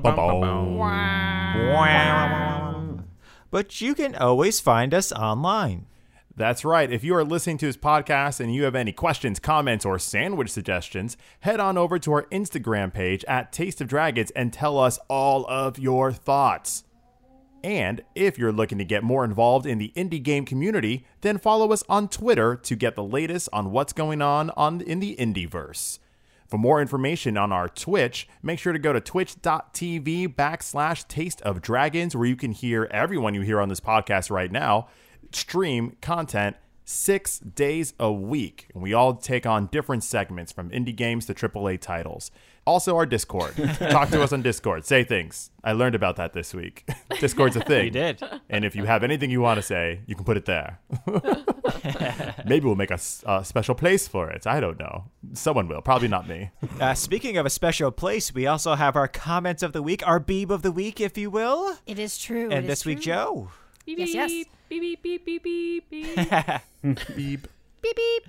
But 3.50 3.80
you 3.82 3.94
can 3.94 4.14
always 4.14 4.60
find 4.60 4.94
us 4.94 5.12
online. 5.12 5.86
That's 6.34 6.64
right. 6.64 6.90
If 6.90 7.04
you 7.04 7.14
are 7.14 7.24
listening 7.24 7.58
to 7.58 7.66
this 7.66 7.76
podcast 7.76 8.40
and 8.40 8.54
you 8.54 8.64
have 8.64 8.74
any 8.74 8.92
questions, 8.92 9.38
comments, 9.38 9.84
or 9.84 9.98
sandwich 9.98 10.48
suggestions, 10.48 11.18
head 11.40 11.60
on 11.60 11.76
over 11.76 11.98
to 11.98 12.12
our 12.12 12.22
Instagram 12.24 12.92
page 12.92 13.22
at 13.28 13.52
Taste 13.52 13.82
of 13.82 13.88
Dragons 13.88 14.30
and 14.30 14.50
tell 14.50 14.78
us 14.78 14.98
all 15.08 15.44
of 15.46 15.78
your 15.78 16.10
thoughts. 16.10 16.84
And 17.62 18.02
if 18.14 18.38
you're 18.38 18.50
looking 18.50 18.78
to 18.78 18.84
get 18.84 19.04
more 19.04 19.24
involved 19.24 19.66
in 19.66 19.76
the 19.76 19.92
indie 19.94 20.22
game 20.22 20.46
community, 20.46 21.06
then 21.20 21.36
follow 21.36 21.70
us 21.70 21.84
on 21.88 22.08
Twitter 22.08 22.56
to 22.56 22.74
get 22.74 22.96
the 22.96 23.04
latest 23.04 23.50
on 23.52 23.70
what's 23.70 23.92
going 23.92 24.22
on, 24.22 24.50
on 24.50 24.80
in 24.80 25.00
the 25.00 25.14
Indieverse. 25.16 25.98
For 26.48 26.58
more 26.58 26.82
information 26.82 27.36
on 27.36 27.52
our 27.52 27.68
Twitch, 27.68 28.26
make 28.42 28.58
sure 28.58 28.72
to 28.72 28.78
go 28.78 28.92
to 28.92 29.00
twitch.tv 29.00 30.34
backslash 30.34 31.06
taste 31.08 31.40
of 31.42 31.62
dragons, 31.62 32.16
where 32.16 32.26
you 32.26 32.36
can 32.36 32.52
hear 32.52 32.88
everyone 32.90 33.34
you 33.34 33.42
hear 33.42 33.60
on 33.60 33.68
this 33.68 33.80
podcast 33.80 34.30
right 34.30 34.50
now 34.50 34.88
stream 35.34 35.96
content 36.00 36.56
six 36.84 37.38
days 37.38 37.94
a 37.98 38.12
week. 38.12 38.68
And 38.74 38.82
we 38.82 38.92
all 38.92 39.14
take 39.14 39.46
on 39.46 39.66
different 39.66 40.04
segments 40.04 40.52
from 40.52 40.70
indie 40.70 40.94
games 40.94 41.26
to 41.26 41.34
AAA 41.34 41.80
titles. 41.80 42.30
Also, 42.64 42.96
our 42.96 43.06
Discord. 43.06 43.54
Talk 43.78 44.10
to 44.10 44.22
us 44.22 44.32
on 44.32 44.42
Discord. 44.42 44.84
Say 44.84 45.02
things. 45.02 45.50
I 45.64 45.72
learned 45.72 45.96
about 45.96 46.14
that 46.16 46.32
this 46.32 46.54
week. 46.54 46.88
Discord's 47.20 47.56
a 47.56 47.60
thing. 47.60 47.86
You 47.86 47.90
did. 47.90 48.22
And 48.48 48.64
if 48.64 48.76
you 48.76 48.84
have 48.84 49.02
anything 49.02 49.30
you 49.30 49.40
want 49.40 49.58
to 49.58 49.62
say, 49.62 50.00
you 50.06 50.14
can 50.14 50.24
put 50.24 50.36
it 50.36 50.44
there. 50.44 50.78
Maybe 52.46 52.66
we'll 52.66 52.76
make 52.76 52.92
a 52.92 52.98
special 52.98 53.74
place 53.74 54.06
for 54.06 54.30
it. 54.30 54.46
I 54.46 54.60
don't 54.60 54.78
know. 54.78 55.04
Someone 55.32 55.66
will. 55.66 55.82
Probably 55.82 56.08
not 56.08 56.28
me. 56.28 56.50
Uh, 56.80 56.94
speaking 56.94 57.36
of 57.36 57.46
a 57.46 57.50
special 57.50 57.90
place, 57.90 58.32
we 58.32 58.46
also 58.46 58.74
have 58.74 58.94
our 58.94 59.08
comments 59.08 59.64
of 59.64 59.72
the 59.72 59.82
week, 59.82 60.06
our 60.06 60.20
beeb 60.20 60.50
of 60.50 60.62
the 60.62 60.72
week, 60.72 61.00
if 61.00 61.18
you 61.18 61.30
will. 61.30 61.76
it 61.86 61.98
is 61.98 62.16
true. 62.18 62.50
and 62.50 62.64
is 62.64 62.68
this 62.68 62.86
week, 62.86 62.98
true. 62.98 63.12
Joe. 63.12 63.48
Beep, 63.84 63.98
Yes, 63.98 64.14
yes. 64.14 64.30
beep, 64.68 65.02
beep, 65.02 65.02
beep, 65.02 65.24
beep, 65.24 65.42
beep, 65.42 65.90
beep. 65.90 66.16
Beep. 67.16 67.48
Beep 67.82 67.96
beep. 67.96 68.22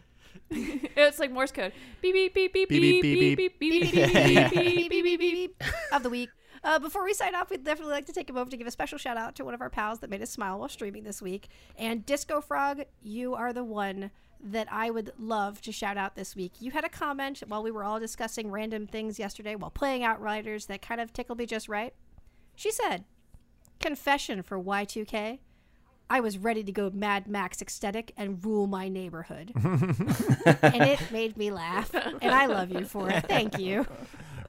it's 0.97 1.19
like 1.19 1.31
Morse 1.31 1.51
code. 1.51 1.73
Beep, 2.01 2.13
beep, 2.13 2.33
beep, 2.33 2.53
beep, 2.53 2.69
Beep, 2.69 2.81
beep, 2.81 3.01
beep, 3.01 3.37
beep, 3.37 3.59
beep, 3.59 3.59
beep, 3.59 3.91
beep, 3.93 4.13
beep, 4.13 4.13
beep, 4.13 4.51
beep, 4.51 4.89
beep, 4.89 5.03
beep, 5.03 5.19
beep, 5.19 5.31
beep 5.59 5.63
of 5.91 6.03
the 6.03 6.09
week. 6.09 6.29
Uh, 6.63 6.79
before 6.79 7.03
we 7.03 7.13
sign 7.13 7.35
off, 7.35 7.49
we'd 7.49 7.63
definitely 7.63 7.91
like 7.93 8.05
to 8.05 8.13
take 8.13 8.29
a 8.29 8.33
moment 8.33 8.51
to 8.51 8.57
give 8.57 8.67
a 8.67 8.71
special 8.71 8.97
shout 8.97 9.17
out 9.17 9.35
to 9.35 9.43
one 9.43 9.53
of 9.53 9.61
our 9.61 9.69
pals 9.69 9.99
that 9.99 10.09
made 10.09 10.21
us 10.21 10.29
smile 10.31 10.59
while 10.59 10.69
streaming 10.69 11.03
this 11.03 11.21
week. 11.21 11.49
And 11.77 12.05
Disco 12.05 12.39
Frog, 12.39 12.83
you 13.01 13.35
are 13.35 13.51
the 13.51 13.65
one 13.65 14.11
that 14.45 14.67
I 14.71 14.89
would 14.89 15.11
love 15.19 15.61
to 15.61 15.71
shout 15.71 15.97
out 15.97 16.15
this 16.15 16.35
week. 16.35 16.53
You 16.59 16.71
had 16.71 16.85
a 16.85 16.89
comment 16.89 17.43
while 17.47 17.63
we 17.63 17.71
were 17.71 17.83
all 17.83 17.99
discussing 17.99 18.49
random 18.49 18.87
things 18.87 19.19
yesterday 19.19 19.55
while 19.55 19.71
playing 19.71 20.03
Outriders 20.03 20.67
that 20.67 20.81
kind 20.81 21.01
of 21.01 21.11
tickled 21.11 21.37
me 21.37 21.45
just 21.45 21.67
right. 21.67 21.93
She 22.55 22.71
said, 22.71 23.03
Confession 23.79 24.43
for 24.43 24.59
Y2K. 24.59 25.39
I 26.09 26.19
was 26.19 26.37
ready 26.37 26.63
to 26.63 26.71
go 26.71 26.91
Mad 26.93 27.27
Max 27.27 27.61
ecstatic 27.61 28.11
and 28.17 28.43
rule 28.45 28.67
my 28.67 28.87
neighborhood. 28.87 29.51
and 29.55 30.83
it 30.83 30.99
made 31.11 31.37
me 31.37 31.49
laugh. 31.51 31.91
And 31.93 32.31
I 32.33 32.45
love 32.45 32.71
you 32.71 32.85
for 32.85 33.09
it. 33.09 33.25
Thank 33.27 33.57
you. 33.57 33.87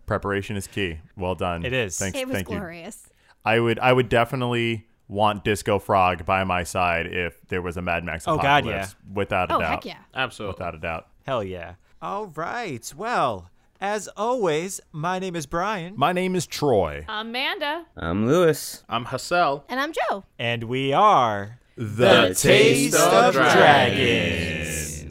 Preparation 0.07 0.57
is 0.57 0.66
key. 0.66 0.99
Well 1.16 1.35
done. 1.35 1.64
It 1.64 1.72
is. 1.72 1.99
Thanks. 1.99 2.18
It 2.18 2.27
was 2.27 2.35
Thank 2.37 2.51
you. 2.51 2.57
glorious. 2.57 3.09
I 3.45 3.61
would. 3.61 3.79
I 3.79 3.93
would 3.93 4.09
definitely 4.09 4.87
want 5.09 5.45
Disco 5.45 5.79
Frog 5.79 6.25
by 6.27 6.45
my 6.45 6.64
side 6.64 7.07
if 7.07 7.41
there 7.49 7.62
was 7.62 7.77
a 7.77 7.83
Mad 7.83 8.05
Max 8.05 8.27
Oh, 8.27 8.35
apocalypse. 8.35 8.95
God, 8.95 8.97
yeah. 9.09 9.14
Without 9.14 9.51
a 9.51 9.55
Oh, 9.57 9.61
doubt. 9.61 9.70
heck 9.70 9.85
yeah. 9.87 9.99
Absolutely. 10.14 10.55
Without 10.55 10.75
a 10.75 10.79
doubt. 10.79 11.07
Hell 11.27 11.45
yeah. 11.45 11.75
All 12.03 12.27
right. 12.29 12.93
Well, 12.97 13.49
as 13.85 14.09
always, 14.16 14.80
my 14.93 15.18
name 15.18 15.37
is 15.37 15.45
Brian, 15.45 15.93
My 15.95 16.14
name 16.14 16.35
is 16.35 16.47
Troy. 16.47 17.05
Amanda. 17.07 17.85
I'm 17.95 18.26
Lewis. 18.26 18.82
I'm 18.89 19.05
Hassel. 19.05 19.66
And 19.68 19.78
I'm 19.78 19.93
Joe. 19.93 20.24
and 20.39 20.64
we 20.64 20.95
are 20.95 21.59
The, 21.76 22.35
Taste 22.35 22.97
of 22.97 23.35
Dragons. 23.35 25.03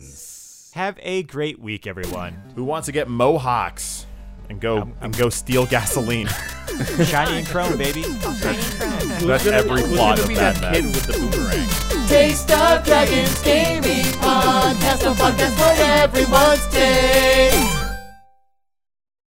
Have 0.73 0.97
a 1.03 1.21
great 1.21 1.59
week, 1.59 1.85
everyone. 1.85 2.33
Who 2.55 2.63
wants 2.63 2.87
to 2.87 2.91
get 2.91 3.07
mohawks 3.07 4.07
and 4.49 4.59
go 4.59 4.91
and 5.01 5.15
go 5.15 5.29
steal 5.29 5.67
gasoline? 5.67 6.25
Shiny 7.05 7.37
and 7.37 7.45
chrome, 7.47 7.77
baby. 7.77 8.01
That's 8.01 9.45
every 9.45 9.83
plot 9.83 10.17
gonna 10.17 10.21
of 10.23 10.27
be 10.27 10.33
that 10.33 10.73
kid 10.73 10.85
with 10.85 11.05
the 11.05 11.13
boomerang? 11.13 11.67
Taste 12.07 12.49
of 12.49 12.83
Dragons 12.83 13.39
Gaming 13.43 14.05
Podcast, 14.17 15.03
a 15.05 15.13
podcast 15.13 15.53
for 15.59 15.73
everyone's 15.79 16.65
taste. 16.73 17.82